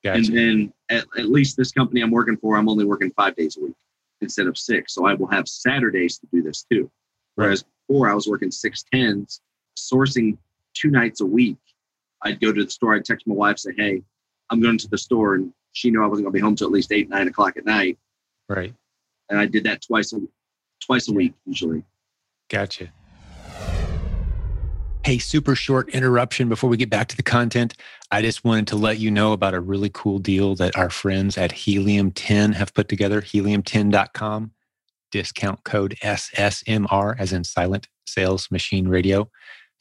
Gotcha. 0.05 0.19
And 0.19 0.27
then 0.27 0.73
at, 0.89 1.05
at 1.17 1.27
least 1.27 1.57
this 1.57 1.73
company 1.73 2.01
I'm 2.01 2.11
working 2.11 2.37
for, 2.37 2.57
I'm 2.57 2.69
only 2.69 2.85
working 2.85 3.11
five 3.13 3.37
days 3.37 3.57
a 3.57 3.61
week 3.61 3.77
instead 4.21 4.47
of 4.47 4.57
six. 4.59 4.95
So 4.95 5.07
I 5.07 5.15
will 5.15 5.29
have 5.29 5.49
Saturdays 5.49 6.19
to 6.19 6.27
do 6.33 6.43
this 6.43 6.65
too. 6.71 6.91
Whereas 7.35 7.65
before 7.89 8.09
I 8.09 8.15
was 8.15 8.27
working 8.27 8.51
six 8.51 8.85
tens, 8.93 9.41
sourcing 9.77 10.37
two 10.75 10.91
nights 10.91 11.21
a 11.21 11.27
week. 11.27 11.57
I'd 12.23 12.41
go 12.41 12.53
to 12.53 12.65
the 12.65 12.71
store, 12.71 12.95
I'd 12.95 13.05
text 13.05 13.27
my 13.27 13.35
wife, 13.35 13.59
say, 13.59 13.73
Hey, 13.77 14.03
I'm 14.51 14.61
going 14.61 14.79
to 14.79 14.89
the 14.89 14.99
store. 14.99 15.35
And 15.35 15.53
she 15.73 15.91
knew 15.91 16.03
I 16.03 16.07
wasn't 16.07 16.27
going 16.27 16.33
to 16.33 16.39
be 16.39 16.43
home 16.43 16.55
till 16.55 16.69
at 16.69 16.73
least 16.73 16.93
eight, 16.93 17.09
nine 17.09 17.29
o'clock 17.29 17.57
at 17.57 17.65
night. 17.65 17.99
right. 18.49 18.75
And 19.29 19.39
I 19.39 19.47
did 19.47 19.65
that 19.65 19.81
twice 19.83 20.13
a 20.13 20.21
twice 20.85 21.09
a 21.09 21.13
week 21.13 21.33
usually. 21.47 21.85
Gotcha. 22.51 22.93
Hey, 25.05 25.19
super 25.19 25.57
short 25.57 25.89
interruption 25.89 26.49
before 26.49 26.71
we 26.71 26.77
get 26.77 26.89
back 26.89 27.09
to 27.09 27.17
the 27.17 27.25
content. 27.25 27.75
I 28.13 28.23
just 28.23 28.45
wanted 28.45 28.69
to 28.69 28.77
let 28.77 29.01
you 29.01 29.11
know 29.11 29.33
about 29.33 29.53
a 29.53 29.61
really 29.61 29.91
cool 29.93 30.21
deal 30.21 30.55
that 30.55 30.77
our 30.77 30.91
friends 30.91 31.37
at 31.37 31.51
Helium 31.51 32.13
10 32.13 32.53
have 32.53 32.73
put 32.73 32.89
together, 32.89 33.21
helium10.com, 33.21 34.53
discount 35.11 35.65
code 35.65 35.97
SSMR, 36.05 37.17
as 37.19 37.33
in 37.33 37.43
Silent 37.43 37.89
Sales 38.07 38.49
Machine 38.53 38.87
Radio. 38.87 39.29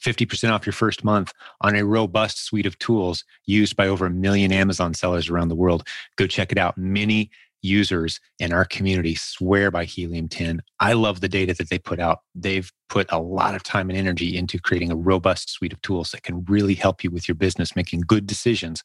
50% 0.03 0.51
off 0.51 0.65
your 0.65 0.73
first 0.73 1.03
month 1.03 1.33
on 1.61 1.75
a 1.75 1.85
robust 1.85 2.43
suite 2.43 2.65
of 2.65 2.79
tools 2.79 3.23
used 3.45 3.75
by 3.75 3.87
over 3.87 4.07
a 4.07 4.09
million 4.09 4.51
Amazon 4.51 4.95
sellers 4.95 5.29
around 5.29 5.49
the 5.49 5.55
world. 5.55 5.87
Go 6.15 6.25
check 6.25 6.51
it 6.51 6.57
out. 6.57 6.79
Many 6.79 7.29
users 7.61 8.19
in 8.39 8.51
our 8.53 8.65
community 8.65 9.15
swear 9.15 9.71
by 9.71 9.85
Helium 9.85 10.27
10. 10.27 10.61
I 10.79 10.93
love 10.93 11.21
the 11.21 11.29
data 11.29 11.53
that 11.53 11.69
they 11.69 11.79
put 11.79 11.99
out. 11.99 12.19
They've 12.35 12.71
put 12.89 13.07
a 13.11 13.19
lot 13.19 13.55
of 13.55 13.63
time 13.63 13.89
and 13.89 13.97
energy 13.97 14.37
into 14.37 14.59
creating 14.59 14.91
a 14.91 14.95
robust 14.95 15.49
suite 15.49 15.73
of 15.73 15.81
tools 15.81 16.11
that 16.11 16.23
can 16.23 16.43
really 16.45 16.73
help 16.73 17.03
you 17.03 17.11
with 17.11 17.27
your 17.27 17.35
business 17.35 17.75
making 17.75 18.01
good 18.01 18.25
decisions 18.25 18.81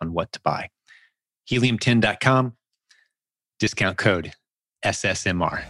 on 0.00 0.12
what 0.12 0.32
to 0.32 0.40
buy. 0.40 0.68
Helium10.com, 1.50 2.54
discount 3.58 3.96
code 3.96 4.32
SSMR. 4.84 5.64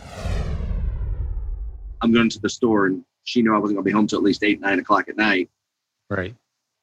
I'm 2.00 2.12
going 2.12 2.28
to 2.28 2.40
the 2.40 2.48
store 2.48 2.86
and 2.86 3.04
she 3.24 3.42
knew 3.42 3.54
I 3.54 3.58
wasn't 3.58 3.76
going 3.76 3.84
to 3.84 3.88
be 3.88 3.92
home 3.92 4.06
till 4.06 4.18
at 4.18 4.24
least 4.24 4.42
eight, 4.42 4.60
nine 4.60 4.78
o'clock 4.78 5.08
at 5.08 5.16
night. 5.16 5.50
Right. 6.10 6.34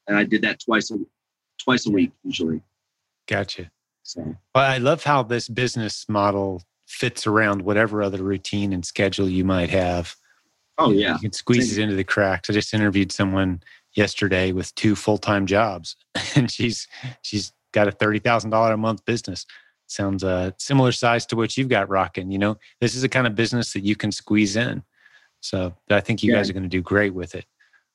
And 0.07 0.17
I 0.17 0.23
did 0.23 0.43
that 0.43 0.59
twice 0.59 0.91
a 0.91 0.97
twice 1.59 1.87
a 1.87 1.91
week 1.91 2.11
usually. 2.23 2.61
Gotcha. 3.27 3.71
So 4.05 4.21
Well, 4.53 4.63
I 4.63 4.77
love 4.77 5.03
how 5.03 5.23
this 5.23 5.49
business 5.49 6.05
model 6.07 6.61
fits 6.87 7.25
around 7.25 7.63
whatever 7.63 8.03
other 8.03 8.23
routine 8.23 8.71
and 8.71 8.85
schedule 8.85 9.27
you 9.27 9.43
might 9.43 9.71
have. 9.71 10.15
oh 10.77 10.91
yeah. 10.91 11.15
You 11.15 11.19
can 11.21 11.33
squeeze 11.33 11.71
Same. 11.71 11.79
it 11.79 11.83
into 11.83 11.95
the 11.95 12.03
cracks. 12.03 12.49
I 12.49 12.53
just 12.53 12.73
interviewed 12.73 13.11
someone 13.11 13.61
yesterday 13.93 14.51
with 14.51 14.73
two 14.75 14.95
full-time 14.95 15.45
jobs 15.47 15.95
and 16.35 16.51
she's 16.51 16.87
she's 17.23 17.51
got 17.71 17.87
a 17.87 17.91
$30,000 17.91 18.73
a 18.73 18.77
month 18.77 19.03
business. 19.05 19.45
Sounds 19.87 20.23
uh 20.23 20.51
similar 20.59 20.91
size 20.91 21.25
to 21.27 21.35
what 21.35 21.57
you've 21.57 21.69
got 21.69 21.89
rocking, 21.89 22.31
you 22.31 22.37
know. 22.39 22.57
This 22.81 22.95
is 22.95 23.01
the 23.01 23.09
kind 23.09 23.25
of 23.27 23.35
business 23.35 23.73
that 23.73 23.83
you 23.83 23.95
can 23.95 24.11
squeeze 24.11 24.55
in. 24.55 24.83
So, 25.41 25.75
I 25.89 26.01
think 26.01 26.23
you 26.23 26.31
Yeah. 26.31 26.37
guys 26.37 26.49
are 26.49 26.53
going 26.53 26.63
to 26.63 26.69
do 26.69 26.81
great 26.81 27.13
with 27.13 27.35
it. 27.35 27.45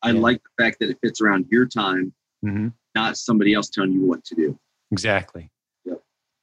I 0.03 0.11
Yeah. 0.13 0.21
like 0.21 0.41
the 0.43 0.63
fact 0.65 0.79
that 0.81 0.91
it 0.91 0.99
fits 1.03 1.21
around 1.21 1.47
your 1.51 1.67
time, 1.67 2.13
hmm 2.43 2.69
not 2.97 3.17
somebody 3.17 3.55
else 3.55 3.69
telling 3.71 3.93
you 3.93 4.05
what 4.05 4.25
to 4.25 4.35
do. 4.35 4.59
Exactly. 4.93 5.50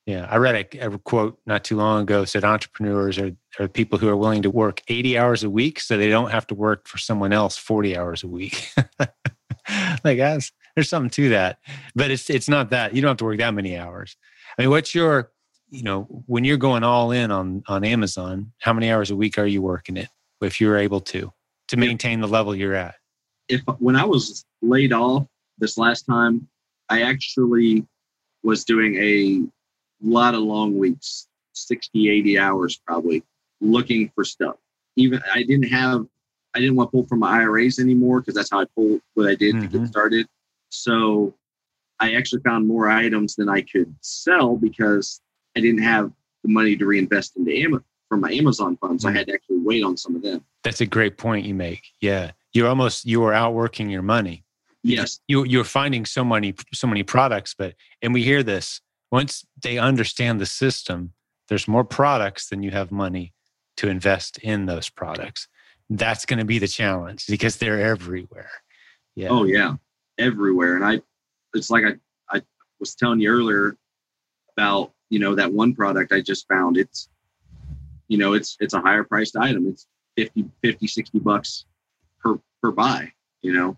Yeah, 0.08 0.26
I 0.32 0.38
read 0.38 0.56
a, 0.74 0.86
a 0.86 0.98
quote 1.00 1.38
not 1.46 1.65
too 1.65 1.76
long 1.76 2.04
ago 2.04 2.24
said 2.24 2.46
entrepreneurs 2.46 3.20
are, 3.20 3.32
are 3.60 3.67
people 3.67 4.00
who 4.00 4.08
are 4.08 4.15
willing 4.15 4.41
to 4.43 4.50
work 4.50 4.82
80 4.88 5.17
hours 5.17 5.43
a 5.43 5.50
week 5.50 5.82
so 5.82 5.98
they 5.98 6.10
don't 6.10 6.32
have 6.32 6.48
to 6.48 6.56
work 6.56 6.88
for 6.88 6.98
someone 6.98 7.34
else 7.34 7.58
40 7.58 7.98
hours 7.98 8.24
a 8.24 8.28
week. 8.30 8.72
like 10.06 10.17
guys, 10.17 10.54
there's 10.76 10.89
something 10.89 11.10
to 11.10 11.30
that. 11.30 11.60
But 11.93 12.10
it's 12.10 12.30
it's 12.30 12.48
not 12.48 12.70
that. 12.70 12.96
You 12.96 13.02
don't 13.02 13.10
have 13.10 13.17
to 13.17 13.26
work 13.26 13.39
that 13.39 13.54
many 13.54 13.78
hours. 13.78 14.15
I 14.58 14.62
mean, 14.62 14.70
what's 14.70 14.96
your, 14.96 15.30
you 15.72 15.84
know, 15.84 16.04
when 16.26 16.46
you're 16.46 16.56
going 16.56 16.86
all 16.86 17.12
in 17.12 17.30
on 17.30 17.63
on 17.67 17.84
Amazon, 17.84 18.54
how 18.60 18.72
many 18.72 18.89
hours 18.89 19.12
a 19.12 19.15
week 19.15 19.38
are 19.38 19.46
you 19.46 19.62
working 19.62 19.98
it 19.98 20.08
if 20.39 20.62
you're 20.62 20.78
able 20.78 21.02
to 21.02 21.34
to 21.67 21.76
maintain 21.76 22.22
the 22.22 22.28
level 22.30 22.56
you're 22.56 22.76
at? 22.76 22.96
If 23.50 23.60
when 23.80 23.98
I 23.98 24.06
was 24.06 24.46
laid 24.62 24.93
off 24.93 25.28
this 25.58 25.78
last 25.78 26.04
time, 26.04 26.48
I 26.88 27.02
actually 27.02 27.86
was 28.41 28.63
doing 28.63 28.96
a 28.96 29.46
lot 30.02 30.34
of 30.36 30.42
long 30.42 30.78
weeks, 30.78 31.28
60, 31.54 32.10
80 32.10 32.38
hours 32.40 32.78
probably, 32.86 33.24
looking 33.62 34.12
for 34.16 34.24
stuff. 34.24 34.56
Even 34.96 35.22
I 35.34 35.44
didn't 35.44 35.70
have 35.70 36.06
I 36.56 36.60
didn't 36.60 36.76
want 36.76 36.90
to 36.90 36.92
pull 36.92 37.06
from 37.06 37.20
my 37.20 37.42
IRAs 37.42 37.78
anymore 37.78 38.20
because 38.20 38.34
that's 38.34 38.50
how 38.50 38.62
I 38.62 38.66
pulled 38.76 39.00
what 39.14 39.28
I 39.28 39.36
did 39.36 39.54
to 39.62 39.68
Mhm. 39.68 39.72
get 39.72 39.88
started. 39.88 40.28
So 40.70 41.36
I 42.00 42.14
actually 42.16 42.42
found 42.42 42.68
more 42.68 42.90
items 42.90 43.36
than 43.36 43.48
I 43.48 43.62
could 43.62 43.94
sell 44.02 44.56
because 44.56 45.22
I 45.56 45.60
didn't 45.62 45.82
have 45.84 46.12
the 46.44 46.50
money 46.50 46.76
to 46.76 46.86
reinvest 46.86 47.36
into 47.38 47.52
Am- 47.56 47.84
from 48.10 48.22
my 48.22 48.32
Amazon 48.32 48.76
funds. 48.78 49.06
I 49.06 49.12
Mhm. 49.12 49.16
had 49.16 49.28
to 49.28 49.34
actually 49.34 49.58
wait 49.58 49.84
on 49.84 49.98
some 49.98 50.16
of 50.16 50.24
them. 50.24 50.44
That's 50.64 50.82
a 50.82 50.86
great 50.88 51.18
point 51.18 51.46
you 51.46 51.54
make. 51.54 51.84
Yeah. 52.02 52.32
You're 52.54 52.68
almost 52.70 53.06
you 53.06 53.22
are 53.24 53.34
outworking 53.34 53.90
your 53.90 54.02
money. 54.02 54.44
Yes, 54.84 55.20
you 55.28 55.44
you're 55.44 55.64
finding 55.64 56.06
so 56.06 56.24
many 56.24 56.56
so 56.74 56.88
many 56.88 57.04
products 57.04 57.54
but 57.58 57.76
and 58.02 58.14
we 58.14 58.24
hear 58.24 58.42
this 58.42 58.80
once 59.12 59.46
they 59.62 59.78
understand 59.78 60.39
the 60.39 60.46
system 60.46 61.13
there's 61.48 61.67
more 61.67 61.86
products 61.86 62.50
than 62.50 62.62
you 62.63 62.72
have 62.72 62.91
money 62.91 63.34
to 63.76 63.88
invest 63.88 64.38
in 64.39 64.65
those 64.65 64.89
products 64.89 65.48
that's 65.89 66.26
going 66.26 66.39
to 66.39 66.46
be 66.46 66.60
the 66.60 66.67
challenge 66.67 67.26
because 67.28 67.58
they're 67.58 67.82
everywhere 67.82 68.52
yeah 69.17 69.30
Oh 69.32 69.46
yeah, 69.46 69.74
everywhere. 70.20 70.76
And 70.76 70.86
I, 70.86 71.02
it's 71.56 71.72
like 71.72 71.84
I, 71.84 72.38
I 72.38 72.41
was 72.80 72.93
telling 72.93 73.20
you 73.20 73.32
earlier 73.32 73.76
about 74.56 74.93
you 75.10 75.17
know 75.17 75.34
that 75.36 75.52
one 75.52 75.74
product 75.74 76.13
I 76.13 76.22
just 76.22 76.48
found. 76.48 76.78
It's, 76.78 77.10
you 78.08 78.17
know, 78.20 78.34
it's 78.34 78.56
it's 78.60 78.76
a 78.76 78.80
higher 78.80 79.04
priced 79.04 79.36
item. 79.36 79.67
It's 79.67 79.88
50, 80.17 80.46
50 80.62 80.88
60 80.88 81.20
bucks 81.20 81.65
per 82.20 82.39
per 82.62 82.72
buy. 82.72 83.12
You 83.41 83.54
know, 83.54 83.78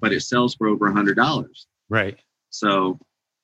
but 0.00 0.12
it 0.14 0.22
sells 0.22 0.54
for 0.54 0.66
over 0.66 0.86
a 0.86 0.92
hundred 0.92 1.16
dollars. 1.16 1.66
right 1.90 2.18
So, 2.48 2.98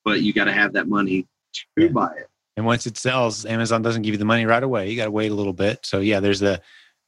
but 0.07 0.23
you 0.23 0.33
got 0.33 0.45
to 0.47 0.53
have 0.53 0.73
that 0.73 0.89
money 0.89 1.27
to 1.53 1.63
Yeah. 1.77 1.89
buy 1.89 2.13
it. 2.17 2.29
and 2.57 2.65
once 2.65 2.87
it 2.87 2.97
sells 2.97 3.45
amazon 3.45 3.83
doesn't 3.83 4.03
give 4.03 4.15
you 4.15 4.19
the 4.19 4.25
money 4.25 4.47
right 4.47 4.63
away 4.63 4.89
you 4.89 4.97
got 4.97 5.05
to 5.07 5.11
wait 5.11 5.31
a 5.31 5.35
little 5.35 5.53
bit 5.53 5.85
so 5.85 6.01
yeah 6.01 6.21
there's 6.21 6.41
the 6.41 6.63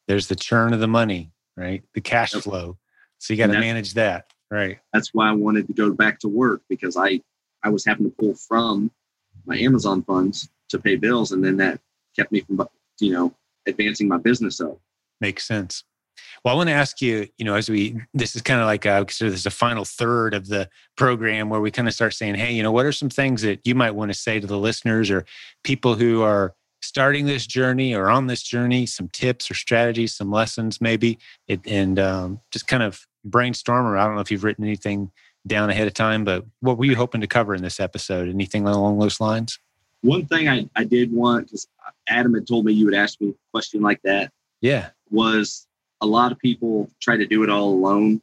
there's 0.08 0.26
the 0.26 0.36
churn 0.36 0.74
of 0.74 0.80
the 0.80 0.88
money 0.88 1.30
right 1.56 1.82
the 1.94 2.00
cash 2.02 2.34
Yep. 2.34 2.42
flow 2.42 2.76
so 3.18 3.32
you 3.32 3.38
got 3.38 3.46
to 3.52 3.58
manage 3.58 3.94
that 3.94 4.30
right 4.50 4.78
That's 4.92 5.14
why 5.14 5.28
I 5.28 5.32
wanted 5.32 5.66
to 5.68 5.72
go 5.72 5.92
back 5.92 6.18
to 6.20 6.28
work 6.28 6.60
because 6.68 6.96
I 6.96 7.20
I 7.64 7.70
was 7.70 7.84
having 7.84 8.04
to 8.06 8.14
pull 8.18 8.34
from 8.34 8.90
my 9.46 9.56
Amazon 9.58 10.02
funds 10.02 10.48
to 10.68 10.78
pay 10.78 10.94
bills, 10.96 11.32
and 11.32 11.42
then 11.44 11.56
that 11.56 11.80
kept 12.16 12.30
me 12.30 12.40
from 12.42 12.66
you 13.00 13.12
know 13.12 13.34
advancing 13.66 14.06
my 14.08 14.16
business 14.18 14.60
up. 14.60 14.78
Makes 15.20 15.44
sense. 15.46 15.82
Well, 16.44 16.54
I 16.54 16.56
want 16.56 16.68
to 16.68 16.74
ask 16.74 17.00
you, 17.02 17.26
you 17.36 17.44
know, 17.44 17.54
as 17.54 17.68
we, 17.68 18.00
this 18.14 18.36
is 18.36 18.42
kind 18.42 18.60
of 18.60 18.66
like, 18.66 18.86
I 18.86 18.98
consider 19.00 19.30
this 19.30 19.46
a 19.46 19.50
final 19.50 19.84
third 19.84 20.34
of 20.34 20.46
the 20.48 20.68
program 20.96 21.48
where 21.48 21.60
we 21.60 21.70
kind 21.70 21.88
of 21.88 21.94
start 21.94 22.14
saying, 22.14 22.36
hey, 22.36 22.52
you 22.52 22.62
know, 22.62 22.72
what 22.72 22.86
are 22.86 22.92
some 22.92 23.10
things 23.10 23.42
that 23.42 23.60
you 23.64 23.74
might 23.74 23.92
want 23.92 24.12
to 24.12 24.18
say 24.18 24.38
to 24.40 24.46
the 24.46 24.58
listeners 24.58 25.10
or 25.10 25.24
people 25.64 25.94
who 25.94 26.22
are 26.22 26.54
starting 26.80 27.26
this 27.26 27.46
journey 27.46 27.94
or 27.94 28.08
on 28.08 28.28
this 28.28 28.42
journey, 28.42 28.86
some 28.86 29.08
tips 29.08 29.50
or 29.50 29.54
strategies, 29.54 30.14
some 30.14 30.30
lessons 30.30 30.80
maybe, 30.80 31.18
it, 31.48 31.60
and 31.66 31.98
um, 31.98 32.40
just 32.52 32.68
kind 32.68 32.82
of 32.82 33.04
brainstorm, 33.24 33.86
or 33.86 33.96
I 33.96 34.04
don't 34.04 34.14
know 34.14 34.20
if 34.20 34.30
you've 34.30 34.44
written 34.44 34.64
anything 34.64 35.10
down 35.46 35.70
ahead 35.70 35.86
of 35.86 35.94
time, 35.94 36.24
but 36.24 36.44
what 36.60 36.78
were 36.78 36.84
you 36.84 36.94
hoping 36.96 37.20
to 37.20 37.26
cover 37.26 37.54
in 37.54 37.62
this 37.62 37.80
episode? 37.80 38.28
Anything 38.28 38.66
along 38.66 38.98
those 38.98 39.20
lines? 39.20 39.58
One 40.02 40.26
thing 40.26 40.48
I, 40.48 40.68
I 40.76 40.84
did 40.84 41.12
want, 41.12 41.46
because 41.46 41.66
Adam 42.08 42.34
had 42.34 42.46
told 42.46 42.64
me 42.64 42.72
you 42.72 42.84
would 42.84 42.94
ask 42.94 43.20
me 43.20 43.30
a 43.30 43.34
question 43.52 43.82
like 43.82 44.00
that, 44.02 44.30
Yeah. 44.60 44.90
was 45.10 45.66
a 46.00 46.06
lot 46.06 46.32
of 46.32 46.38
people 46.38 46.90
try 47.00 47.16
to 47.16 47.26
do 47.26 47.42
it 47.42 47.50
all 47.50 47.70
alone. 47.70 48.20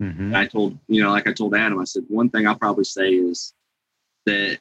hmm 0.00 0.34
I 0.34 0.46
told, 0.46 0.78
you 0.88 1.02
know, 1.02 1.10
like 1.10 1.26
I 1.26 1.32
told 1.32 1.54
Adam, 1.54 1.78
I 1.78 1.84
said, 1.84 2.04
one 2.08 2.30
thing 2.30 2.46
I'll 2.46 2.54
probably 2.58 2.84
say 2.84 3.10
is 3.10 3.52
that 4.26 4.58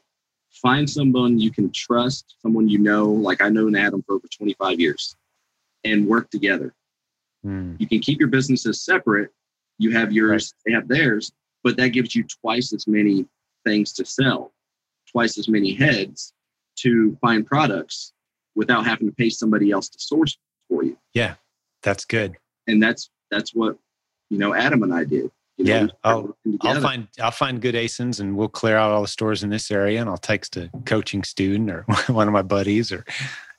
find 0.51 0.89
someone 0.89 1.39
you 1.39 1.51
can 1.51 1.71
trust, 1.71 2.36
someone 2.41 2.67
you 2.67 2.79
know, 2.79 3.05
like 3.05 3.41
I 3.41 3.49
know 3.49 3.73
Adam 3.75 4.01
for 4.03 4.15
over 4.15 4.27
25 4.27 4.79
years, 4.79 5.15
and 5.84 6.07
work 6.07 6.29
together. 6.29 6.73
Mm. 7.45 7.79
You 7.79 7.88
can 7.88 7.99
keep 7.99 8.19
your 8.19 8.29
businesses 8.29 8.82
separate. 8.82 9.32
You 9.77 9.91
have 9.91 10.11
yours, 10.11 10.53
they 10.65 10.71
have 10.71 10.88
theirs, 10.88 11.32
but 11.63 11.77
that 11.77 11.89
gives 11.89 12.15
you 12.15 12.23
twice 12.23 12.73
as 12.73 12.88
many 12.88 13.25
things 13.65 13.93
to 13.93 14.05
sell, 14.05 14.53
twice 15.11 15.38
as 15.38 15.47
many 15.47 15.73
heads 15.73 16.34
to 16.77 17.15
find 17.21 17.45
products 17.45 18.13
without 18.55 18.86
having 18.86 19.07
to 19.07 19.13
pay 19.13 19.29
somebody 19.29 19.71
else 19.71 19.89
to 19.89 19.99
source 19.99 20.38
for 20.67 20.84
you. 20.84 20.97
Yeah, 21.13 21.36
that's 21.84 22.05
good. 22.05 22.38
And 22.68 22.82
that's 22.82 23.09
that's 23.32 23.53
what 23.53 23.78
you 24.30 24.38
know 24.38 24.53
Adam 24.53 24.84
and 24.84 24.93
I 24.93 25.03
did. 25.03 25.32
You 25.57 25.65
know, 25.65 25.74
Yeah, 25.74 25.88
I'll- 26.03 26.38
I'll 26.61 26.82
find 26.82 27.07
I'll 27.22 27.32
find 27.32 27.61
good 27.61 27.76
ASINs 27.76 28.20
and 28.20 28.38
we'll 28.38 28.47
clear 28.49 28.78
out 28.78 28.91
all 28.91 29.01
the 29.01 29.07
stores 29.07 29.43
in 29.43 29.49
this 29.49 29.72
area 29.72 29.99
and 29.99 30.09
I'll 30.09 30.18
text 30.18 30.55
a 30.57 30.70
coaching 30.86 31.24
student 31.24 31.70
or 31.72 31.84
one 32.07 32.28
of 32.28 32.34
my 32.34 32.43
buddies 32.43 32.91
or 32.91 33.05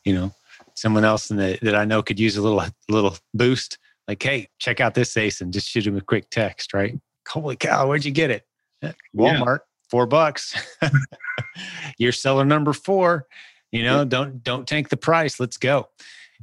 you 0.05 0.15
know 0.15 0.33
someone 0.75 1.05
else 1.05 1.31
in 1.31 1.37
the, 1.37 1.59
that 1.63 1.75
I 1.75 1.85
know 1.85 2.03
could 2.03 2.21
use 2.21 2.37
a 2.37 2.43
little 2.43 2.63
little 2.89 3.17
boost. 3.35 3.79
Like, 4.07 4.23
hey, 4.23 4.49
check 4.59 4.81
out 4.81 4.95
this 4.95 5.15
ASIN. 5.15 5.51
Just 5.51 5.69
shoot 5.69 5.87
him 5.87 5.97
a 5.97 6.01
quick 6.01 6.31
text, 6.31 6.73
right? 6.73 6.99
holy 7.29 7.57
cow, 7.57 7.87
where'd 7.87 8.05
you 8.05 8.11
get 8.11 8.31
it? 8.31 8.47
Eh, 8.83 8.93
Walmart, 9.15 9.59
yeah. 9.59 9.91
four 9.91 10.07
bucks. 10.07 10.55
You're 11.99 12.13
seller 12.13 12.45
number 12.45 12.73
four. 12.73 13.27
You 13.71 13.83
know, 13.83 13.99
yeah. 13.99 14.05
don't 14.05 14.43
don't 14.43 14.67
tank 14.67 14.89
the 14.89 14.97
price. 14.97 15.39
Let's 15.39 15.57
go. 15.59 15.89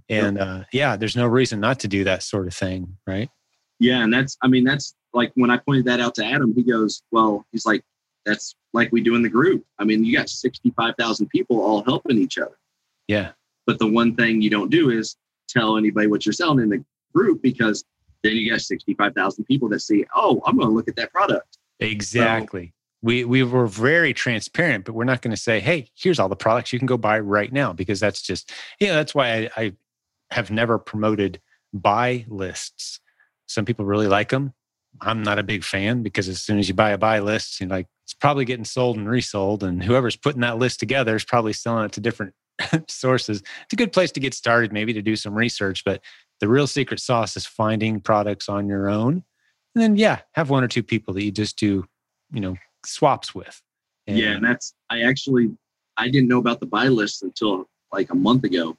And 0.10 0.38
uh, 0.38 0.64
yeah, 0.72 0.96
there's 0.96 1.16
no 1.16 1.28
reason 1.28 1.60
not 1.60 1.80
to 1.80 1.88
do 1.88 2.04
that 2.04 2.24
sort 2.24 2.48
of 2.48 2.54
thing, 2.54 2.98
right? 3.08 3.30
Yeah, 3.80 4.04
and 4.04 4.14
that's 4.14 4.38
I 4.42 4.48
mean 4.48 4.64
that's 4.64 4.96
like 5.14 5.32
when 5.36 5.50
I 5.50 5.58
pointed 5.58 5.86
that 5.86 6.00
out 6.00 6.16
to 6.16 6.26
Adam, 6.26 6.54
he 6.54 6.64
goes, 6.64 7.02
"Well, 7.12 7.46
he's 7.52 7.66
like 7.66 7.84
that's 8.26 8.56
like 8.74 8.92
we 8.92 9.02
do 9.02 9.16
in 9.16 9.22
the 9.22 9.30
group. 9.30 9.64
I 9.80 9.86
mean, 9.86 10.04
you 10.04 10.16
got 10.16 10.30
65,000 10.30 11.28
people 11.30 11.62
all 11.62 11.84
helping 11.84 12.18
each 12.18 12.38
other. 12.38 12.58
Yeah. 13.08 13.32
But 13.66 13.80
the 13.80 13.88
one 13.88 14.16
thing 14.16 14.42
you 14.42 14.50
don't 14.50 14.70
do 14.70 14.90
is 14.90 15.16
tell 15.48 15.78
anybody 15.78 16.08
what 16.08 16.26
you're 16.26 16.34
selling 16.34 16.60
in 16.60 16.70
the 16.70 16.84
group 17.14 17.42
because 17.42 17.86
then 18.24 18.34
you 18.34 18.52
got 18.52 18.62
65,000 18.62 19.46
people 19.46 19.70
that 19.70 19.80
see, 19.80 20.06
oh, 20.16 20.42
I'm 20.46 20.58
going 20.58 20.68
to 20.68 20.74
look 20.74 20.88
at 20.88 20.96
that 20.98 21.12
product. 21.12 21.58
Exactly. 21.80 22.68
So, 22.68 22.72
we, 23.02 23.24
we 23.24 23.44
were 23.44 23.68
very 23.68 24.14
transparent, 24.14 24.86
but 24.86 24.94
we're 24.94 25.04
not 25.04 25.22
going 25.22 25.36
to 25.36 25.42
say, 25.42 25.60
hey, 25.60 25.88
here's 25.96 26.20
all 26.20 26.28
the 26.28 26.36
products 26.36 26.74
you 26.74 26.80
can 26.80 26.88
go 26.88 26.98
buy 26.98 27.20
right 27.20 27.54
now 27.54 27.72
because 27.72 28.00
that's 28.00 28.22
just, 28.22 28.52
yeah, 28.80 28.94
that's 28.94 29.14
why 29.14 29.28
I, 29.28 29.50
I 29.56 29.74
have 30.36 30.52
never 30.52 30.78
promoted 30.78 31.40
buy 31.74 32.26
lists. 32.28 33.00
Some 33.48 33.64
people 33.64 33.86
really 33.86 34.08
like 34.08 34.30
them. 34.30 34.54
I'm 35.02 35.24
not 35.24 35.40
a 35.40 35.44
big 35.44 35.64
fan 35.64 36.04
because 36.04 36.28
as 36.28 36.42
soon 36.42 36.60
as 36.60 36.68
you 36.68 36.74
buy 36.74 36.92
a 36.92 36.98
buy 36.98 37.20
list, 37.20 37.60
you're 37.60 37.70
like, 37.70 37.88
it's 38.04 38.14
probably 38.14 38.44
getting 38.44 38.66
sold 38.66 38.98
and 38.98 39.08
resold. 39.08 39.64
And 39.64 39.82
whoever's 39.82 40.18
putting 40.18 40.42
that 40.42 40.58
list 40.58 40.80
together 40.80 41.16
is 41.16 41.24
probably 41.24 41.54
selling 41.54 41.86
it 41.86 41.94
to 41.94 42.02
different 42.02 42.34
sources. 42.90 43.40
It's 43.40 43.74
a 43.74 43.78
good 43.78 43.94
place 43.94 44.12
to 44.12 44.20
get 44.20 44.34
started, 44.34 44.74
maybe 44.74 44.92
to 44.94 45.02
do 45.02 45.16
some 45.16 45.34
research. 45.34 45.84
But 45.86 46.02
the 46.42 46.50
real 46.50 46.68
secret 46.68 47.00
sauce 47.00 47.38
is 47.38 47.46
finding 47.46 48.02
products 48.02 48.50
on 48.50 48.68
your 48.68 48.90
own. 48.90 49.24
And 49.74 49.84
then, 49.84 49.96
yeah, 49.96 50.20
have 50.34 50.50
one 50.50 50.66
or 50.66 50.68
two 50.68 50.84
people 50.84 51.14
that 51.14 51.24
you 51.24 51.32
just 51.32 51.58
do, 51.58 51.86
you 52.32 52.42
know, 52.42 52.58
swaps 52.86 53.34
with. 53.34 53.62
And 54.06 54.18
yeah. 54.18 54.32
And 54.32 54.44
that's, 54.44 54.74
I 54.90 55.04
actually, 55.04 55.56
I 55.96 56.10
didn't 56.10 56.28
know 56.28 56.40
about 56.40 56.60
the 56.60 56.66
buy 56.66 56.90
list 56.90 57.24
until 57.24 57.70
like 57.94 58.12
a 58.12 58.16
month 58.16 58.44
ago. 58.44 58.78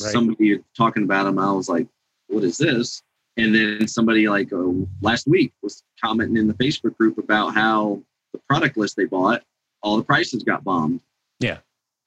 Right. 0.00 0.12
Somebody 0.12 0.58
talking 0.76 1.04
about 1.04 1.24
them. 1.24 1.38
I 1.38 1.52
was 1.52 1.68
like, 1.68 1.86
what 2.28 2.44
is 2.44 2.58
this? 2.58 3.02
And 3.36 3.54
then 3.54 3.86
somebody 3.88 4.28
like 4.28 4.52
uh, 4.52 4.72
last 5.02 5.26
week 5.26 5.52
was 5.62 5.82
commenting 6.02 6.36
in 6.36 6.46
the 6.48 6.54
Facebook 6.54 6.96
group 6.96 7.18
about 7.18 7.54
how 7.54 8.02
the 8.32 8.38
product 8.48 8.76
list 8.76 8.96
they 8.96 9.04
bought, 9.04 9.42
all 9.82 9.96
the 9.96 10.04
prices 10.04 10.42
got 10.42 10.64
bombed. 10.64 11.00
Yeah. 11.40 11.58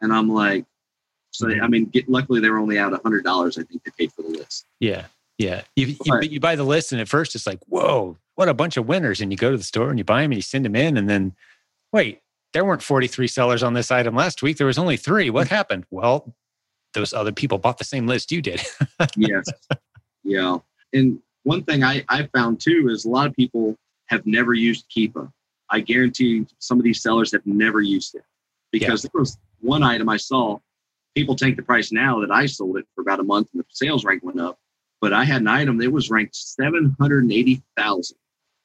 And 0.01 0.13
I'm 0.13 0.29
like, 0.29 0.65
so 1.31 1.49
I 1.49 1.67
mean, 1.67 1.85
get, 1.85 2.09
luckily 2.09 2.39
they 2.39 2.49
were 2.49 2.57
only 2.57 2.79
out 2.79 2.93
a 2.93 2.99
hundred 3.03 3.23
dollars. 3.23 3.57
I 3.57 3.63
think 3.63 3.83
they 3.83 3.91
paid 3.97 4.11
for 4.11 4.23
the 4.23 4.29
list. 4.29 4.65
Yeah, 4.79 5.05
yeah. 5.37 5.61
You, 5.75 5.95
you, 6.03 6.19
you 6.21 6.39
buy 6.39 6.55
the 6.55 6.63
list, 6.63 6.91
and 6.91 6.99
at 6.99 7.07
first 7.07 7.35
it's 7.35 7.45
like, 7.45 7.59
whoa, 7.67 8.17
what 8.35 8.49
a 8.49 8.53
bunch 8.53 8.77
of 8.77 8.87
winners! 8.87 9.21
And 9.21 9.31
you 9.31 9.37
go 9.37 9.51
to 9.51 9.57
the 9.57 9.63
store 9.63 9.89
and 9.89 9.99
you 9.99 10.03
buy 10.03 10.23
them, 10.23 10.31
and 10.31 10.37
you 10.37 10.41
send 10.41 10.65
them 10.65 10.75
in, 10.75 10.97
and 10.97 11.07
then, 11.07 11.35
wait, 11.93 12.21
there 12.53 12.65
weren't 12.65 12.81
forty 12.81 13.05
three 13.05 13.27
sellers 13.27 13.61
on 13.61 13.73
this 13.73 13.91
item 13.91 14.15
last 14.15 14.41
week. 14.41 14.57
There 14.57 14.65
was 14.65 14.79
only 14.79 14.97
three. 14.97 15.29
What 15.29 15.49
happened? 15.49 15.85
Well, 15.91 16.33
those 16.93 17.13
other 17.13 17.31
people 17.31 17.57
bought 17.57 17.77
the 17.77 17.83
same 17.83 18.07
list 18.07 18.31
you 18.31 18.41
did. 18.41 18.61
yes. 19.15 19.45
Yeah. 20.23 20.57
And 20.93 21.19
one 21.43 21.63
thing 21.63 21.83
I, 21.83 22.03
I 22.09 22.27
found 22.35 22.59
too 22.59 22.89
is 22.89 23.05
a 23.05 23.09
lot 23.09 23.27
of 23.27 23.35
people 23.35 23.75
have 24.07 24.25
never 24.25 24.53
used 24.53 24.85
Keepa. 24.95 25.31
I 25.69 25.79
guarantee 25.81 26.45
some 26.57 26.79
of 26.79 26.83
these 26.83 27.01
sellers 27.01 27.31
have 27.31 27.45
never 27.45 27.81
used 27.81 28.15
it 28.15 28.23
because 28.71 29.03
yeah. 29.03 29.09
there 29.13 29.19
was 29.19 29.37
one 29.59 29.83
item 29.83 30.09
I 30.09 30.17
saw. 30.17 30.59
People 31.15 31.35
take 31.35 31.55
the 31.55 31.63
price 31.63 31.91
now 31.91 32.19
that 32.21 32.31
I 32.31 32.45
sold 32.45 32.77
it 32.77 32.85
for 32.95 33.01
about 33.01 33.19
a 33.19 33.23
month 33.23 33.49
and 33.53 33.61
the 33.61 33.65
sales 33.69 34.03
rank 34.03 34.23
went 34.23 34.39
up. 34.39 34.57
But 35.01 35.13
I 35.13 35.23
had 35.23 35.41
an 35.41 35.47
item 35.47 35.77
that 35.77 35.91
was 35.91 36.09
ranked 36.09 36.35
780,000. 36.35 38.17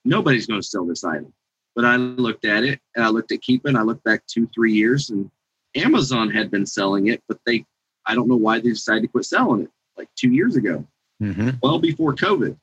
Nobody's 0.04 0.46
going 0.46 0.60
to 0.60 0.66
sell 0.66 0.84
this 0.84 1.04
item. 1.04 1.32
But 1.76 1.84
I 1.84 1.96
looked 1.96 2.44
at 2.44 2.64
it 2.64 2.80
and 2.94 3.04
I 3.04 3.08
looked 3.08 3.32
at 3.32 3.40
Keepa 3.40 3.66
and 3.66 3.78
I 3.78 3.82
looked 3.82 4.04
back 4.04 4.26
two, 4.26 4.48
three 4.54 4.72
years 4.72 5.10
and 5.10 5.30
Amazon 5.74 6.30
had 6.30 6.50
been 6.50 6.66
selling 6.66 7.08
it, 7.08 7.22
but 7.28 7.38
they, 7.46 7.64
I 8.06 8.14
don't 8.14 8.28
know 8.28 8.36
why 8.36 8.58
they 8.58 8.70
decided 8.70 9.02
to 9.02 9.08
quit 9.08 9.24
selling 9.24 9.62
it 9.62 9.70
like 9.96 10.08
two 10.16 10.30
years 10.30 10.56
ago, 10.56 10.84
mm-hmm. 11.22 11.50
well 11.62 11.78
before 11.78 12.14
COVID. 12.14 12.56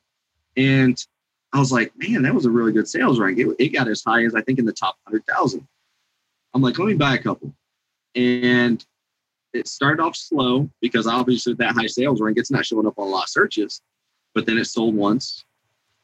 And 0.56 1.04
I 1.52 1.58
was 1.58 1.72
like, 1.72 1.92
man, 1.96 2.22
that 2.22 2.34
was 2.34 2.46
a 2.46 2.50
really 2.50 2.72
good 2.72 2.88
sales 2.88 3.18
rank. 3.18 3.38
It, 3.38 3.54
it 3.58 3.68
got 3.68 3.88
as 3.88 4.02
high 4.02 4.24
as 4.24 4.34
I 4.34 4.42
think 4.42 4.58
in 4.58 4.64
the 4.64 4.72
top 4.72 4.96
100,000. 5.04 5.66
I'm 6.54 6.62
like, 6.62 6.78
let 6.78 6.88
me 6.88 6.94
buy 6.94 7.14
a 7.14 7.18
couple. 7.22 7.52
And 8.14 8.84
it 9.52 9.68
started 9.68 10.02
off 10.02 10.16
slow 10.16 10.68
because 10.80 11.06
obviously 11.06 11.54
that 11.54 11.74
high 11.74 11.86
sales 11.86 12.20
rank, 12.20 12.38
it's 12.38 12.50
not 12.50 12.64
showing 12.64 12.86
up 12.86 12.98
on 12.98 13.08
a 13.08 13.10
lot 13.10 13.24
of 13.24 13.28
searches. 13.28 13.80
But 14.34 14.46
then 14.46 14.58
it 14.58 14.64
sold 14.64 14.94
once, 14.94 15.44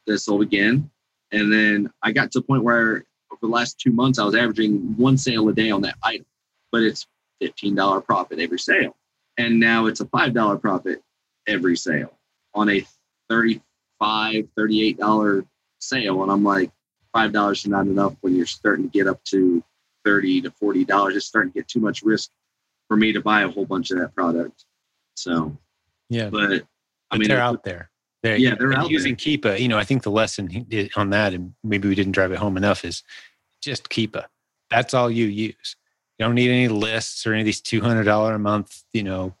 then 0.05 0.15
it 0.15 0.19
sold 0.19 0.41
again. 0.41 0.89
And 1.31 1.51
then 1.51 1.91
I 2.03 2.11
got 2.11 2.31
to 2.31 2.39
the 2.39 2.45
point 2.45 2.63
where 2.63 3.05
over 3.31 3.39
the 3.41 3.47
last 3.47 3.79
two 3.79 3.91
months, 3.91 4.19
I 4.19 4.25
was 4.25 4.35
averaging 4.35 4.95
one 4.97 5.17
sale 5.17 5.49
a 5.49 5.53
day 5.53 5.71
on 5.71 5.81
that 5.81 5.95
item, 6.03 6.25
but 6.71 6.83
it's 6.83 7.07
$15 7.41 8.05
profit 8.05 8.39
every 8.39 8.59
sale. 8.59 8.95
And 9.39 9.59
now 9.59 9.87
it's 9.87 10.01
a 10.01 10.05
$5 10.05 10.61
profit 10.61 11.01
every 11.47 11.75
sale 11.75 12.15
on 12.53 12.69
a 12.69 12.85
30 13.29 13.61
five, 13.99 14.47
thirty-eight 14.55 14.97
dollar 14.97 15.45
sale, 15.79 16.23
and 16.23 16.31
I'm 16.31 16.43
like, 16.43 16.71
five 17.13 17.31
dollars 17.33 17.59
is 17.59 17.67
not 17.67 17.85
enough 17.85 18.15
when 18.21 18.35
you're 18.35 18.45
starting 18.45 18.89
to 18.89 18.97
get 18.97 19.07
up 19.07 19.23
to 19.25 19.63
thirty 20.03 20.41
to 20.41 20.51
forty 20.51 20.85
dollars. 20.85 21.15
It's 21.15 21.25
starting 21.25 21.51
to 21.51 21.59
get 21.59 21.67
too 21.67 21.81
much 21.81 22.01
risk 22.01 22.31
for 22.87 22.97
me 22.97 23.11
to 23.11 23.21
buy 23.21 23.41
a 23.41 23.49
whole 23.49 23.65
bunch 23.65 23.91
of 23.91 23.99
that 23.99 24.15
product. 24.15 24.65
So, 25.15 25.55
yeah, 26.09 26.29
but 26.29 26.63
I 27.11 27.17
mean, 27.17 27.27
they're 27.27 27.41
out 27.41 27.63
there. 27.63 27.91
They're, 28.23 28.37
yeah, 28.37 28.55
they're 28.55 28.73
out 28.73 28.89
using 28.89 29.15
there. 29.15 29.37
Keepa. 29.37 29.59
You 29.59 29.67
know, 29.67 29.77
I 29.77 29.83
think 29.83 30.03
the 30.03 30.11
lesson 30.11 30.65
on 30.95 31.09
that, 31.11 31.33
and 31.33 31.53
maybe 31.63 31.87
we 31.87 31.95
didn't 31.95 32.13
drive 32.13 32.31
it 32.31 32.39
home 32.39 32.57
enough, 32.57 32.83
is 32.83 33.03
just 33.61 33.89
Keepa. 33.89 34.25
That's 34.69 34.93
all 34.93 35.09
you 35.09 35.25
use. 35.25 35.75
You 36.19 36.25
don't 36.25 36.35
need 36.35 36.51
any 36.51 36.67
lists 36.67 37.25
or 37.25 37.31
any 37.31 37.41
of 37.41 37.45
these 37.45 37.61
two 37.61 37.81
hundred 37.81 38.03
dollar 38.03 38.35
a 38.35 38.39
month, 38.39 38.83
you 38.93 39.03
know, 39.03 39.35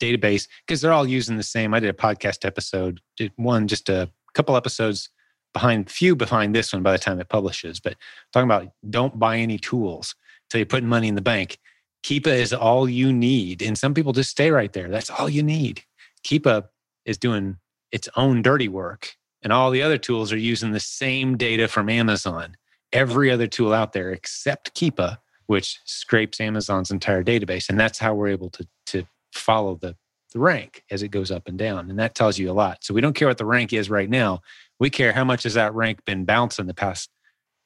database 0.00 0.48
because 0.66 0.80
they're 0.80 0.92
all 0.92 1.06
using 1.06 1.36
the 1.36 1.44
same. 1.44 1.72
I 1.72 1.80
did 1.80 1.90
a 1.90 1.94
podcast 1.94 2.44
episode, 2.44 3.00
did 3.16 3.32
one 3.36 3.68
just 3.68 3.88
a 3.88 4.10
couple 4.34 4.56
episodes 4.56 5.10
behind, 5.52 5.88
few 5.88 6.16
behind 6.16 6.54
this 6.54 6.72
one 6.72 6.82
by 6.82 6.92
the 6.92 6.98
time 6.98 7.20
it 7.20 7.28
publishes. 7.28 7.78
But 7.78 7.96
talking 8.32 8.50
about 8.50 8.72
don't 8.90 9.18
buy 9.18 9.38
any 9.38 9.58
tools 9.58 10.14
until 10.46 10.58
you're 10.58 10.66
putting 10.66 10.88
money 10.88 11.08
in 11.08 11.14
the 11.14 11.22
bank. 11.22 11.58
Keepa 12.04 12.26
is 12.26 12.52
all 12.52 12.88
you 12.88 13.12
need, 13.12 13.62
and 13.62 13.78
some 13.78 13.94
people 13.94 14.12
just 14.12 14.30
stay 14.30 14.50
right 14.50 14.72
there. 14.72 14.90
That's 14.90 15.08
all 15.08 15.30
you 15.30 15.42
need. 15.42 15.84
Keepa 16.26 16.64
is 17.06 17.16
doing 17.16 17.56
its 17.92 18.08
own 18.16 18.42
dirty 18.42 18.68
work, 18.68 19.16
and 19.42 19.52
all 19.52 19.70
the 19.70 19.82
other 19.82 19.96
tools 19.96 20.32
are 20.32 20.36
using 20.36 20.72
the 20.72 20.80
same 20.80 21.38
data 21.38 21.66
from 21.68 21.88
Amazon. 21.88 22.56
Every 22.92 23.30
other 23.30 23.46
tool 23.46 23.72
out 23.72 23.92
there 23.92 24.10
except 24.10 24.74
Keepa, 24.74 25.18
which 25.46 25.80
scrapes 25.84 26.40
Amazon's 26.40 26.90
entire 26.90 27.22
database, 27.22 27.68
and 27.68 27.78
that's 27.78 27.98
how 27.98 28.14
we're 28.14 28.28
able 28.28 28.50
to 28.50 28.66
to 28.86 29.04
follow 29.32 29.74
the, 29.76 29.96
the 30.32 30.38
rank 30.38 30.84
as 30.90 31.02
it 31.02 31.08
goes 31.08 31.30
up 31.30 31.48
and 31.48 31.58
down. 31.58 31.90
And 31.90 31.98
that 31.98 32.14
tells 32.14 32.38
you 32.38 32.50
a 32.50 32.52
lot. 32.52 32.84
So 32.84 32.94
we 32.94 33.00
don't 33.00 33.14
care 33.14 33.28
what 33.28 33.38
the 33.38 33.46
rank 33.46 33.72
is 33.72 33.90
right 33.90 34.08
now. 34.08 34.40
We 34.78 34.90
care 34.90 35.12
how 35.12 35.24
much 35.24 35.42
has 35.42 35.54
that 35.54 35.74
rank 35.74 36.04
been 36.04 36.24
bouncing 36.24 36.66
the 36.66 36.74
past 36.74 37.10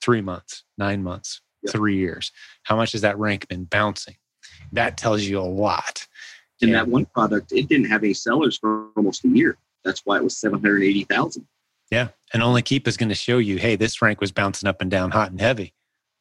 three 0.00 0.20
months, 0.20 0.64
nine 0.76 1.02
months, 1.02 1.40
yep. 1.62 1.72
three 1.72 1.96
years. 1.96 2.32
How 2.64 2.76
much 2.76 2.92
has 2.92 3.02
that 3.02 3.18
rank 3.18 3.48
been 3.48 3.64
bouncing? 3.64 4.16
That 4.72 4.96
tells 4.96 5.22
you 5.22 5.38
a 5.38 5.42
lot. 5.42 6.06
In 6.60 6.72
that 6.72 6.88
one 6.88 7.06
product, 7.06 7.52
it 7.52 7.68
didn't 7.68 7.86
have 7.86 8.02
any 8.02 8.14
sellers 8.14 8.58
for 8.58 8.88
almost 8.96 9.24
a 9.24 9.28
year. 9.28 9.56
That's 9.84 10.04
why 10.04 10.16
it 10.16 10.24
was 10.24 10.36
780,000. 10.36 11.46
Yeah. 11.90 12.08
And 12.34 12.42
only 12.42 12.62
Keepa 12.62 12.88
is 12.88 12.96
going 12.96 13.08
to 13.08 13.14
show 13.14 13.38
you, 13.38 13.58
hey, 13.58 13.76
this 13.76 14.02
rank 14.02 14.20
was 14.20 14.32
bouncing 14.32 14.68
up 14.68 14.82
and 14.82 14.90
down 14.90 15.12
hot 15.12 15.30
and 15.30 15.40
heavy 15.40 15.72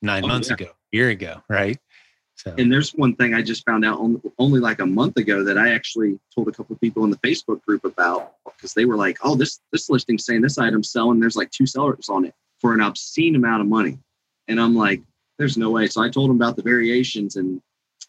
nine 0.01 0.23
oh, 0.23 0.27
months 0.27 0.49
yeah. 0.49 0.53
ago, 0.53 0.71
year 0.91 1.09
ago, 1.09 1.41
right? 1.49 1.77
So. 2.37 2.53
And 2.55 2.71
there's 2.71 2.91
one 2.91 3.15
thing 3.15 3.33
I 3.33 3.41
just 3.41 3.65
found 3.65 3.83
out 3.83 3.99
only 4.37 4.59
like 4.59 4.79
a 4.79 4.85
month 4.85 5.17
ago 5.17 5.43
that 5.43 5.57
I 5.57 5.73
actually 5.73 6.19
told 6.35 6.47
a 6.47 6.51
couple 6.51 6.75
of 6.75 6.81
people 6.81 7.03
in 7.03 7.09
the 7.09 7.17
Facebook 7.17 7.63
group 7.63 7.83
about 7.83 8.35
because 8.45 8.73
they 8.73 8.85
were 8.85 8.95
like, 8.95 9.17
"Oh, 9.23 9.35
this 9.35 9.59
this 9.71 9.89
listing 9.89 10.19
saying 10.19 10.43
this 10.43 10.59
item's 10.59 10.91
selling. 10.91 11.19
There's 11.19 11.35
like 11.35 11.49
two 11.49 11.65
sellers 11.65 12.09
on 12.09 12.25
it 12.25 12.35
for 12.61 12.73
an 12.73 12.81
obscene 12.81 13.35
amount 13.35 13.61
of 13.61 13.67
money," 13.67 13.97
and 14.47 14.61
I'm 14.61 14.75
like, 14.75 15.01
"There's 15.39 15.57
no 15.57 15.71
way." 15.71 15.87
So 15.87 16.03
I 16.03 16.09
told 16.09 16.29
them 16.29 16.37
about 16.37 16.57
the 16.57 16.61
variations, 16.61 17.37
and 17.37 17.59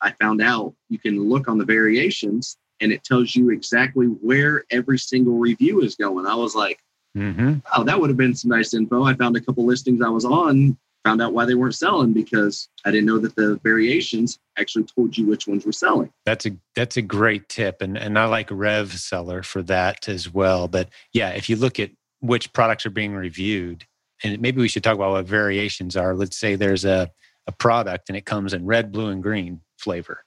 I 0.03 0.11
found 0.20 0.43
out 0.43 0.74
you 0.91 0.99
can 0.99 1.26
look 1.26 1.49
on 1.49 1.57
the 1.57 1.64
variations, 1.64 2.59
and 2.81 2.93
it 2.93 3.05
tells 3.05 3.35
you 3.35 3.49
exactly 3.49 4.07
where 4.07 4.64
every 4.70 4.99
single 4.99 5.39
review 5.39 5.81
is 5.81 5.97
going. 5.97 6.26
I 6.26 6.35
was 6.35 6.55
like, 6.55 6.81
mm-hmm. 7.16 7.61
"Oh, 7.74 7.83
that 7.83 7.99
would 7.99 8.11
have 8.11 8.18
been 8.18 8.35
some 8.35 8.51
nice 8.51 8.74
info." 8.74 9.05
I 9.05 9.14
found 9.14 9.39
a 9.39 9.41
couple 9.41 9.64
listings 9.64 10.03
I 10.03 10.11
was 10.11 10.26
on 10.26 10.76
found 11.09 11.23
out 11.23 11.33
why 11.33 11.47
they 11.47 11.55
weren't 11.55 11.75
selling 11.75 12.13
because 12.13 12.69
I 12.85 12.91
didn't 12.91 13.07
know 13.07 13.19
that 13.19 13.35
the 13.35 13.59
variations 13.65 14.39
actually 14.59 14.85
told 14.85 15.17
you 15.17 15.25
which 15.25 15.47
ones 15.47 15.65
were 15.65 15.73
selling. 15.73 16.13
That's 16.27 16.45
a 16.45 16.51
that's 16.77 16.99
a 16.99 17.03
great 17.03 17.49
tip, 17.49 17.81
and 17.81 17.97
and 17.97 18.19
I 18.19 18.27
like 18.27 18.49
Rev 18.51 18.93
Seller 18.93 19.43
for 19.43 19.63
that 19.63 20.07
as 20.07 20.33
well. 20.33 20.69
But 20.69 20.91
yeah, 21.15 21.31
if 21.31 21.49
you 21.49 21.57
look 21.57 21.81
at 21.81 21.91
which 22.21 22.53
products 22.53 22.85
are 22.85 22.91
being 22.91 23.15
reviewed, 23.15 23.87
and 24.23 24.39
maybe 24.41 24.61
we 24.61 24.69
should 24.69 24.85
talk 24.85 24.97
about 24.97 25.13
what 25.13 25.27
variations 25.27 25.97
are. 25.97 26.15
Let's 26.15 26.37
say 26.37 26.57
there's 26.57 26.85
a 26.85 27.11
a 27.47 27.53
product 27.53 28.11
and 28.11 28.17
it 28.19 28.27
comes 28.27 28.53
in 28.53 28.67
red, 28.67 28.93
blue, 28.93 29.09
and 29.09 29.23
green 29.23 29.63
flavor, 29.79 30.25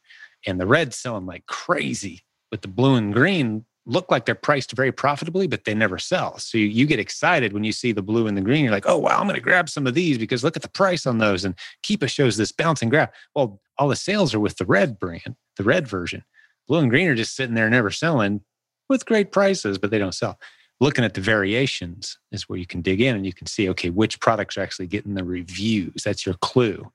and 0.48 0.60
the 0.60 0.66
red's 0.66 0.98
selling 0.98 1.28
like 1.28 1.46
crazy, 1.46 2.22
but 2.50 2.64
the 2.64 2.68
blue 2.68 2.96
and 2.96 3.14
green 3.14 3.66
look 3.86 4.12
like 4.12 4.26
they're 4.26 4.36
priced 4.36 4.72
very 4.74 4.92
profitably, 4.92 5.48
but 5.48 5.66
they 5.66 5.74
never 5.74 5.98
sell. 5.98 6.38
So 6.38 6.58
you, 6.58 6.68
you 6.68 6.86
get 6.86 7.00
excited 7.00 7.54
when 7.54 7.64
you 7.64 7.72
see 7.72 7.92
the 7.92 8.02
blue 8.02 8.28
and 8.28 8.38
the 8.38 8.42
green. 8.42 8.64
You're 8.64 8.74
like, 8.74 8.88
oh, 8.88 8.98
wow, 8.98 9.20
I'm 9.20 9.26
going 9.26 9.36
to 9.36 9.42
grab 9.42 9.70
some 9.70 9.88
of 9.88 9.94
these 9.94 10.18
because 10.18 10.44
look 10.44 10.56
at 10.56 10.62
the 10.62 10.70
price 10.70 11.08
on 11.08 11.18
those. 11.18 11.46
And 11.46 11.56
Keepa 11.84 12.10
shows 12.10 12.38
this 12.38 12.52
bounce 12.52 12.82
and 12.82 12.92
grab. 12.92 13.12
Well, 13.36 13.60
all 13.78 13.88
the 13.88 13.96
sales 13.96 14.34
are 14.34 14.40
with 14.40 14.58
the 14.58 14.66
red 14.66 15.00
brand, 15.00 15.36
the 15.58 15.64
red 15.64 15.88
version. 15.88 16.24
Blue 16.68 16.80
and 16.80 16.90
green 16.90 17.08
are 17.08 17.16
just 17.16 17.36
sitting 17.36 17.56
there 17.56 17.70
never 17.70 17.90
selling 17.90 18.42
with 18.88 19.06
great 19.06 19.32
prices, 19.32 19.78
but 19.78 19.90
they 19.90 19.98
don't 19.98 20.14
sell. 20.14 20.40
Looking 20.80 21.06
at 21.06 21.14
the 21.14 21.22
variations 21.22 22.18
is 22.32 22.48
where 22.48 22.60
you 22.60 22.66
can 22.66 22.82
dig 22.82 23.02
in 23.02 23.16
and 23.16 23.26
you 23.26 23.34
can 23.34 23.48
see, 23.48 23.70
okay, 23.70 23.90
which 23.90 24.20
products 24.20 24.58
are 24.58 24.62
actually 24.62 24.88
getting 24.88 25.16
the 25.16 25.24
reviews. 25.24 26.04
That's 26.04 26.26
your 26.26 26.36
clue 26.36 26.92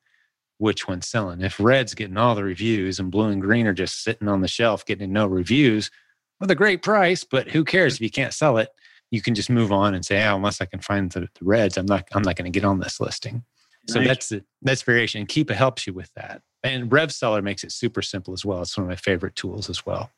which 0.58 0.88
one's 0.88 1.06
selling. 1.06 1.42
If 1.42 1.60
red's 1.60 1.94
getting 1.94 2.16
all 2.16 2.34
the 2.34 2.44
reviews 2.44 2.98
and 2.98 3.10
blue 3.10 3.28
and 3.28 3.42
green 3.42 3.66
are 3.66 3.74
just 3.74 4.02
sitting 4.02 4.28
on 4.28 4.40
the 4.40 4.48
shelf 4.48 4.86
getting 4.86 5.12
no 5.12 5.26
reviews, 5.26 5.90
with 6.40 6.50
a 6.50 6.54
great 6.54 6.82
price, 6.82 7.24
but 7.24 7.48
who 7.48 7.64
cares 7.64 7.94
if 7.94 8.00
you 8.00 8.10
can't 8.10 8.34
sell 8.34 8.58
it? 8.58 8.68
You 9.10 9.22
can 9.22 9.34
just 9.34 9.50
move 9.50 9.72
on 9.72 9.94
and 9.94 10.04
say, 10.04 10.24
oh, 10.26 10.36
unless 10.36 10.60
I 10.60 10.66
can 10.66 10.80
find 10.80 11.10
the, 11.12 11.20
the 11.20 11.28
reds, 11.42 11.76
I'm 11.76 11.86
not 11.86 12.08
I'm 12.12 12.22
not 12.22 12.36
going 12.36 12.50
to 12.50 12.56
get 12.56 12.66
on 12.66 12.80
this 12.80 13.00
listing. 13.00 13.44
So 13.88 14.00
nice. 14.00 14.08
that's 14.08 14.32
that's 14.62 14.82
variation. 14.82 15.20
And 15.20 15.28
Keepa 15.28 15.52
helps 15.52 15.86
you 15.86 15.92
with 15.92 16.12
that. 16.14 16.42
And 16.64 16.90
Rev 16.90 17.12
Seller 17.12 17.42
makes 17.42 17.62
it 17.62 17.70
super 17.70 18.02
simple 18.02 18.34
as 18.34 18.44
well. 18.44 18.62
It's 18.62 18.76
one 18.76 18.84
of 18.84 18.88
my 18.88 18.96
favorite 18.96 19.36
tools 19.36 19.70
as 19.70 19.86
well. 19.86 20.10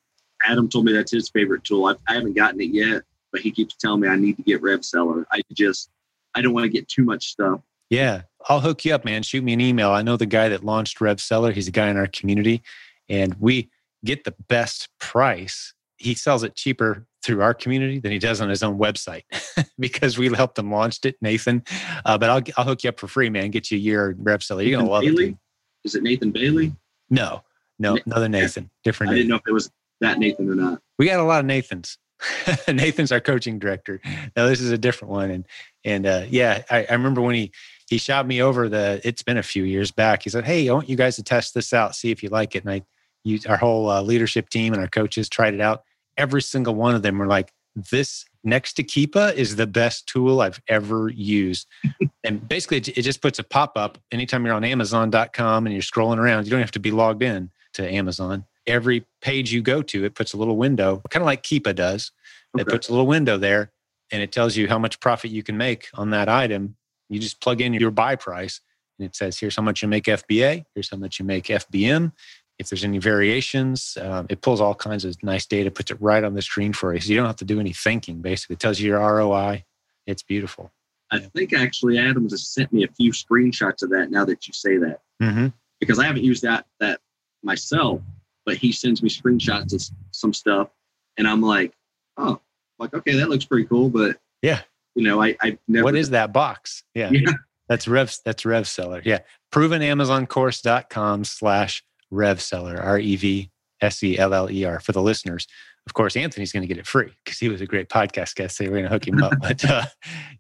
Adam 0.45 0.69
told 0.69 0.87
me 0.87 0.93
that's 0.93 1.13
his 1.13 1.29
favorite 1.29 1.65
tool. 1.65 1.87
I, 1.87 1.95
I 2.09 2.15
haven't 2.15 2.35
gotten 2.35 2.61
it 2.61 2.71
yet, 2.71 3.03
but 3.33 3.41
he 3.41 3.51
keeps 3.51 3.75
telling 3.77 4.01
me 4.01 4.09
I 4.09 4.17
need 4.17 4.37
to 4.37 4.43
get 4.43 4.63
Rev 4.63 4.85
Seller. 4.85 5.27
I 5.31 5.43
just 5.53 5.91
I 6.35 6.41
don't 6.41 6.55
want 6.55 6.65
to 6.65 6.71
get 6.71 6.89
too 6.89 7.05
much 7.05 7.27
stuff. 7.29 7.61
Yeah, 7.91 8.23
I'll 8.49 8.61
hook 8.61 8.85
you 8.85 8.95
up, 8.95 9.05
man. 9.05 9.23
Shoot 9.23 9.45
me 9.45 9.53
an 9.53 9.61
email. 9.61 9.91
I 9.91 10.03
know 10.03 10.17
the 10.17 10.27
guy 10.27 10.49
that 10.49 10.65
launched 10.65 11.01
Rev 11.01 11.21
Seller. 11.21 11.53
He's 11.53 11.69
a 11.69 11.73
guy 11.73 11.89
in 11.89 11.97
our 11.97 12.07
community, 12.07 12.63
and 13.09 13.35
we 13.39 13.71
get 14.05 14.25
the 14.25 14.35
best 14.49 14.89
price 14.99 15.75
he 15.99 16.15
sells 16.15 16.43
it 16.45 16.55
cheaper 16.55 17.07
through 17.23 17.43
our 17.43 17.53
community 17.53 17.99
than 17.99 18.13
he 18.13 18.19
does 18.19 18.41
on 18.41 18.49
his 18.49 18.63
own 18.63 18.79
website 18.79 19.23
because 19.79 20.17
we 20.17 20.33
helped 20.35 20.59
him 20.59 20.71
launch 20.71 20.99
it, 21.05 21.17
Nathan. 21.21 21.63
Uh, 22.05 22.17
but 22.17 22.31
I'll 22.31 22.43
I'll 22.57 22.65
hook 22.65 22.85
you 22.85 22.89
up 22.89 22.99
for 22.99 23.09
free, 23.09 23.29
man. 23.29 23.51
Get 23.51 23.71
you 23.71 23.77
a 23.77 23.81
year 23.81 24.15
Rev 24.19 24.43
Seller. 24.43 24.63
You're 24.63 24.79
gonna 24.79 24.91
love 24.91 25.03
Bailey? 25.03 25.31
it. 25.31 25.37
Is 25.85 25.95
it 25.95 26.03
Nathan 26.03 26.31
Bailey? 26.31 26.75
No, 27.11 27.43
no, 27.79 27.99
another 28.07 28.29
Nathan. 28.29 28.71
Different. 28.85 29.11
I 29.11 29.15
Nathan. 29.15 29.19
didn't 29.19 29.31
know 29.31 29.37
if 29.37 29.49
it 29.49 29.53
was 29.53 29.71
that 30.01 30.19
Nathan 30.19 30.49
or 30.49 30.55
not. 30.55 30.81
We 30.99 31.07
got 31.07 31.21
a 31.21 31.25
lot 31.25 31.41
of 31.41 31.47
Nathans. 31.47 31.99
Nathan's 32.69 33.13
our 33.13 33.21
coaching 33.21 33.59
director. 33.59 34.01
Now 34.37 34.47
this 34.47 34.61
is 34.61 34.71
a 34.71 34.79
different 34.79 35.13
one, 35.13 35.31
and 35.31 35.47
and 35.85 36.07
uh, 36.07 36.25
yeah, 36.29 36.63
I, 36.71 36.85
I 36.89 36.93
remember 36.93 37.21
when 37.21 37.35
he 37.35 37.53
he 37.89 37.99
shot 37.99 38.27
me 38.27 38.43
over 38.43 38.69
the. 38.69 39.01
It's 39.05 39.23
been 39.23 39.39
a 39.39 39.43
few 39.43 39.65
years 39.65 39.91
back. 39.91 40.23
He 40.23 40.31
said, 40.31 40.45
"Hey, 40.45 40.69
I 40.69 40.73
want 40.73 40.89
you 40.89 40.97
guys 40.97 41.17
to 41.17 41.23
test 41.23 41.55
this 41.55 41.73
out, 41.73 41.95
see 41.95 42.11
if 42.11 42.23
you 42.23 42.29
like 42.29 42.55
it." 42.57 42.65
And 42.65 42.73
I, 42.73 42.83
you, 43.25 43.39
our 43.49 43.57
whole 43.57 43.89
uh, 43.89 44.03
leadership 44.03 44.49
team 44.49 44.73
and 44.73 44.83
our 44.83 44.89
coaches 44.89 45.29
tried 45.29 45.55
it 45.55 45.61
out 45.61 45.83
every 46.19 46.43
single 46.43 46.75
one 46.75 46.95
of 46.95 47.03
them 47.03 47.17
were 47.17 47.27
like, 47.27 47.53
this 47.91 48.25
next 48.45 48.75
to 48.75 48.83
Keepa 48.83 49.35
is 49.35 49.57
the 49.57 49.67
best 49.67 50.07
tool 50.07 50.41
I've 50.41 50.61
ever 50.69 51.09
used. 51.09 51.67
and 52.25 52.47
basically, 52.47 52.79
it 52.79 53.03
just 53.03 53.23
puts 53.23 53.39
a 53.39 53.45
pop 53.45 53.77
up 53.77 53.99
anytime 54.11 54.45
you're 54.45 54.55
on 54.55 54.65
Amazon.com 54.65 55.67
and 55.67 55.73
you're 55.73 55.83
scrolling 55.83 56.19
around. 56.19 56.45
You 56.45 56.51
don't 56.51 56.61
have 56.61 56.73
to 56.73 56.81
be 56.81 56.91
logged 56.91 57.23
in 57.23 57.51
to 57.75 57.89
Amazon. 57.89 58.45
Every 58.67 59.07
page 59.23 59.53
you 59.53 59.63
go 59.63 59.81
to, 59.81 60.05
it 60.05 60.15
puts 60.15 60.35
a 60.35 60.37
little 60.37 60.57
window, 60.57 61.01
kind 61.09 61.23
of 61.23 61.27
like 61.27 61.43
Keepa 61.43 61.75
does. 61.75 62.13
Okay. 62.55 62.63
It 62.63 62.69
puts 62.69 62.89
a 62.89 62.93
little 62.93 63.07
window 63.07 63.39
there 63.39 63.73
and 64.11 64.23
it 64.23 64.33
tells 64.33 64.57
you 64.57 64.69
how 64.69 64.79
much 64.79 65.01
profit 65.01 65.31
you 65.31 65.43
can 65.43 65.57
make 65.57 65.89
on 65.95 66.11
that 66.11 66.29
item. 66.29 66.77
You 67.09 67.19
just 67.19 67.41
plug 67.41 67.61
in 67.61 67.73
your 67.73 67.91
buy 67.91 68.17
price 68.17 68.61
and 68.99 69.07
it 69.07 69.15
says, 69.15 69.39
here's 69.39 69.57
how 69.57 69.63
much 69.63 69.83
you 69.83 69.89
make 69.89 70.05
FBA, 70.05 70.65
here's 70.75 70.91
how 70.91 70.97
much 70.97 71.19
you 71.19 71.25
make 71.25 71.45
FBM, 71.45 72.13
if 72.59 72.69
there's 72.69 72.85
any 72.85 72.99
variations, 72.99 73.97
um, 74.01 74.27
it 74.29 74.41
pulls 74.41 74.61
all 74.61 74.75
kinds 74.75 75.05
of 75.05 75.23
nice 75.23 75.47
data, 75.47 75.71
puts 75.71 75.91
it 75.91 76.01
right 76.01 76.25
on 76.25 76.35
the 76.35 76.43
screen 76.43 76.73
for 76.73 76.93
you. 76.93 77.01
So 77.01 77.11
you 77.11 77.17
don't 77.17 77.27
have 77.27 77.37
to 77.37 77.45
do 77.45 77.61
any 77.61 77.73
thinking, 77.73 78.21
basically. 78.21 78.55
It 78.55 78.61
tells 78.61 78.81
you 78.81 78.89
your 78.89 78.99
ROI. 78.99 79.65
It's 80.07 80.23
beautiful. 80.23 80.73
I 81.11 81.19
think 81.21 81.53
actually 81.53 81.99
Adams 81.99 82.33
has 82.33 82.49
sent 82.49 82.73
me 82.73 82.85
a 82.85 82.89
few 82.89 83.13
screenshots 83.13 83.83
of 83.83 83.91
that 83.91 84.11
now 84.11 84.25
that 84.25 84.47
you 84.47 84.53
say 84.53 84.77
that. 84.79 85.01
Mm-hmm. 85.23 85.49
Because 85.81 85.99
I 85.99 86.07
haven't 86.07 86.25
used 86.25 86.43
that 86.43 86.67
that 86.81 87.01
myself, 87.43 88.01
but 88.45 88.57
he 88.57 88.73
sends 88.73 89.03
me 89.03 89.09
screenshots 89.09 89.73
of 89.73 89.97
some 90.11 90.35
stuff. 90.35 90.69
And 91.17 91.27
I'm 91.27 91.41
like, 91.41 91.73
oh, 92.17 92.41
like, 92.79 92.93
okay, 92.95 93.17
that 93.17 93.29
looks 93.29 93.45
pretty 93.45 93.67
cool. 93.67 93.89
But 93.89 94.19
yeah, 94.43 94.63
you 94.95 95.05
know, 95.05 95.23
I, 95.23 95.37
I 95.41 95.59
never. 95.69 95.85
What 95.85 95.97
is 95.97 96.11
that 96.11 96.33
box? 96.33 96.83
Yeah. 96.95 97.11
yeah. 97.11 97.33
That's 97.69 97.87
Rev, 97.87 98.17
that's 98.25 98.45
Rev 98.45 98.67
Seller. 98.67 99.03
Yeah. 99.05 99.21
ProvenAmazonCourse.com 99.53 101.25
slash 101.25 101.85
Rev 102.11 102.41
Seller, 102.41 102.81
R 102.81 102.99
E 102.99 103.17
V 103.17 103.51
S 103.81 104.03
E 104.03 104.19
L 104.19 104.35
L 104.35 104.51
E 104.51 104.65
R 104.65 104.81
for 104.81 104.93
the 104.93 105.03
listeners. 105.03 105.47
Of 105.87 105.95
course, 105.95 106.17
Anthony's 106.17 106.53
going 106.53 106.63
to 106.63 106.67
get 106.67 106.77
it 106.79 106.87
free 106.87 107.13
because 107.25 107.39
he 107.39 107.49
was 107.49 107.61
a 107.61 107.67
great 107.67 107.89
podcast 107.89 108.35
guest. 108.35 108.57
So 108.57 108.65
we're 108.65 108.71
going 108.71 108.83
to 108.85 108.91
hook 108.91 109.09
him 109.09 109.23
up. 109.23 109.33
But 109.41 109.65
uh, 109.65 109.87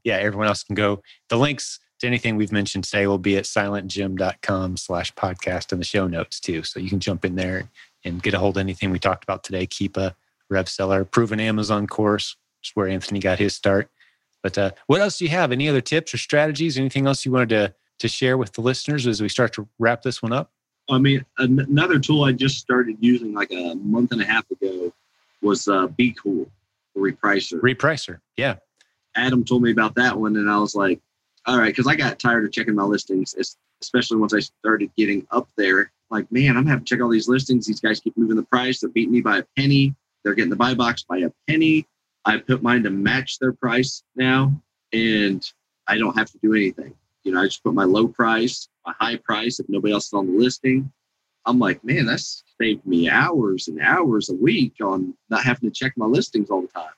yeah, 0.04 0.16
everyone 0.16 0.46
else 0.46 0.62
can 0.62 0.74
go. 0.74 1.02
The 1.30 1.38
links 1.38 1.80
to 2.00 2.06
anything 2.06 2.36
we've 2.36 2.52
mentioned 2.52 2.84
today 2.84 3.06
will 3.06 3.18
be 3.18 3.36
at 3.36 3.44
silentjim.com 3.44 4.76
slash 4.76 5.12
podcast 5.14 5.72
in 5.72 5.78
the 5.78 5.84
show 5.84 6.06
notes 6.06 6.38
too. 6.38 6.62
So 6.64 6.80
you 6.80 6.90
can 6.90 7.00
jump 7.00 7.24
in 7.24 7.34
there 7.34 7.70
and 8.04 8.22
get 8.22 8.34
a 8.34 8.38
hold 8.38 8.56
of 8.56 8.60
anything 8.60 8.90
we 8.90 8.98
talked 8.98 9.24
about 9.24 9.42
today. 9.42 9.66
Keepa, 9.66 10.14
Rev 10.50 10.68
Seller, 10.68 11.04
proven 11.04 11.40
Amazon 11.40 11.86
course, 11.86 12.36
which 12.60 12.70
is 12.70 12.76
where 12.76 12.88
Anthony 12.88 13.20
got 13.20 13.38
his 13.38 13.54
start. 13.54 13.90
But 14.42 14.56
uh, 14.56 14.70
what 14.86 15.00
else 15.00 15.18
do 15.18 15.24
you 15.24 15.30
have? 15.30 15.50
Any 15.50 15.68
other 15.68 15.80
tips 15.80 16.14
or 16.14 16.18
strategies? 16.18 16.78
Anything 16.78 17.06
else 17.06 17.24
you 17.24 17.32
wanted 17.32 17.48
to 17.50 17.74
to 17.98 18.06
share 18.06 18.38
with 18.38 18.52
the 18.52 18.60
listeners 18.60 19.08
as 19.08 19.20
we 19.20 19.28
start 19.28 19.52
to 19.54 19.68
wrap 19.78 20.02
this 20.02 20.22
one 20.22 20.32
up? 20.32 20.52
I 20.88 20.98
mean, 20.98 21.24
another 21.38 21.98
tool 21.98 22.24
I 22.24 22.32
just 22.32 22.58
started 22.58 22.96
using 23.00 23.34
like 23.34 23.50
a 23.52 23.74
month 23.74 24.12
and 24.12 24.22
a 24.22 24.24
half 24.24 24.50
ago 24.50 24.92
was 25.42 25.68
uh, 25.68 25.88
BQool, 25.88 26.48
repricer. 26.96 27.60
Repricer, 27.60 28.20
yeah. 28.36 28.56
Adam 29.14 29.44
told 29.44 29.62
me 29.62 29.70
about 29.70 29.94
that 29.96 30.18
one, 30.18 30.36
and 30.36 30.50
I 30.50 30.58
was 30.58 30.74
like, 30.74 31.00
all 31.46 31.58
right, 31.58 31.74
because 31.74 31.86
I 31.86 31.94
got 31.94 32.18
tired 32.18 32.44
of 32.44 32.52
checking 32.52 32.74
my 32.74 32.84
listings, 32.84 33.34
especially 33.80 34.18
once 34.18 34.34
I 34.34 34.40
started 34.40 34.90
getting 34.96 35.26
up 35.30 35.48
there. 35.56 35.90
Like, 36.10 36.30
man, 36.32 36.56
I'm 36.56 36.66
having 36.66 36.84
to 36.84 36.94
check 36.94 37.02
all 37.02 37.10
these 37.10 37.28
listings. 37.28 37.66
These 37.66 37.80
guys 37.80 38.00
keep 38.00 38.16
moving 38.16 38.36
the 38.36 38.42
price. 38.44 38.80
They're 38.80 38.90
beating 38.90 39.12
me 39.12 39.20
by 39.20 39.38
a 39.38 39.44
penny. 39.56 39.94
They're 40.24 40.34
getting 40.34 40.50
the 40.50 40.56
buy 40.56 40.74
box 40.74 41.02
by 41.02 41.18
a 41.18 41.30
penny. 41.46 41.86
I 42.24 42.38
put 42.38 42.62
mine 42.62 42.82
to 42.84 42.90
match 42.90 43.38
their 43.38 43.52
price 43.52 44.02
now, 44.16 44.52
and 44.92 45.42
I 45.86 45.98
don't 45.98 46.16
have 46.16 46.30
to 46.30 46.38
do 46.42 46.54
anything. 46.54 46.94
You 47.28 47.34
know, 47.34 47.42
I 47.42 47.44
just 47.44 47.62
put 47.62 47.74
my 47.74 47.84
low 47.84 48.08
price 48.08 48.68
my 48.88 48.94
high 48.98 49.16
price 49.16 49.60
if 49.60 49.68
nobody 49.68 49.92
else 49.92 50.06
is 50.06 50.12
on 50.12 50.26
the 50.26 50.38
listing. 50.38 50.90
I'm 51.46 51.58
like, 51.58 51.82
man, 51.84 52.06
that's 52.06 52.42
saved 52.60 52.84
me 52.86 53.08
hours 53.08 53.68
and 53.68 53.80
hours 53.80 54.28
a 54.28 54.34
week 54.34 54.74
on 54.82 55.14
not 55.30 55.44
having 55.44 55.70
to 55.70 55.74
check 55.74 55.92
my 55.96 56.06
listings 56.06 56.50
all 56.50 56.62
the 56.62 56.68
time. 56.68 56.90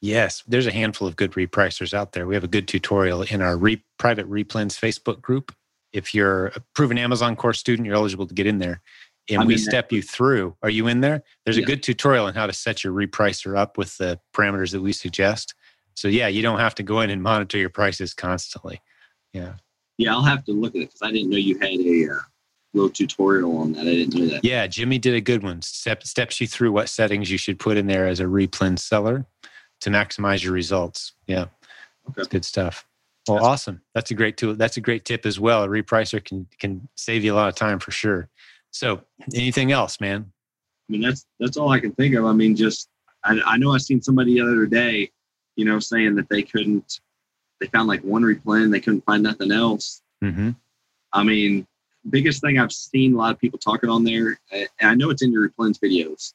Yes, 0.00 0.44
there's 0.46 0.66
a 0.66 0.72
handful 0.72 1.08
of 1.08 1.16
good 1.16 1.32
repricers 1.32 1.94
out 1.94 2.12
there. 2.12 2.26
We 2.26 2.34
have 2.34 2.44
a 2.44 2.48
good 2.48 2.68
tutorial 2.68 3.22
in 3.22 3.40
our 3.40 3.56
re- 3.56 3.82
private 3.98 4.28
replens 4.28 4.78
Facebook 4.78 5.22
group. 5.22 5.54
If 5.92 6.14
you're 6.14 6.48
a 6.48 6.60
proven 6.74 6.98
Amazon 6.98 7.34
course 7.34 7.58
student, 7.58 7.86
you're 7.86 7.94
eligible 7.94 8.26
to 8.26 8.34
get 8.34 8.46
in 8.46 8.58
there. 8.58 8.82
And 9.28 9.40
I'm 9.40 9.46
we 9.46 9.56
step 9.56 9.90
you 9.90 10.02
through. 10.02 10.54
Are 10.62 10.70
you 10.70 10.86
in 10.86 11.00
there? 11.00 11.22
There's 11.44 11.56
yeah. 11.56 11.64
a 11.64 11.66
good 11.66 11.82
tutorial 11.82 12.26
on 12.26 12.34
how 12.34 12.46
to 12.46 12.52
set 12.52 12.84
your 12.84 12.92
repricer 12.92 13.56
up 13.56 13.78
with 13.78 13.96
the 13.96 14.20
parameters 14.34 14.70
that 14.72 14.82
we 14.82 14.92
suggest. 14.92 15.54
So, 15.94 16.06
yeah, 16.06 16.28
you 16.28 16.42
don't 16.42 16.60
have 16.60 16.74
to 16.76 16.82
go 16.82 17.00
in 17.00 17.10
and 17.10 17.22
monitor 17.22 17.58
your 17.58 17.70
prices 17.70 18.14
constantly. 18.14 18.82
Yeah. 19.32 19.54
Yeah, 19.98 20.12
I'll 20.12 20.22
have 20.22 20.44
to 20.44 20.52
look 20.52 20.74
at 20.74 20.82
it 20.82 20.88
because 20.88 21.02
I 21.02 21.10
didn't 21.10 21.30
know 21.30 21.38
you 21.38 21.58
had 21.58 21.70
a 21.70 22.14
uh, 22.14 22.20
little 22.74 22.90
tutorial 22.90 23.56
on 23.58 23.72
that. 23.72 23.82
I 23.82 23.84
didn't 23.84 24.14
know 24.14 24.26
that. 24.26 24.44
Yeah, 24.44 24.66
Jimmy 24.66 24.98
did 24.98 25.14
a 25.14 25.20
good 25.20 25.42
one. 25.42 25.62
Step, 25.62 26.02
steps 26.04 26.40
you 26.40 26.46
through 26.46 26.72
what 26.72 26.88
settings 26.88 27.30
you 27.30 27.38
should 27.38 27.58
put 27.58 27.76
in 27.76 27.86
there 27.86 28.06
as 28.06 28.20
a 28.20 28.24
replen 28.24 28.78
seller 28.78 29.26
to 29.80 29.90
maximize 29.90 30.42
your 30.42 30.52
results. 30.52 31.12
Yeah, 31.26 31.42
okay. 31.42 31.50
that's 32.16 32.28
good 32.28 32.44
stuff. 32.44 32.86
Well, 33.26 33.38
that's 33.38 33.46
awesome. 33.46 33.80
That's 33.94 34.10
a 34.10 34.14
great 34.14 34.36
tool. 34.36 34.54
That's 34.54 34.76
a 34.76 34.80
great 34.80 35.04
tip 35.04 35.26
as 35.26 35.40
well. 35.40 35.64
A 35.64 35.68
repricer 35.68 36.24
can 36.24 36.46
can 36.58 36.88
save 36.94 37.24
you 37.24 37.32
a 37.32 37.36
lot 37.36 37.48
of 37.48 37.54
time 37.54 37.78
for 37.78 37.90
sure. 37.90 38.28
So, 38.70 39.00
anything 39.34 39.72
else, 39.72 40.00
man? 40.00 40.30
I 40.88 40.92
mean, 40.92 41.00
that's 41.00 41.26
that's 41.40 41.56
all 41.56 41.70
I 41.70 41.80
can 41.80 41.92
think 41.92 42.14
of. 42.14 42.24
I 42.24 42.32
mean, 42.32 42.54
just 42.54 42.88
I, 43.24 43.40
I 43.44 43.56
know 43.56 43.72
I 43.72 43.78
seen 43.78 44.00
somebody 44.00 44.34
the 44.34 44.42
other 44.42 44.66
day, 44.66 45.10
you 45.56 45.64
know, 45.64 45.80
saying 45.80 46.14
that 46.16 46.28
they 46.28 46.42
couldn't 46.42 47.00
they 47.60 47.66
found 47.68 47.88
like 47.88 48.02
one 48.02 48.22
replen. 48.22 48.70
They 48.70 48.80
couldn't 48.80 49.04
find 49.04 49.22
nothing 49.22 49.52
else. 49.52 50.02
Mm-hmm. 50.22 50.50
I 51.12 51.22
mean, 51.22 51.66
biggest 52.10 52.40
thing 52.40 52.58
I've 52.58 52.72
seen 52.72 53.14
a 53.14 53.16
lot 53.16 53.32
of 53.32 53.38
people 53.38 53.58
talking 53.58 53.88
on 53.88 54.04
there, 54.04 54.38
and 54.52 54.68
I 54.80 54.94
know 54.94 55.10
it's 55.10 55.22
in 55.22 55.32
your 55.32 55.48
replens 55.48 55.78
videos. 55.78 56.34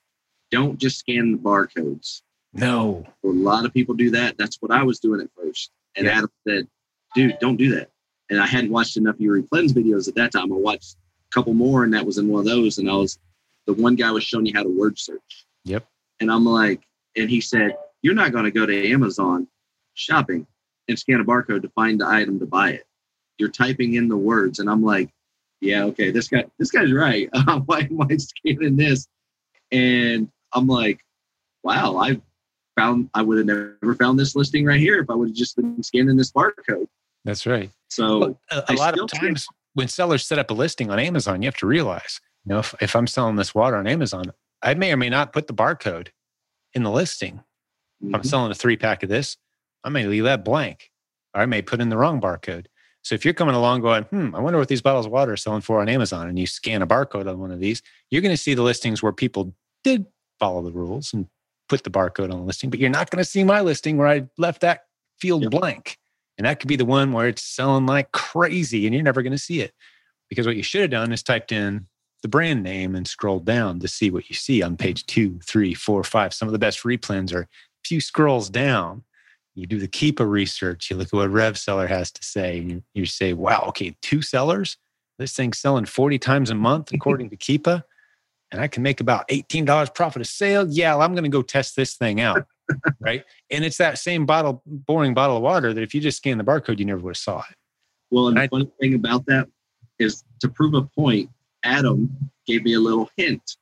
Don't 0.50 0.78
just 0.78 1.00
scan 1.00 1.32
the 1.32 1.38
barcodes. 1.38 2.22
No. 2.54 3.06
A 3.24 3.28
lot 3.28 3.66
of 3.66 3.74
people 3.74 3.96
do 3.96 4.10
that. 4.12 4.38
That's 4.38 4.62
what 4.62 4.72
I 4.72 4.84
was 4.84 5.00
doing 5.00 5.22
at 5.22 5.30
first. 5.38 5.72
And 5.96 6.06
yeah. 6.06 6.18
Adam 6.18 6.32
said, 6.48 6.68
dude, 7.16 7.38
don't 7.40 7.56
do 7.56 7.74
that. 7.76 7.90
And 8.30 8.40
I 8.40 8.46
hadn't 8.46 8.72
watched 8.72 8.98
enough 8.98 9.16
of 9.16 9.22
your 9.22 9.42
videos 9.42 10.08
at 10.08 10.16
that 10.16 10.32
time. 10.32 10.52
I 10.52 10.56
watched 10.56 10.98
a 11.30 11.34
couple 11.34 11.54
more, 11.54 11.84
and 11.84 11.94
that 11.94 12.06
was 12.06 12.18
in 12.18 12.28
one 12.28 12.40
of 12.40 12.46
those. 12.46 12.78
And 12.78 12.90
I 12.90 12.94
was, 12.94 13.20
the 13.66 13.74
one 13.74 13.96
guy 13.96 14.12
was 14.12 14.24
showing 14.24 14.46
you 14.46 14.54
how 14.54 14.64
to 14.64 14.70
word 14.70 15.00
search. 15.00 15.46
Yep. 15.64 15.86
And 16.20 16.32
I'm 16.32 16.46
like, 16.46 16.82
and 17.16 17.30
he 17.30 17.42
said, 17.42 17.78
you're 18.02 18.14
not 18.14 18.32
going 18.32 18.46
to 18.46 18.52
go 18.52 18.66
to 18.66 18.92
Amazon 18.92 19.48
shopping 19.94 20.48
and 20.88 20.98
scan 21.00 21.20
a 21.20 21.24
barcode 21.26 21.62
to 21.64 21.70
find 21.70 22.02
the 22.02 22.08
item 22.08 22.40
to 22.40 22.46
buy 22.46 22.72
it. 22.72 22.86
You're 23.38 23.50
typing 23.50 23.94
in 23.96 24.08
the 24.08 24.18
words, 24.18 24.60
and 24.60 24.70
I'm 24.70 24.84
like, 24.84 25.10
yeah, 25.62 25.84
okay, 25.86 26.12
this 26.12 26.28
guy, 26.28 26.46
this 26.60 26.72
guy's 26.72 26.92
right. 26.92 27.30
Uh, 27.34 27.60
why 27.62 27.80
am 27.82 28.02
I 28.02 28.18
scanning 28.18 28.76
this? 28.76 29.08
And 29.72 30.30
I'm 30.54 30.68
like, 30.68 31.00
wow, 31.64 31.98
I 31.98 32.20
found 32.78 33.10
I 33.14 33.22
would 33.22 33.38
have 33.38 33.48
never 33.48 33.96
found 33.96 34.18
this 34.20 34.36
listing 34.36 34.66
right 34.66 34.80
here 34.80 35.00
if 35.00 35.10
I 35.10 35.14
would 35.14 35.30
have 35.30 35.36
just 35.38 35.56
been 35.56 35.82
scanning 35.84 36.18
this 36.18 36.32
barcode. 36.32 36.88
That's 37.26 37.46
right. 37.46 37.70
So 37.90 38.18
Well, 38.20 38.40
a, 38.52 38.58
a 38.58 38.66
I 38.70 38.74
lot 38.76 38.94
of 39.00 39.10
think- 39.10 39.22
times 39.22 39.48
when 39.74 39.88
sellers 39.88 40.26
set 40.26 40.40
up 40.40 40.50
a 40.52 40.54
listing 40.54 40.90
on 40.92 41.00
Amazon, 41.00 41.42
you 41.42 41.48
have 41.48 41.56
to 41.58 41.68
realize, 41.68 42.20
you 42.46 42.50
know, 42.54 42.60
if, 42.60 42.76
if 42.82 42.96
I'm 42.96 43.08
selling 43.08 43.36
this 43.38 43.56
water 43.56 43.78
on 43.78 43.88
Amazon, 43.88 44.34
I 44.62 44.74
may 44.74 44.92
or 44.92 44.98
may 44.98 45.10
not 45.10 45.32
put 45.32 45.48
the 45.48 45.54
barcode 45.54 46.10
in 46.74 46.84
the 46.84 46.92
listing. 46.92 47.42
If 48.04 48.14
I'm 48.16 48.24
selling 48.24 48.52
a 48.52 48.56
three 48.56 48.76
pack 48.78 49.04
of 49.04 49.10
this, 49.10 49.38
I 49.84 49.90
may 49.90 50.06
leave 50.06 50.24
that 50.24 50.46
blank 50.46 50.92
or 51.34 51.42
I 51.42 51.46
may 51.46 51.62
put 51.62 51.82
in 51.82 51.90
the 51.90 51.98
wrong 51.98 52.22
barcode. 52.22 52.66
So 53.04 53.16
if 53.16 53.26
you're 53.26 53.34
coming 53.34 53.56
along 53.56 53.82
going, 53.82 54.04
hmm, 54.04 54.36
I 54.36 54.40
wonder 54.40 54.60
what 54.60 54.68
these 54.68 54.82
bottles 54.82 55.08
of 55.08 55.12
water 55.12 55.34
are 55.34 55.38
selling 55.38 55.62
for 55.62 55.82
on 55.82 55.90
Amazon, 55.90 56.28
and 56.28 56.38
you 56.38 56.46
scan 56.46 56.84
a 56.84 56.88
barcode 56.88 57.28
on 57.28 57.40
one 57.40 57.52
of 57.52 57.60
these, 57.60 57.82
you're 58.12 58.22
going 58.22 58.34
to 58.34 58.38
see 58.38 58.54
the 58.54 58.62
listings 58.62 59.02
where 59.02 59.12
people 59.12 59.56
did 59.84 60.06
follow 60.40 60.62
the 60.62 60.72
rules 60.72 61.12
and 61.14 61.26
put 61.68 61.84
the 61.84 61.90
barcode 61.90 62.32
on 62.32 62.40
the 62.40 62.46
listing, 62.46 62.70
but 62.70 62.80
you're 62.80 62.90
not 62.90 63.10
going 63.10 63.24
to 63.24 63.30
see 63.30 63.44
my 63.44 63.62
listing 63.62 63.98
where 63.98 64.08
I 64.08 64.28
left 64.38 64.62
that 64.62 64.82
field 65.20 65.44
Yep. 65.44 65.52
blank. 65.52 65.98
And 66.38 66.46
that 66.46 66.60
could 66.60 66.68
be 66.68 66.76
the 66.76 66.86
one 66.86 67.12
where 67.12 67.28
it's 67.28 67.44
selling 67.44 67.86
like 67.86 68.12
crazy 68.12 68.86
and 68.86 68.94
you're 68.94 69.04
never 69.04 69.22
going 69.22 69.32
to 69.32 69.38
see 69.38 69.62
it. 69.62 69.74
Because 70.30 70.46
what 70.46 70.56
you 70.56 70.64
should 70.64 70.82
have 70.82 70.90
done 70.92 71.12
is 71.12 71.24
typed 71.24 71.52
in 71.52 71.88
the 72.22 72.28
brand 72.28 72.64
name 72.64 72.96
and 72.96 73.08
scrolled 73.08 73.46
down 73.46 73.80
to 73.80 73.88
see 73.88 74.10
what 74.12 74.30
you 74.30 74.36
see 74.36 74.62
on 74.62 74.78
page 74.78 75.06
two, 75.06 75.40
three, 75.46 75.74
four, 75.74 76.04
five. 76.04 76.34
Some 76.34 76.48
of 76.48 76.52
the 76.52 76.60
best 76.60 76.84
replens 76.84 77.34
are 77.34 77.42
a 77.42 77.48
few 77.84 78.00
scrolls 78.00 78.50
down. 78.50 79.04
You 79.56 79.68
do 79.68 79.80
the 79.80 79.88
Keepa 79.88 80.28
research, 80.28 80.90
you 80.90 80.96
look 80.96 81.08
at 81.08 81.14
what 81.14 81.30
Rev 81.30 81.58
Seller 81.58 81.88
has 81.88 82.12
to 82.12 82.24
say, 82.24 82.60
and 82.60 82.84
you, 82.94 83.06
say, 83.06 83.34
wow, 83.34 83.66
okay, 83.68 83.96
two 84.02 84.22
sellers? 84.22 84.78
This 85.20 85.36
thing's 85.36 85.60
selling 85.60 85.86
40 85.86 86.18
times 86.20 86.50
a 86.50 86.56
month 86.56 86.92
according 86.94 87.30
to 87.32 87.38
Keepa, 87.38 87.84
and 88.52 88.62
I 88.62 88.68
can 88.68 88.84
make 88.84 89.02
about 89.02 89.28
$18 89.28 89.94
profit 89.94 90.22
a 90.22 90.26
sale. 90.26 90.68
Yeah, 90.70 90.94
well, 90.96 91.04
I'm 91.04 91.14
going 91.14 91.24
to 91.24 91.30
go 91.30 91.42
test 91.42 91.76
this 91.76 91.96
thing 91.96 92.22
out. 92.22 92.46
right. 93.00 93.24
And 93.50 93.64
it's 93.66 93.78
that 93.78 93.98
same 93.98 94.26
bottle, 94.26 94.62
boring 94.66 95.14
bottle 95.14 95.38
of 95.38 95.44
water 95.44 95.74
that 95.74 95.82
if 95.82 95.94
you 95.94 96.02
just 96.02 96.18
scan 96.18 96.38
the 96.38 96.44
barcode, 96.44 96.80
you 96.80 96.86
never 96.86 97.02
would 97.02 97.12
have 97.12 97.18
saw 97.18 97.40
it. 97.40 97.56
Well, 98.10 98.28
and 98.28 98.40
I- 98.40 98.48
the 98.48 98.50
funny 98.50 98.72
thing 98.80 98.94
about 98.96 99.26
that 99.28 99.48
is 100.00 100.24
to 100.40 100.50
prove 100.50 100.74
a 100.74 100.82
point, 100.82 101.30
Adam 101.64 102.10
gave 102.46 102.64
me 102.64 102.74
a 102.74 102.80
little 102.80 103.10
hint 103.18 103.58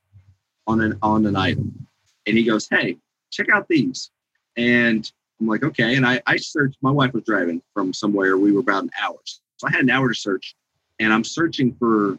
on 0.67 0.81
an 0.81 0.97
on 1.01 1.25
an 1.25 1.35
item. 1.35 1.87
And 2.25 2.37
he 2.37 2.43
goes, 2.43 2.67
Hey, 2.69 2.97
check 3.31 3.49
out 3.49 3.67
these. 3.67 4.11
And 4.55 5.11
I'm 5.39 5.47
like, 5.47 5.63
okay. 5.63 5.95
And 5.95 6.05
I, 6.05 6.21
I 6.27 6.37
searched, 6.37 6.77
my 6.81 6.91
wife 6.91 7.13
was 7.13 7.23
driving 7.23 7.61
from 7.73 7.93
somewhere. 7.93 8.37
We 8.37 8.51
were 8.51 8.59
about 8.59 8.83
an 8.83 8.91
hour. 9.01 9.17
So 9.57 9.67
I 9.67 9.71
had 9.71 9.83
an 9.83 9.89
hour 9.89 10.09
to 10.09 10.15
search. 10.15 10.55
And 10.99 11.13
I'm 11.13 11.23
searching 11.23 11.75
for 11.75 12.17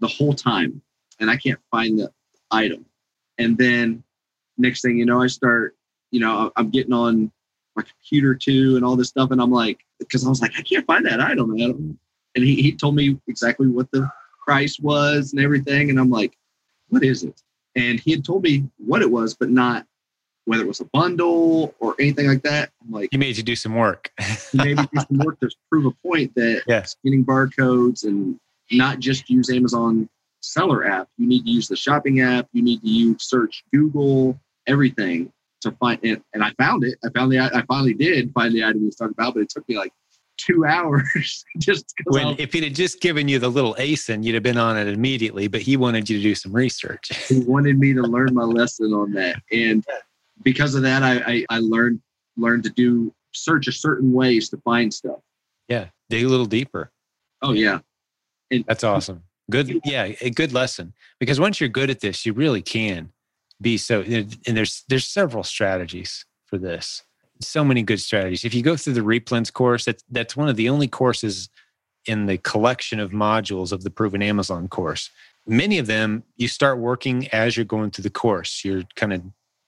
the 0.00 0.08
whole 0.08 0.32
time. 0.32 0.80
And 1.20 1.30
I 1.30 1.36
can't 1.36 1.60
find 1.70 1.98
the 1.98 2.10
item. 2.50 2.86
And 3.38 3.58
then 3.58 4.02
next 4.56 4.82
thing 4.82 4.98
you 4.98 5.04
know, 5.04 5.22
I 5.22 5.26
start, 5.26 5.76
you 6.10 6.20
know, 6.20 6.50
I'm 6.56 6.70
getting 6.70 6.92
on 6.92 7.30
my 7.76 7.82
computer 7.82 8.34
too 8.34 8.76
and 8.76 8.84
all 8.84 8.96
this 8.96 9.08
stuff. 9.08 9.30
And 9.30 9.40
I'm 9.40 9.50
like, 9.50 9.80
because 9.98 10.24
I 10.24 10.28
was 10.28 10.40
like, 10.40 10.52
I 10.56 10.62
can't 10.62 10.86
find 10.86 11.04
that 11.06 11.20
item. 11.20 11.52
And 11.60 11.98
he, 12.44 12.62
he 12.62 12.72
told 12.72 12.94
me 12.94 13.18
exactly 13.26 13.66
what 13.66 13.90
the 13.90 14.10
price 14.44 14.78
was 14.78 15.32
and 15.32 15.42
everything. 15.42 15.90
And 15.90 15.98
I'm 15.98 16.10
like, 16.10 16.36
what 16.88 17.04
is 17.04 17.24
it? 17.24 17.42
And 17.76 17.98
he 17.98 18.12
had 18.12 18.24
told 18.24 18.42
me 18.42 18.68
what 18.78 19.02
it 19.02 19.10
was, 19.10 19.34
but 19.34 19.50
not 19.50 19.86
whether 20.46 20.62
it 20.62 20.68
was 20.68 20.80
a 20.80 20.84
bundle 20.86 21.74
or 21.80 21.94
anything 21.98 22.26
like 22.26 22.42
that. 22.42 22.70
I'm 22.82 22.90
like, 22.90 23.08
He 23.12 23.18
made 23.18 23.36
you 23.36 23.42
do 23.42 23.56
some 23.56 23.74
work. 23.74 24.10
maybe 24.54 24.74
do 24.74 25.00
some 25.08 25.18
work 25.18 25.40
to 25.40 25.50
prove 25.70 25.86
a 25.86 25.90
point 26.06 26.34
that 26.34 26.62
Yeah. 26.66 26.82
scanning 26.82 27.24
barcodes 27.24 28.04
and 28.04 28.38
not 28.70 28.98
just 28.98 29.28
use 29.30 29.50
Amazon 29.50 30.08
seller 30.40 30.86
app. 30.86 31.08
You 31.16 31.26
need 31.26 31.44
to 31.44 31.50
use 31.50 31.68
the 31.68 31.76
shopping 31.76 32.20
app. 32.20 32.48
You 32.52 32.62
need 32.62 32.82
to 32.82 32.88
use 32.88 33.22
search 33.24 33.64
Google, 33.72 34.38
everything 34.66 35.32
to 35.62 35.70
find 35.72 35.98
it. 36.02 36.22
And 36.34 36.44
I 36.44 36.50
found 36.58 36.84
it. 36.84 36.98
I 37.04 37.08
found 37.10 37.32
the. 37.32 37.38
I 37.40 37.62
finally 37.66 37.94
did 37.94 38.32
find 38.34 38.54
the 38.54 38.62
item 38.64 38.80
he 38.80 38.86
was 38.86 38.96
talking 38.96 39.14
about, 39.16 39.34
but 39.34 39.40
it 39.44 39.48
took 39.48 39.66
me 39.68 39.78
like 39.78 39.92
two 40.36 40.64
hours 40.68 41.44
just 41.58 41.94
when 42.06 42.34
if 42.38 42.52
he'd 42.52 42.64
have 42.64 42.72
just 42.72 43.00
given 43.00 43.28
you 43.28 43.38
the 43.38 43.48
little 43.48 43.74
ASIN, 43.78 44.22
you'd 44.24 44.34
have 44.34 44.42
been 44.42 44.58
on 44.58 44.76
it 44.76 44.88
immediately, 44.88 45.46
but 45.48 45.62
he 45.62 45.76
wanted 45.78 46.10
you 46.10 46.18
to 46.18 46.22
do 46.22 46.34
some 46.34 46.52
research. 46.52 47.08
he 47.28 47.38
wanted 47.40 47.78
me 47.78 47.94
to 47.94 48.02
learn 48.02 48.34
my 48.34 48.42
lesson 48.42 48.92
on 48.92 49.12
that, 49.12 49.36
and 49.52 49.84
because 50.42 50.74
of 50.74 50.82
that, 50.82 51.02
I 51.02 51.14
I, 51.26 51.46
I 51.50 51.58
learned 51.60 52.00
learned 52.36 52.64
to 52.64 52.70
do 52.70 53.14
search 53.32 53.66
a 53.68 53.72
certain 53.72 54.12
ways 54.12 54.48
to 54.50 54.56
find 54.58 54.92
stuff. 54.92 55.18
yeah. 55.68 55.86
Dig 56.10 56.24
a 56.24 56.28
little 56.28 56.46
deeper. 56.46 56.92
Oh 57.42 57.52
yeah, 57.52 57.80
That's 58.66 58.84
awesome. 58.84 59.22
Good. 59.50 59.80
Yeah. 59.84 60.12
A 60.20 60.30
good 60.30 60.52
lesson 60.52 60.94
because 61.18 61.40
once 61.40 61.60
you're 61.60 61.68
good 61.68 61.90
at 61.90 62.00
this, 62.00 62.24
you 62.24 62.32
really 62.32 62.62
can 62.62 63.10
be 63.60 63.76
so, 63.76 64.02
and 64.02 64.56
there's, 64.56 64.84
there's 64.88 65.06
several 65.06 65.42
strategies 65.42 66.24
for 66.46 66.58
this. 66.58 67.02
So 67.40 67.64
many 67.64 67.82
good 67.82 68.00
strategies. 68.00 68.44
If 68.44 68.54
you 68.54 68.62
go 68.62 68.76
through 68.76 68.94
the 68.94 69.00
replens 69.00 69.52
course, 69.52 69.84
that's, 69.84 70.04
that's 70.10 70.36
one 70.36 70.48
of 70.48 70.56
the 70.56 70.68
only 70.68 70.88
courses 70.88 71.48
in 72.06 72.26
the 72.26 72.38
collection 72.38 73.00
of 73.00 73.10
modules 73.10 73.72
of 73.72 73.82
the 73.82 73.90
proven 73.90 74.22
Amazon 74.22 74.68
course. 74.68 75.10
Many 75.46 75.78
of 75.78 75.86
them 75.86 76.22
you 76.36 76.48
start 76.48 76.78
working 76.78 77.28
as 77.28 77.56
you're 77.56 77.64
going 77.64 77.90
through 77.90 78.04
the 78.04 78.10
course. 78.10 78.64
You're 78.64 78.84
kind 78.94 79.12
of 79.12 79.22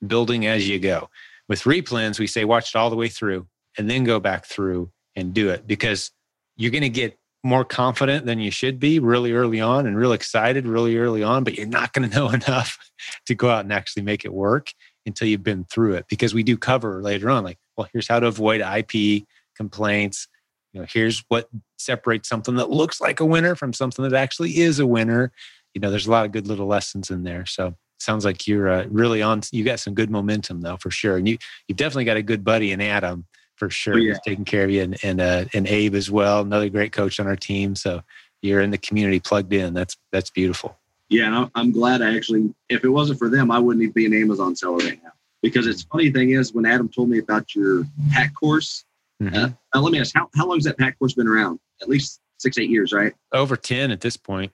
building 0.05 0.47
as 0.47 0.69
you 0.69 0.79
go. 0.79 1.09
With 1.49 1.63
replens, 1.63 2.19
we 2.19 2.27
say 2.27 2.45
watch 2.45 2.75
it 2.75 2.79
all 2.79 2.91
the 2.91 2.97
way 2.97 3.09
through 3.09 3.47
and 3.79 3.89
then 3.89 4.05
go 4.05 4.19
back 4.19 4.47
through 4.47 4.91
and 5.15 5.33
do 5.33 5.51
it 5.51 5.67
because 5.67 6.11
you're 6.57 6.71
going 6.71 6.83
to 6.83 6.89
get 6.89 7.19
more 7.45 7.65
confident 7.65 8.27
than 8.27 8.41
you 8.41 8.51
should 8.51 8.81
be 8.81 8.99
really 8.99 9.33
early 9.33 9.61
on 9.61 9.87
and 9.87 9.97
real 9.97 10.13
excited 10.13 10.67
really 10.67 10.97
early 10.97 11.23
on, 11.23 11.45
but 11.45 11.55
you're 11.57 11.67
not 11.67 11.93
going 11.93 12.09
to 12.11 12.15
know 12.15 12.29
enough 12.29 12.79
to 13.27 13.35
go 13.35 13.49
out 13.49 13.65
and 13.65 13.73
actually 13.73 14.03
make 14.03 14.25
it 14.25 14.33
work 14.33 14.73
until 15.07 15.29
you've 15.29 15.45
been 15.45 15.65
through 15.65 15.95
it. 15.95 16.07
Because 16.09 16.35
we 16.35 16.43
do 16.43 16.57
cover 16.57 17.03
later 17.03 17.31
on, 17.31 17.45
like, 17.45 17.59
well, 17.77 17.89
here's 17.93 18.09
how 18.09 18.19
to 18.19 18.27
avoid 18.27 18.61
IP 18.61 19.25
complaints. 19.57 20.27
You 20.73 20.81
know, 20.81 20.87
here's 20.91 21.25
what 21.29 21.49
separates 21.79 22.29
something 22.29 22.57
that 22.57 22.71
looks 22.71 23.01
like 23.01 23.21
a 23.21 23.25
winner 23.25 23.55
from 23.55 23.73
something 23.73 24.03
that 24.03 24.15
actually 24.15 24.59
is 24.59 24.79
a 24.79 24.87
winner. 24.87 25.33
You 25.73 25.81
know, 25.81 25.91
there's 25.91 26.07
a 26.07 26.11
lot 26.11 26.27
of 26.27 26.33
good 26.33 26.47
little 26.47 26.67
lessons 26.67 27.11
in 27.11 27.23
there. 27.23 27.47
So 27.47 27.77
sounds 27.99 28.25
like 28.25 28.47
you're 28.47 28.69
uh, 28.69 28.87
really 28.89 29.23
on. 29.23 29.43
You 29.53 29.65
got 29.65 29.81
some 29.81 29.95
good 29.95 30.11
momentum 30.11 30.61
though, 30.61 30.77
for 30.77 30.91
sure. 30.91 31.17
And 31.17 31.29
you 31.29 31.39
you've 31.69 31.77
definitely 31.79 32.05
got 32.05 32.17
a 32.17 32.23
good 32.23 32.45
buddy 32.45 32.73
in 32.73 32.81
Adam 32.81 33.27
for 33.57 33.71
sure. 33.71 33.95
Oh, 33.95 33.97
yeah. 33.97 34.13
He's 34.13 34.21
taking 34.25 34.45
care 34.45 34.65
of 34.65 34.71
you, 34.71 34.83
and 34.83 34.97
and, 35.03 35.21
uh, 35.21 35.45
and 35.55 35.67
Abe 35.67 35.95
as 35.95 36.11
well, 36.11 36.41
another 36.43 36.69
great 36.69 36.93
coach 36.93 37.19
on 37.21 37.27
our 37.27 37.37
team. 37.37 37.75
So 37.75 38.03
you're 38.43 38.61
in 38.61 38.71
the 38.71 38.79
community 38.79 39.21
plugged 39.21 39.53
in. 39.53 39.75
That's 39.75 39.97
that's 40.13 40.31
beautiful. 40.31 40.77
Yeah, 41.09 41.27
and 41.27 41.51
I'm- 41.55 41.71
glad 41.71 42.03
I 42.03 42.17
actually, 42.17 42.53
if 42.69 42.85
it 42.85 42.89
wasn't 42.89 43.19
for 43.21 43.29
them, 43.29 43.51
I 43.51 43.59
wouldn't 43.61 43.83
even 43.83 43.93
be 43.93 44.07
an 44.07 44.15
Amazon 44.15 44.57
seller 44.57 44.79
right 44.79 45.01
now. 45.05 45.13
Because 45.41 45.69
it's 45.69 45.83
funny 45.85 46.11
thing 46.11 46.31
is, 46.31 46.53
when 46.53 46.67
Adam 46.67 46.89
told 46.89 47.09
me 47.11 47.19
about 47.19 47.55
your 47.55 47.85
PAC 48.11 48.35
course, 48.35 48.85
Mhm. 49.23 49.57
uh, 49.75 49.81
let 49.81 49.93
me 49.93 50.01
ask, 50.01 50.13
how, 50.17 50.29
how 50.35 50.47
long 50.49 50.57
has 50.57 50.65
that 50.65 50.77
PAC 50.79 50.99
course 50.99 51.15
been 51.15 51.29
around? 51.29 51.61
At 51.81 51.89
least 51.89 52.21
six, 52.39 52.59
eight 52.59 52.71
years, 52.71 52.93
right? 52.93 53.15
Over 53.33 53.57
ten 53.57 53.93
at 53.93 54.01
this 54.01 54.17
point. 54.17 54.51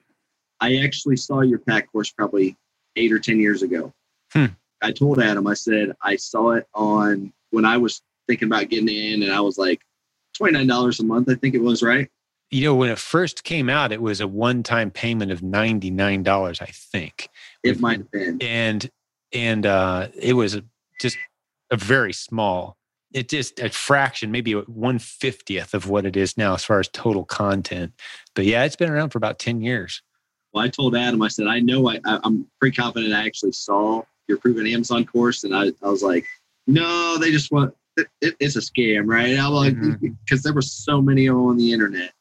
I 0.61 0.75
actually 0.77 1.17
saw 1.17 1.41
your 1.41 1.57
PAC 1.57 1.91
course 1.91 2.11
probably 2.11 2.55
eight 2.95 3.11
or 3.11 3.19
10 3.19 3.39
years 3.39 3.61
ago. 3.61 3.93
Hmm. 4.31 4.45
I 4.81 4.91
told 4.91 5.21
Adam, 5.21 5.47
I 5.47 5.53
said, 5.53 5.93
I 6.01 6.15
saw 6.17 6.51
it 6.51 6.67
on 6.73 7.31
when 7.51 7.65
I 7.65 7.77
was 7.77 8.01
thinking 8.27 8.47
about 8.47 8.69
getting 8.69 8.89
in, 8.89 9.23
and 9.23 9.31
I 9.31 9.39
was 9.39 9.57
like, 9.57 9.81
$29 10.39 10.99
a 10.99 11.03
month, 11.03 11.29
I 11.29 11.35
think 11.35 11.55
it 11.55 11.61
was, 11.61 11.83
right? 11.83 12.09
You 12.49 12.65
know, 12.65 12.75
when 12.75 12.89
it 12.89 12.99
first 12.99 13.43
came 13.43 13.69
out, 13.69 13.91
it 13.91 14.01
was 14.01 14.19
a 14.21 14.27
one-time 14.27 14.91
payment 14.91 15.31
of 15.31 15.41
ninety-nine 15.41 16.21
dollars, 16.21 16.61
I 16.61 16.67
think. 16.67 17.29
It 17.63 17.79
might 17.79 17.99
have 17.99 18.11
been. 18.11 18.37
and 18.41 18.89
and 19.33 19.65
uh, 19.65 20.09
it 20.15 20.33
was 20.33 20.59
just 21.01 21.17
a 21.71 21.77
very 21.77 22.13
small 22.13 22.77
it 23.13 23.29
just 23.29 23.59
a 23.59 23.69
fraction 23.69 24.31
maybe 24.31 24.53
one 24.53 24.99
fiftieth 24.99 25.73
of 25.73 25.87
what 25.87 26.05
it 26.05 26.17
is 26.17 26.37
now 26.37 26.53
as 26.53 26.63
far 26.63 26.79
as 26.79 26.87
total 26.89 27.23
content 27.25 27.93
but 28.35 28.45
yeah 28.45 28.63
it's 28.63 28.75
been 28.75 28.89
around 28.89 29.09
for 29.09 29.17
about 29.17 29.39
10 29.39 29.61
years 29.61 30.01
Well, 30.53 30.63
I 30.63 30.69
told 30.69 30.95
Adam, 30.95 31.21
I 31.21 31.27
said, 31.29 31.47
I 31.47 31.59
know 31.59 31.89
I, 31.89 31.99
I, 32.05 32.19
I'm 32.23 32.45
pretty 32.59 32.75
confident 32.75 33.13
I 33.13 33.25
actually 33.25 33.53
saw 33.53 34.03
your 34.27 34.37
proven 34.37 34.67
Amazon 34.67 35.05
course. 35.05 35.43
And 35.43 35.55
I, 35.55 35.71
I 35.81 35.89
was 35.89 36.03
like, 36.03 36.25
no, 36.67 37.17
they 37.17 37.31
just 37.31 37.51
want, 37.51 37.73
it, 37.97 38.07
it- 38.21 38.35
it's 38.39 38.55
a 38.55 38.59
scam, 38.59 39.07
right? 39.07 39.37
I'm 39.37 39.51
like, 39.51 39.73
mm-hmm. 39.73 40.07
because 40.23 40.43
there 40.43 40.53
were 40.53 40.61
so 40.61 41.01
many 41.01 41.27
on 41.27 41.57
the 41.57 41.73
internet. 41.73 42.13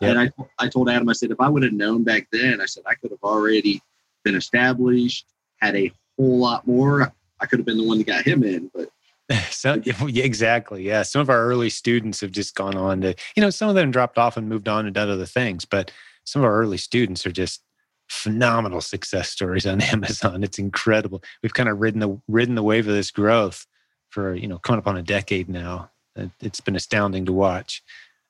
Yep. 0.00 0.10
And 0.10 0.18
I, 0.18 0.30
I 0.58 0.68
told 0.68 0.90
Adam, 0.90 1.08
I 1.08 1.14
said, 1.14 1.30
if 1.30 1.40
I 1.40 1.48
would 1.48 1.62
have 1.62 1.72
known 1.72 2.04
back 2.04 2.28
then, 2.30 2.60
I 2.60 2.66
said, 2.66 2.82
I 2.86 2.94
could 2.94 3.10
have 3.10 3.22
already 3.22 3.80
been 4.22 4.34
established, 4.34 5.26
had 5.56 5.76
a 5.76 5.90
whole 6.18 6.38
lot 6.38 6.66
more. 6.66 7.12
I 7.40 7.46
could 7.46 7.58
have 7.58 7.66
been 7.66 7.78
the 7.78 7.86
one 7.86 7.98
that 7.98 8.06
got 8.06 8.26
him 8.26 8.42
in, 8.42 8.70
but 8.74 8.90
so 9.50 9.80
exactly 10.08 10.82
yeah 10.82 11.02
some 11.02 11.20
of 11.20 11.28
our 11.28 11.44
early 11.44 11.68
students 11.68 12.20
have 12.20 12.30
just 12.30 12.54
gone 12.54 12.76
on 12.76 13.02
to 13.02 13.14
you 13.36 13.42
know 13.42 13.50
some 13.50 13.68
of 13.68 13.74
them 13.74 13.90
dropped 13.90 14.16
off 14.16 14.38
and 14.38 14.48
moved 14.48 14.68
on 14.68 14.86
and 14.86 14.94
done 14.94 15.10
other 15.10 15.26
things 15.26 15.66
but 15.66 15.90
some 16.24 16.40
of 16.40 16.46
our 16.46 16.58
early 16.58 16.78
students 16.78 17.26
are 17.26 17.30
just 17.32 17.62
phenomenal 18.08 18.80
success 18.80 19.28
stories 19.30 19.66
on 19.66 19.80
amazon 19.92 20.42
it's 20.42 20.58
incredible 20.58 21.22
we've 21.42 21.54
kind 21.54 21.68
of 21.68 21.78
ridden 21.78 22.00
the 22.00 22.20
ridden 22.28 22.54
the 22.54 22.62
wave 22.62 22.88
of 22.88 22.94
this 22.94 23.10
growth 23.10 23.66
for 24.10 24.34
you 24.34 24.48
know 24.48 24.58
coming 24.58 24.78
up 24.78 24.86
on 24.86 24.96
a 24.96 25.02
decade 25.02 25.48
now 25.48 25.90
It- 26.16 26.30
it's 26.40 26.60
been 26.60 26.76
astounding 26.76 27.26
to 27.26 27.32
watch 27.32 27.82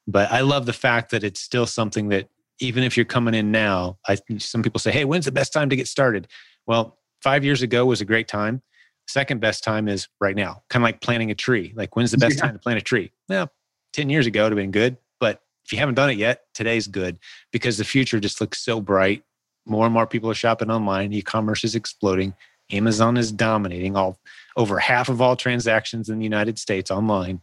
but 0.07 0.31
i 0.33 0.41
love 0.41 0.67
the 0.67 0.73
fact 0.73 1.11
that 1.11 1.23
it's 1.25 1.41
still 1.41 1.67
something 1.67 2.09
that 2.09 2.29
even 2.61 2.83
if 2.83 2.97
you're 2.97 3.07
coming 3.07 3.35
in 3.35 3.53
now 3.53 3.99
i 4.09 4.17
some 4.39 4.63
people 4.63 4.81
say 4.81 4.91
hey 4.91 5.05
when's 5.05 5.25
the 5.27 5.33
best 5.33 5.53
time 5.53 5.71
to 5.71 5.77
get 5.77 5.87
started 5.89 6.27
well 6.67 6.99
five 7.23 7.45
years 7.45 7.63
ago 7.63 7.87
was 7.87 8.01
a 8.01 8.05
great 8.05 8.29
time 8.29 8.63
Second 9.11 9.41
best 9.41 9.65
time 9.65 9.89
is 9.89 10.07
right 10.21 10.37
now, 10.37 10.63
kind 10.69 10.83
of 10.83 10.85
like 10.85 11.01
planting 11.01 11.31
a 11.31 11.35
tree. 11.35 11.73
Like, 11.75 11.97
when's 11.97 12.11
the 12.11 12.19
best 12.19 12.37
Yeah. 12.37 12.43
time 12.43 12.53
to 12.53 12.59
plant 12.59 12.79
a 12.79 12.83
tree? 12.83 13.11
Well, 13.27 13.51
10 13.95 14.11
years 14.11 14.27
ago 14.27 14.43
would 14.43 14.53
have 14.53 14.59
been 14.59 14.71
good. 14.71 14.99
But 15.19 15.41
if 15.65 15.73
you 15.73 15.79
haven't 15.79 15.95
done 15.95 16.11
it 16.11 16.19
yet, 16.19 16.43
today's 16.53 16.87
good 16.87 17.19
because 17.51 17.79
the 17.79 17.85
future 17.85 18.21
just 18.21 18.39
looks 18.39 18.63
so 18.63 18.83
bright. 18.83 19.23
More 19.69 19.85
and 19.85 19.95
more 19.95 20.07
people 20.07 20.31
are 20.31 20.35
shopping 20.35 20.71
online. 20.71 21.13
E 21.13 21.23
commerce 21.23 21.65
is 21.65 21.75
exploding. 21.75 22.35
Amazon 22.71 23.17
is 23.17 23.33
dominating. 23.33 23.97
All 23.97 24.19
over 24.57 24.79
half 24.79 25.09
of 25.09 25.21
all 25.21 25.37
transactions 25.37 26.09
in 26.09 26.19
the 26.19 26.25
United 26.25 26.59
States 26.59 26.91
online 26.91 27.41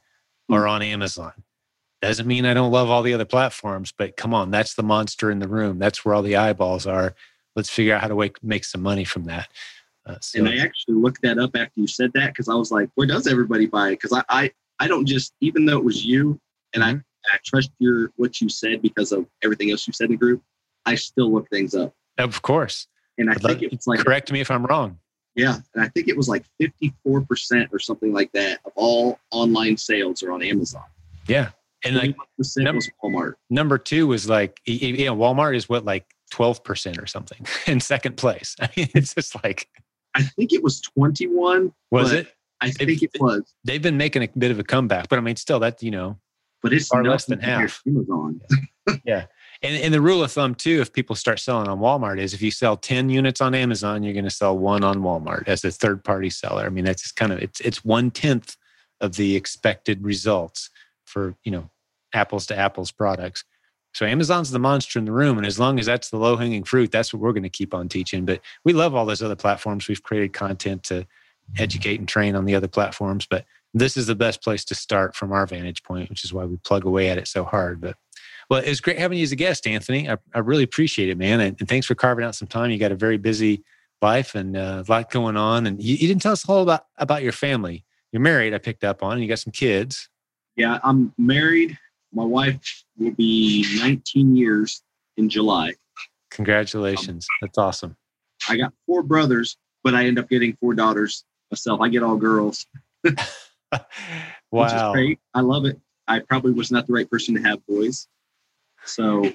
are 0.49 0.67
on 0.67 0.81
Amazon. 0.81 1.33
Doesn't 2.01 2.27
mean 2.27 2.45
I 2.45 2.53
don't 2.53 2.71
love 2.71 2.89
all 2.89 3.01
the 3.01 3.13
other 3.13 3.25
platforms, 3.25 3.91
but 3.97 4.17
come 4.17 4.33
on, 4.33 4.51
that's 4.51 4.75
the 4.75 4.83
monster 4.83 5.31
in 5.31 5.39
the 5.39 5.47
room. 5.47 5.79
That's 5.79 6.05
where 6.05 6.13
all 6.13 6.21
the 6.21 6.35
eyeballs 6.35 6.85
are. 6.85 7.15
Let's 7.55 7.69
figure 7.69 7.95
out 7.95 8.01
how 8.01 8.09
to 8.09 8.15
make, 8.15 8.43
make 8.43 8.65
some 8.65 8.81
money 8.81 9.05
from 9.05 9.23
that. 9.25 9.47
Uh, 10.05 10.17
so, 10.21 10.39
And 10.39 10.49
I 10.49 10.57
actually 10.57 10.95
looked 10.95 11.21
that 11.23 11.39
up 11.39 11.55
after 11.55 11.79
you 11.79 11.87
said 11.87 12.11
that 12.13 12.27
because 12.27 12.47
I 12.47 12.53
was 12.53 12.69
like, 12.69 12.89
where 12.95 13.07
does 13.07 13.25
everybody 13.25 13.65
buy 13.65 13.89
it? 13.89 14.01
Because 14.01 14.13
I, 14.13 14.23
I 14.29 14.51
I 14.79 14.87
don't 14.87 15.05
just 15.05 15.33
even 15.41 15.65
though 15.65 15.77
it 15.77 15.83
was 15.83 16.05
you 16.05 16.39
and 16.73 16.83
I, 16.83 16.91
I 16.91 17.37
trust 17.43 17.71
your 17.79 18.11
what 18.17 18.39
you 18.41 18.49
said 18.49 18.81
because 18.81 19.11
of 19.11 19.25
everything 19.43 19.71
else 19.71 19.87
you 19.87 19.93
said 19.93 20.05
in 20.05 20.11
the 20.11 20.17
group, 20.17 20.43
I 20.85 20.95
still 20.95 21.31
look 21.31 21.49
things 21.49 21.73
up. 21.73 21.93
Of 22.17 22.41
course, 22.41 22.87
And 23.17 23.29
I 23.29 23.33
I'd 23.33 23.41
think 23.41 23.61
it 23.63 23.71
was 23.71 23.87
like 23.87 23.99
correct 23.99 24.31
me 24.31 24.39
if 24.41 24.49
I'm 24.51 24.65
wrong. 24.65 24.99
yeah, 25.35 25.57
and 25.73 25.83
I 25.83 25.87
think 25.89 26.07
it 26.07 26.15
was 26.17 26.27
like 26.29 26.43
54% 26.61 27.69
or 27.73 27.79
something 27.79 28.13
like 28.13 28.31
that 28.33 28.59
of 28.65 28.71
all 28.75 29.19
online 29.31 29.77
sales 29.77 30.23
are 30.23 30.31
on 30.31 30.41
Amazon. 30.43 30.83
Yeah. 31.27 31.49
And 31.83 31.95
like 31.97 32.15
21% 32.39 32.63
number- 32.63 32.77
was 32.77 32.89
Walmart. 33.03 33.33
number 33.49 33.77
two 33.77 34.07
was 34.07 34.27
like, 34.29 34.59
yeah, 34.65 35.09
Walmart 35.09 35.55
is 35.55 35.69
what, 35.69 35.85
like 35.85 36.05
12% 36.33 37.01
or 37.01 37.05
something 37.05 37.45
in 37.67 37.79
second 37.79 38.17
place. 38.17 38.55
I 38.61 38.69
mean, 38.75 38.89
it's 38.95 39.13
just 39.13 39.35
like, 39.43 39.67
I 40.15 40.23
think 40.23 40.53
it 40.53 40.63
was 40.63 40.81
21. 40.81 41.71
was 41.91 42.11
it? 42.13 42.27
I 42.61 42.67
They- 42.71 42.85
think 42.85 43.03
it 43.03 43.11
was, 43.19 43.53
They've 43.63 43.81
been 43.81 43.97
making 43.97 44.23
a 44.23 44.29
bit 44.37 44.49
of 44.51 44.59
a 44.59 44.63
comeback, 44.63 45.09
but 45.09 45.19
I 45.19 45.21
mean, 45.21 45.35
still, 45.35 45.59
that, 45.59 45.83
you 45.83 45.91
know, 45.91 46.17
but 46.63 46.73
it's 46.73 46.87
Far 46.87 47.03
less 47.03 47.25
than 47.25 47.39
half. 47.39 47.83
Amazon. 47.85 48.41
And, 49.61 49.75
and 49.81 49.93
the 49.93 50.01
rule 50.01 50.23
of 50.23 50.31
thumb 50.31 50.55
too, 50.55 50.81
if 50.81 50.93
people 50.93 51.15
start 51.15 51.39
selling 51.39 51.67
on 51.67 51.79
Walmart, 51.79 52.19
is 52.19 52.33
if 52.33 52.41
you 52.41 52.51
sell 52.51 52.77
ten 52.77 53.09
units 53.09 53.41
on 53.41 53.55
Amazon, 53.55 54.03
you're 54.03 54.13
going 54.13 54.25
to 54.25 54.31
sell 54.31 54.57
one 54.57 54.83
on 54.83 54.97
Walmart 54.97 55.47
as 55.47 55.63
a 55.63 55.71
third 55.71 56.03
party 56.03 56.29
seller. 56.29 56.65
I 56.65 56.69
mean, 56.69 56.85
that's 56.85 57.03
just 57.03 57.15
kind 57.15 57.31
of 57.31 57.39
it's 57.39 57.59
it's 57.61 57.83
one 57.83 58.11
tenth 58.11 58.57
of 59.01 59.15
the 59.15 59.35
expected 59.35 60.03
results 60.03 60.69
for 61.05 61.35
you 61.43 61.51
know 61.51 61.69
apples 62.13 62.45
to 62.47 62.57
apples 62.57 62.91
products. 62.91 63.43
So 63.93 64.05
Amazon's 64.05 64.51
the 64.51 64.59
monster 64.59 64.99
in 64.99 65.05
the 65.05 65.13
room, 65.13 65.37
and 65.37 65.47
as 65.47 65.57
long 65.57 65.79
as 65.79 65.85
that's 65.85 66.09
the 66.09 66.17
low 66.17 66.35
hanging 66.35 66.65
fruit, 66.65 66.91
that's 66.91 67.13
what 67.13 67.21
we're 67.21 67.31
going 67.31 67.43
to 67.43 67.49
keep 67.49 67.73
on 67.73 67.87
teaching. 67.87 68.25
But 68.25 68.41
we 68.65 68.73
love 68.73 68.93
all 68.93 69.05
those 69.05 69.21
other 69.21 69.37
platforms. 69.37 69.87
We've 69.87 70.03
created 70.03 70.33
content 70.33 70.83
to 70.85 71.07
educate 71.57 71.99
and 71.99 72.07
train 72.07 72.35
on 72.35 72.43
the 72.45 72.55
other 72.55 72.67
platforms, 72.67 73.25
but 73.29 73.45
this 73.73 73.97
is 73.97 74.07
the 74.07 74.15
best 74.15 74.41
place 74.41 74.65
to 74.65 74.75
start 74.75 75.15
from 75.15 75.31
our 75.31 75.45
vantage 75.45 75.83
point, 75.83 76.09
which 76.09 76.23
is 76.23 76.33
why 76.33 76.45
we 76.45 76.57
plug 76.57 76.85
away 76.85 77.09
at 77.09 77.17
it 77.17 77.27
so 77.27 77.43
hard. 77.43 77.79
But 77.79 77.95
well, 78.49 78.61
it 78.61 78.69
was 78.69 78.81
great 78.81 78.99
having 78.99 79.17
you 79.17 79.23
as 79.23 79.31
a 79.31 79.35
guest, 79.35 79.67
Anthony. 79.67 80.09
I, 80.09 80.17
I 80.33 80.39
really 80.39 80.63
appreciate 80.63 81.09
it, 81.09 81.17
man. 81.17 81.39
And, 81.39 81.55
and 81.59 81.67
thanks 81.67 81.87
for 81.87 81.95
carving 81.95 82.25
out 82.25 82.35
some 82.35 82.47
time. 82.47 82.71
You 82.71 82.77
got 82.77 82.91
a 82.91 82.95
very 82.95 83.17
busy 83.17 83.63
life 84.01 84.35
and 84.35 84.55
uh, 84.55 84.83
a 84.87 84.91
lot 84.91 85.09
going 85.11 85.37
on. 85.37 85.65
And 85.65 85.81
you, 85.81 85.95
you 85.95 86.07
didn't 86.07 86.21
tell 86.21 86.33
us 86.33 86.47
all 86.47 86.61
about, 86.61 86.85
about 86.97 87.23
your 87.23 87.31
family. 87.31 87.83
You're 88.11 88.21
married, 88.21 88.53
I 88.53 88.59
picked 88.59 88.83
up 88.83 89.03
on, 89.03 89.13
and 89.13 89.21
you 89.21 89.27
got 89.27 89.39
some 89.39 89.51
kids. 89.51 90.09
Yeah, 90.55 90.79
I'm 90.83 91.13
married. 91.17 91.77
My 92.13 92.23
wife 92.23 92.83
will 92.97 93.11
be 93.11 93.65
19 93.79 94.35
years 94.35 94.81
in 95.17 95.27
July. 95.27 95.73
Congratulations. 96.31 97.27
That's 97.41 97.57
awesome. 97.57 97.97
I 98.47 98.57
got 98.57 98.73
four 98.85 99.03
brothers, 99.03 99.57
but 99.83 99.95
I 99.95 100.05
end 100.05 100.19
up 100.19 100.29
getting 100.29 100.55
four 100.61 100.73
daughters 100.73 101.25
myself. 101.51 101.81
I 101.81 101.89
get 101.89 102.03
all 102.03 102.15
girls, 102.15 102.65
which 103.01 103.17
is 103.17 103.79
wow. 104.51 104.93
great. 104.93 105.19
I 105.33 105.41
love 105.41 105.65
it. 105.65 105.79
I 106.07 106.19
probably 106.19 106.51
was 106.51 106.71
not 106.71 106.87
the 106.87 106.93
right 106.93 107.09
person 107.09 107.35
to 107.35 107.41
have 107.41 107.65
boys. 107.65 108.07
So 108.85 109.31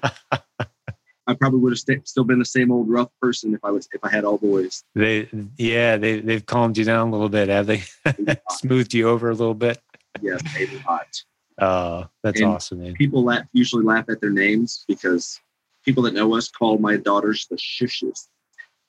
I 1.27 1.35
probably 1.35 1.61
would 1.61 1.73
have 1.73 1.79
st- 1.79 2.09
still 2.09 2.25
been 2.25 2.39
the 2.39 2.45
same 2.45 2.71
old 2.73 2.89
rough 2.89 3.11
person 3.21 3.55
if 3.55 3.61
I 3.65 3.71
was 3.71 3.89
if 3.93 4.03
I 4.05 4.09
had 4.11 4.25
all 4.25 4.39
boys. 4.39 4.83
They, 4.95 5.29
yeah, 5.57 5.97
they, 5.97 6.21
they've 6.21 6.45
calmed 6.45 6.77
you 6.79 6.85
down 6.85 7.09
a 7.09 7.11
little 7.13 7.29
bit, 7.29 7.49
have 7.49 7.67
they? 7.67 7.83
Smoothed 8.51 8.95
you 8.95 9.09
over 9.09 9.31
a 9.31 9.35
little 9.35 9.55
bit. 9.55 9.79
yes, 10.21 10.41
a 10.59 10.89
lot. 10.89 11.23
Oh, 11.61 12.09
that's 12.23 12.41
And- 12.41 12.51
awesome, 12.51 12.83
man. 12.83 12.95
People 12.95 13.23
laugh, 13.25 13.45
usually 13.53 13.85
laugh 13.85 14.07
at 14.09 14.21
their 14.21 14.31
names 14.31 14.85
because 14.89 15.39
people 15.85 16.03
that 16.05 16.15
know 16.15 16.35
us 16.35 16.49
call 16.49 16.79
my 16.79 16.97
daughters 16.97 17.47
the 17.51 17.57
shushes. 17.57 18.29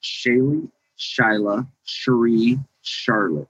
Shaylee, 0.04 0.68
Shyla, 0.98 1.68
Cherie, 1.84 2.60
Charlotte. 2.82 3.48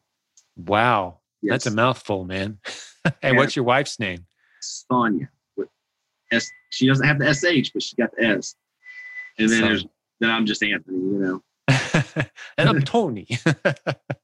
Wow. 0.57 1.20
Yes, 1.41 1.51
That's 1.51 1.66
a 1.68 1.72
mouthful, 1.72 2.26
man. 2.26 2.59
and 3.05 3.14
Yeah. 3.24 3.32
what's 3.34 3.55
your 3.55 3.64
wife's 3.66 3.99
name? 3.99 4.26
Sonia 4.59 5.30
with 5.55 5.70
S. 6.32 6.51
She 6.72 6.88
doesn't 6.88 7.05
have 7.05 7.19
the 7.19 7.32
SH, 7.34 7.72
but 7.74 7.84
she 7.84 7.95
got 7.95 8.09
the 8.17 8.24
S. 8.26 8.55
And 9.38 9.47
then 9.49 9.59
Sonia. 9.59 9.67
there's 9.69 9.86
then 10.19 10.30
I'm 10.30 10.45
just 10.45 10.61
Anthony, 10.63 10.97
you 10.97 11.19
know. 11.19 11.43
and 12.57 12.69
I'm 12.69 12.82
Tony. 12.84 13.28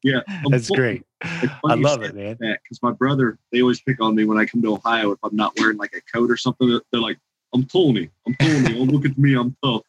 Yeah, 0.04 0.22
I'm 0.28 0.52
That's 0.52 0.70
great. 0.70 1.04
I 1.22 1.74
love 1.74 2.02
it, 2.04 2.16
man. 2.16 2.38
because 2.40 2.82
my 2.82 2.92
brother, 2.92 3.40
they 3.52 3.62
always 3.62 3.82
pick 3.82 4.00
on 4.00 4.16
me 4.16 4.24
when 4.26 4.38
I 4.38 4.46
come 4.46 4.62
to 4.62 4.74
Ohio 4.76 5.12
if 5.12 5.20
I'm 5.24 5.36
not 5.36 5.54
wearing 5.60 5.76
like 5.78 5.92
a 5.94 6.02
coat 6.16 6.32
or 6.32 6.38
something. 6.38 6.80
They're 6.92 7.02
like, 7.02 7.18
"I'm 7.54 7.66
Tony, 7.66 8.10
I'm 8.26 8.36
Tony. 8.36 8.80
oh, 8.80 8.84
look 8.84 9.06
at 9.06 9.18
me, 9.18 9.36
I'm 9.36 9.58
tough." 9.64 9.82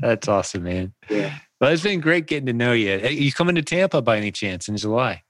That's 0.00 0.28
awesome, 0.28 0.62
man. 0.62 0.94
Yeah. 1.10 1.36
Well, 1.60 1.72
it's 1.72 1.82
been 1.82 2.00
great 2.00 2.26
getting 2.26 2.46
to 2.46 2.52
know 2.52 2.72
you. 2.72 2.98
Hey, 2.98 3.12
You 3.12 3.32
coming 3.32 3.56
to 3.56 3.62
Tampa 3.62 4.00
by 4.00 4.16
any 4.16 4.32
chance 4.32 4.68
in 4.68 4.76
July? 4.76 5.22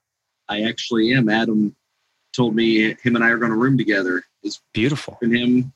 I 0.49 0.62
actually 0.62 1.12
am. 1.14 1.28
Adam 1.28 1.74
told 2.35 2.55
me 2.55 2.95
him 3.03 3.16
and 3.16 3.24
I 3.24 3.28
are 3.30 3.39
going 3.39 3.51
to 3.51 3.57
room 3.57 3.78
together. 3.78 4.22
It's 4.43 4.61
Beautiful. 4.72 5.18
and 5.22 5.35
him. 5.37 5.72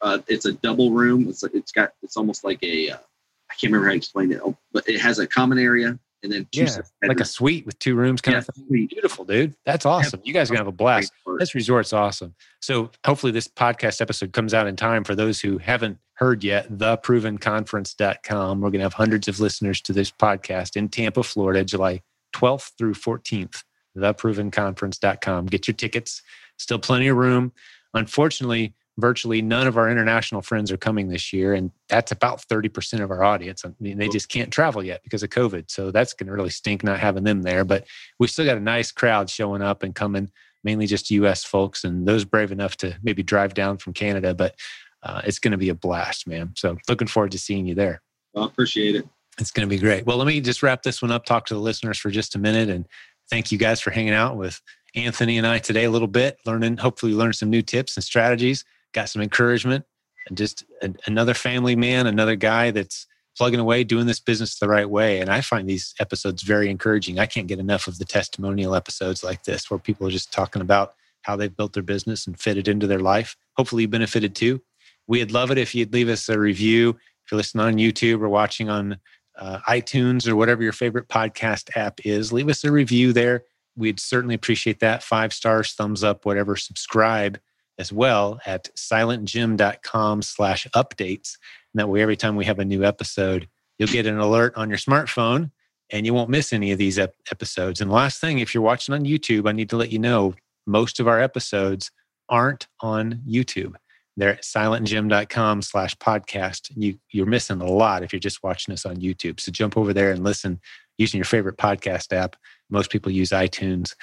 Uh, 0.00 0.18
it's 0.28 0.44
a 0.44 0.52
double 0.52 0.90
room. 0.90 1.28
It's 1.28 1.42
it's 1.42 1.72
got 1.72 1.92
it's 2.02 2.16
almost 2.16 2.44
like 2.44 2.62
a 2.62 2.90
uh, 2.90 2.96
I 2.96 3.54
can't 3.54 3.72
remember 3.72 3.86
how 3.86 3.92
to 3.92 3.96
explain 3.96 4.32
it, 4.32 4.40
oh, 4.44 4.56
but 4.72 4.88
it 4.88 5.00
has 5.00 5.18
a 5.18 5.26
common 5.26 5.58
area 5.58 5.98
and 6.22 6.32
then 6.32 6.46
two 6.50 6.62
Yeah, 6.62 6.66
separate 6.66 7.08
Like 7.08 7.20
a 7.20 7.24
suite 7.24 7.64
with 7.66 7.78
two 7.78 7.94
rooms 7.94 8.20
kind 8.20 8.34
yeah, 8.34 8.38
of 8.38 8.46
thing. 8.46 8.66
suite. 8.66 8.90
Beautiful, 8.90 9.24
dude. 9.24 9.54
That's 9.64 9.86
awesome. 9.86 10.20
You 10.24 10.32
guys 10.32 10.50
are 10.50 10.54
going 10.54 10.64
to 10.64 10.66
have 10.66 10.74
a 10.74 10.76
blast. 10.76 11.12
This 11.38 11.54
resort's 11.54 11.92
awesome. 11.92 12.34
So 12.60 12.90
hopefully 13.06 13.30
this 13.32 13.46
podcast 13.46 14.00
episode 14.00 14.32
comes 14.32 14.54
out 14.54 14.66
in 14.66 14.74
time 14.74 15.04
for 15.04 15.14
those 15.14 15.40
who 15.40 15.58
haven't 15.58 15.98
heard 16.14 16.42
yet. 16.42 16.70
Theprovenconference.com. 16.72 18.60
We're 18.60 18.70
going 18.70 18.80
to 18.80 18.84
have 18.84 18.94
hundreds 18.94 19.28
of 19.28 19.38
listeners 19.40 19.80
to 19.82 19.92
this 19.92 20.10
podcast 20.10 20.76
in 20.76 20.88
Tampa, 20.88 21.22
Florida, 21.22 21.64
July 21.64 22.02
12th 22.34 22.72
through 22.78 22.94
14th. 22.94 23.62
Theprovenconference.com. 23.96 25.46
Get 25.46 25.68
your 25.68 25.74
tickets. 25.74 26.22
Still 26.58 26.78
plenty 26.78 27.08
of 27.08 27.16
room. 27.16 27.52
Unfortunately, 27.94 28.74
virtually 28.98 29.42
none 29.42 29.66
of 29.66 29.76
our 29.76 29.90
international 29.90 30.42
friends 30.42 30.70
are 30.70 30.76
coming 30.76 31.08
this 31.08 31.32
year, 31.32 31.54
and 31.54 31.70
that's 31.88 32.12
about 32.12 32.40
30% 32.40 33.00
of 33.00 33.10
our 33.10 33.24
audience. 33.24 33.64
I 33.64 33.70
mean, 33.80 33.98
they 33.98 34.08
just 34.08 34.28
can't 34.28 34.52
travel 34.52 34.84
yet 34.84 35.02
because 35.02 35.22
of 35.22 35.30
COVID. 35.30 35.70
So 35.70 35.90
that's 35.90 36.12
going 36.12 36.26
to 36.28 36.32
really 36.32 36.50
stink 36.50 36.84
not 36.84 37.00
having 37.00 37.24
them 37.24 37.42
there. 37.42 37.64
But 37.64 37.86
we've 38.18 38.30
still 38.30 38.44
got 38.44 38.56
a 38.56 38.60
nice 38.60 38.92
crowd 38.92 39.30
showing 39.30 39.62
up 39.62 39.82
and 39.82 39.94
coming 39.94 40.30
mainly 40.62 40.86
just 40.86 41.10
US 41.10 41.44
folks 41.44 41.84
and 41.84 42.06
those 42.08 42.24
brave 42.24 42.50
enough 42.50 42.76
to 42.78 42.96
maybe 43.02 43.22
drive 43.22 43.54
down 43.54 43.78
from 43.78 43.92
Canada. 43.92 44.34
But 44.34 44.56
uh, 45.02 45.20
it's 45.24 45.38
going 45.38 45.52
to 45.52 45.58
be 45.58 45.68
a 45.68 45.74
blast, 45.74 46.26
man. 46.26 46.52
So 46.56 46.78
looking 46.88 47.08
forward 47.08 47.32
to 47.32 47.38
seeing 47.38 47.66
you 47.66 47.74
there. 47.74 48.00
I 48.34 48.46
appreciate 48.46 48.96
it. 48.96 49.06
It's 49.38 49.50
going 49.50 49.68
to 49.68 49.70
be 49.70 49.80
great. 49.80 50.06
Well, 50.06 50.16
let 50.16 50.26
me 50.26 50.40
just 50.40 50.62
wrap 50.62 50.82
this 50.82 51.02
one 51.02 51.10
up, 51.10 51.24
talk 51.24 51.46
to 51.46 51.54
the 51.54 51.60
listeners 51.60 51.98
for 51.98 52.10
just 52.10 52.36
a 52.36 52.38
minute, 52.38 52.68
and 52.68 52.86
thank 53.30 53.52
you 53.52 53.58
guys 53.58 53.80
for 53.80 53.90
hanging 53.90 54.14
out 54.14 54.36
with 54.36 54.60
Anthony 54.94 55.38
and 55.38 55.46
I 55.46 55.58
today 55.58 55.84
a 55.84 55.90
little 55.90 56.08
bit, 56.08 56.38
learning, 56.46 56.76
hopefully, 56.76 57.12
learn 57.12 57.32
some 57.32 57.50
new 57.50 57.62
tips 57.62 57.96
and 57.96 58.04
strategies, 58.04 58.64
got 58.92 59.08
some 59.08 59.22
encouragement, 59.22 59.84
and 60.28 60.38
just 60.38 60.64
a, 60.82 60.94
another 61.06 61.34
family 61.34 61.76
man, 61.76 62.06
another 62.06 62.36
guy 62.36 62.70
that's 62.70 63.06
plugging 63.36 63.58
away, 63.58 63.82
doing 63.82 64.06
this 64.06 64.20
business 64.20 64.58
the 64.58 64.68
right 64.68 64.88
way. 64.88 65.20
And 65.20 65.28
I 65.30 65.40
find 65.40 65.68
these 65.68 65.94
episodes 65.98 66.42
very 66.42 66.70
encouraging. 66.70 67.18
I 67.18 67.26
can't 67.26 67.48
get 67.48 67.58
enough 67.58 67.88
of 67.88 67.98
the 67.98 68.04
testimonial 68.04 68.74
episodes 68.76 69.24
like 69.24 69.42
this 69.42 69.70
where 69.70 69.78
people 69.78 70.06
are 70.06 70.12
just 70.12 70.32
talking 70.32 70.62
about 70.62 70.94
how 71.22 71.34
they've 71.34 71.54
built 71.54 71.72
their 71.72 71.82
business 71.82 72.26
and 72.26 72.38
fit 72.38 72.56
it 72.56 72.68
into 72.68 72.86
their 72.86 73.00
life. 73.00 73.36
Hopefully, 73.56 73.82
you 73.82 73.88
benefited 73.88 74.34
too. 74.34 74.62
We'd 75.06 75.32
love 75.32 75.50
it 75.50 75.58
if 75.58 75.74
you'd 75.74 75.92
leave 75.92 76.08
us 76.08 76.28
a 76.28 76.38
review. 76.38 76.90
If 76.90 77.32
you're 77.32 77.36
listening 77.36 77.66
on 77.66 77.74
YouTube 77.74 78.20
or 78.20 78.28
watching 78.28 78.68
on 78.70 78.98
uh, 79.38 79.58
iTunes 79.68 80.28
or 80.28 80.36
whatever 80.36 80.62
your 80.62 80.72
favorite 80.72 81.08
podcast 81.08 81.76
app 81.76 82.00
is, 82.04 82.32
leave 82.32 82.48
us 82.48 82.64
a 82.64 82.72
review 82.72 83.12
there. 83.12 83.44
We'd 83.76 84.00
certainly 84.00 84.34
appreciate 84.34 84.80
that. 84.80 85.02
Five 85.02 85.32
stars, 85.32 85.72
thumbs 85.72 86.04
up, 86.04 86.24
whatever. 86.24 86.56
Subscribe 86.56 87.38
as 87.78 87.92
well 87.92 88.40
at 88.46 88.68
silentjim.com 88.76 90.22
slash 90.22 90.66
updates. 90.74 91.36
And 91.72 91.80
that 91.80 91.88
way, 91.88 92.02
every 92.02 92.16
time 92.16 92.36
we 92.36 92.44
have 92.44 92.60
a 92.60 92.64
new 92.64 92.84
episode, 92.84 93.48
you'll 93.78 93.88
get 93.88 94.06
an 94.06 94.18
alert 94.18 94.54
on 94.56 94.68
your 94.68 94.78
smartphone 94.78 95.50
and 95.90 96.06
you 96.06 96.14
won't 96.14 96.30
miss 96.30 96.52
any 96.52 96.72
of 96.72 96.78
these 96.78 96.98
ep- 96.98 97.16
episodes. 97.30 97.80
And 97.80 97.90
last 97.90 98.20
thing, 98.20 98.38
if 98.38 98.54
you're 98.54 98.62
watching 98.62 98.94
on 98.94 99.04
YouTube, 99.04 99.48
I 99.48 99.52
need 99.52 99.70
to 99.70 99.76
let 99.76 99.90
you 99.92 99.98
know 99.98 100.34
most 100.66 101.00
of 101.00 101.08
our 101.08 101.20
episodes 101.20 101.90
aren't 102.28 102.68
on 102.80 103.22
YouTube. 103.28 103.74
They're 104.16 104.34
at 104.34 104.42
silentjim.com 104.42 105.62
slash 105.62 105.96
podcast. 105.96 106.70
You, 106.76 106.98
you're 107.10 107.26
missing 107.26 107.60
a 107.60 107.66
lot 107.66 108.02
if 108.02 108.12
you're 108.12 108.20
just 108.20 108.42
watching 108.42 108.72
us 108.72 108.86
on 108.86 108.96
YouTube. 108.96 109.40
So 109.40 109.50
jump 109.50 109.76
over 109.76 109.92
there 109.92 110.10
and 110.10 110.22
listen 110.22 110.60
using 110.98 111.18
your 111.18 111.24
favorite 111.24 111.56
podcast 111.56 112.12
app. 112.12 112.36
Most 112.70 112.90
people 112.90 113.10
use 113.10 113.30
iTunes 113.30 113.94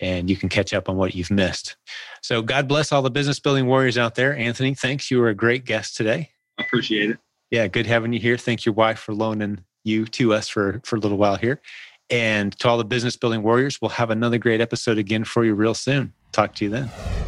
and 0.00 0.30
you 0.30 0.36
can 0.36 0.48
catch 0.48 0.72
up 0.72 0.88
on 0.88 0.96
what 0.96 1.14
you've 1.14 1.30
missed. 1.30 1.76
So, 2.22 2.42
God 2.42 2.68
bless 2.68 2.92
all 2.92 3.02
the 3.02 3.10
business 3.10 3.40
building 3.40 3.66
warriors 3.66 3.98
out 3.98 4.14
there. 4.14 4.36
Anthony, 4.36 4.74
thanks. 4.74 5.10
You 5.10 5.18
were 5.18 5.28
a 5.28 5.34
great 5.34 5.64
guest 5.64 5.96
today. 5.96 6.30
I 6.58 6.62
appreciate 6.62 7.10
it. 7.10 7.18
Yeah, 7.50 7.66
good 7.66 7.86
having 7.86 8.12
you 8.12 8.20
here. 8.20 8.36
Thank 8.36 8.64
your 8.66 8.74
wife 8.74 8.98
for 8.98 9.14
loaning 9.14 9.64
you 9.84 10.04
to 10.06 10.34
us 10.34 10.48
for, 10.48 10.80
for 10.84 10.96
a 10.96 11.00
little 11.00 11.18
while 11.18 11.36
here. 11.36 11.60
And 12.10 12.58
to 12.58 12.68
all 12.68 12.78
the 12.78 12.84
business 12.84 13.16
building 13.16 13.42
warriors, 13.42 13.80
we'll 13.80 13.90
have 13.90 14.10
another 14.10 14.38
great 14.38 14.60
episode 14.60 14.98
again 14.98 15.24
for 15.24 15.44
you 15.44 15.54
real 15.54 15.74
soon. 15.74 16.12
Talk 16.32 16.54
to 16.56 16.64
you 16.64 16.70
then. 16.70 17.27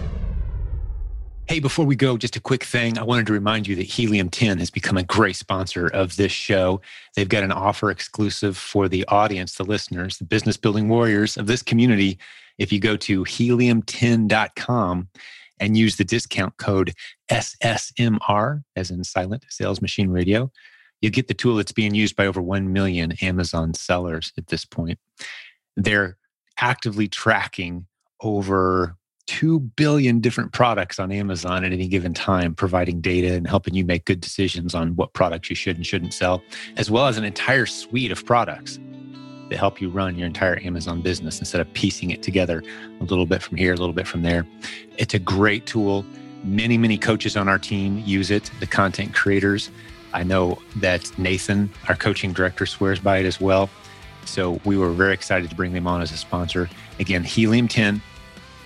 Hey, 1.50 1.58
before 1.58 1.84
we 1.84 1.96
go, 1.96 2.16
just 2.16 2.36
a 2.36 2.40
quick 2.40 2.62
thing. 2.62 2.96
I 2.96 3.02
wanted 3.02 3.26
to 3.26 3.32
remind 3.32 3.66
you 3.66 3.74
that 3.74 3.82
Helium 3.82 4.30
10 4.30 4.58
has 4.58 4.70
become 4.70 4.96
a 4.96 5.02
great 5.02 5.34
sponsor 5.34 5.88
of 5.88 6.14
this 6.14 6.30
show. 6.30 6.80
They've 7.16 7.28
got 7.28 7.42
an 7.42 7.50
offer 7.50 7.90
exclusive 7.90 8.56
for 8.56 8.88
the 8.88 9.04
audience, 9.08 9.56
the 9.56 9.64
listeners, 9.64 10.18
the 10.18 10.24
business 10.24 10.56
building 10.56 10.88
warriors 10.88 11.36
of 11.36 11.48
this 11.48 11.60
community. 11.60 12.20
If 12.58 12.72
you 12.72 12.78
go 12.78 12.96
to 12.98 13.24
helium10.com 13.24 15.08
and 15.58 15.76
use 15.76 15.96
the 15.96 16.04
discount 16.04 16.56
code 16.58 16.94
SSMR, 17.32 18.62
as 18.76 18.92
in 18.92 19.02
Silent 19.02 19.44
Sales 19.48 19.82
Machine 19.82 20.10
Radio, 20.10 20.52
you 21.00 21.10
get 21.10 21.26
the 21.26 21.34
tool 21.34 21.56
that's 21.56 21.72
being 21.72 21.96
used 21.96 22.14
by 22.14 22.26
over 22.26 22.40
1 22.40 22.72
million 22.72 23.10
Amazon 23.22 23.74
sellers 23.74 24.32
at 24.38 24.46
this 24.46 24.64
point. 24.64 25.00
They're 25.76 26.16
actively 26.60 27.08
tracking 27.08 27.86
over 28.20 28.94
2 29.30 29.60
billion 29.60 30.18
different 30.18 30.52
products 30.52 30.98
on 30.98 31.12
Amazon 31.12 31.64
at 31.64 31.72
any 31.72 31.86
given 31.86 32.12
time, 32.12 32.52
providing 32.52 33.00
data 33.00 33.32
and 33.32 33.46
helping 33.46 33.74
you 33.74 33.84
make 33.84 34.04
good 34.04 34.20
decisions 34.20 34.74
on 34.74 34.96
what 34.96 35.12
products 35.12 35.48
you 35.48 35.54
should 35.54 35.76
and 35.76 35.86
shouldn't 35.86 36.12
sell, 36.12 36.42
as 36.76 36.90
well 36.90 37.06
as 37.06 37.16
an 37.16 37.22
entire 37.22 37.64
suite 37.64 38.10
of 38.10 38.26
products 38.26 38.80
that 39.48 39.56
help 39.56 39.80
you 39.80 39.88
run 39.88 40.18
your 40.18 40.26
entire 40.26 40.58
Amazon 40.64 41.00
business 41.00 41.38
instead 41.38 41.60
of 41.60 41.72
piecing 41.74 42.10
it 42.10 42.24
together 42.24 42.60
a 43.00 43.04
little 43.04 43.24
bit 43.24 43.40
from 43.40 43.56
here, 43.56 43.72
a 43.72 43.76
little 43.76 43.92
bit 43.92 44.08
from 44.08 44.22
there. 44.22 44.44
It's 44.98 45.14
a 45.14 45.20
great 45.20 45.64
tool. 45.64 46.04
Many, 46.42 46.76
many 46.76 46.98
coaches 46.98 47.36
on 47.36 47.46
our 47.48 47.58
team 47.58 48.02
use 48.04 48.32
it, 48.32 48.50
the 48.58 48.66
content 48.66 49.14
creators. 49.14 49.70
I 50.12 50.24
know 50.24 50.58
that 50.76 51.16
Nathan, 51.20 51.70
our 51.88 51.94
coaching 51.94 52.32
director, 52.32 52.66
swears 52.66 52.98
by 52.98 53.18
it 53.18 53.26
as 53.26 53.40
well. 53.40 53.70
So 54.24 54.60
we 54.64 54.76
were 54.76 54.90
very 54.90 55.14
excited 55.14 55.50
to 55.50 55.56
bring 55.56 55.72
them 55.72 55.86
on 55.86 56.02
as 56.02 56.10
a 56.10 56.16
sponsor. 56.16 56.68
Again, 56.98 57.22
Helium 57.22 57.68
10 57.68 58.02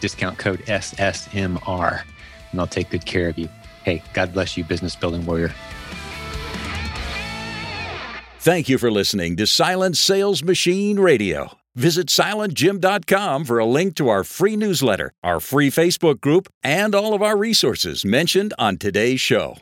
discount 0.05 0.37
code 0.37 0.61
SSMR, 0.67 2.03
and 2.53 2.61
I'll 2.61 2.67
take 2.67 2.91
good 2.91 3.07
care 3.07 3.27
of 3.31 3.39
you. 3.39 3.49
Hey, 3.85 4.03
God 4.13 4.35
bless 4.35 4.55
you, 4.55 4.63
business 4.63 4.95
building 4.95 5.25
warrior. 5.25 5.55
Thank 8.39 8.69
you 8.69 8.77
for 8.77 8.91
listening 8.91 9.35
to 9.37 9.47
Silent 9.47 9.97
Sales 9.97 10.43
Machine 10.43 11.01
Radio. 11.01 11.57
Visit 11.75 12.09
silentjim.com 12.09 13.47
for 13.47 13.59
a 13.59 13.65
link 13.65 13.97
to 13.97 14.11
our 14.11 14.25
free 14.25 14.57
newsletter, 14.57 15.11
our 15.23 15.41
free 15.41 15.71
Facebook 15.71 16.21
group, 16.21 16.49
and 16.63 16.95
all 16.95 17.15
of 17.15 17.23
our 17.23 17.39
resources 17.39 18.05
mentioned 18.05 18.53
on 18.59 18.77
today's 18.77 19.23
show. 19.23 19.57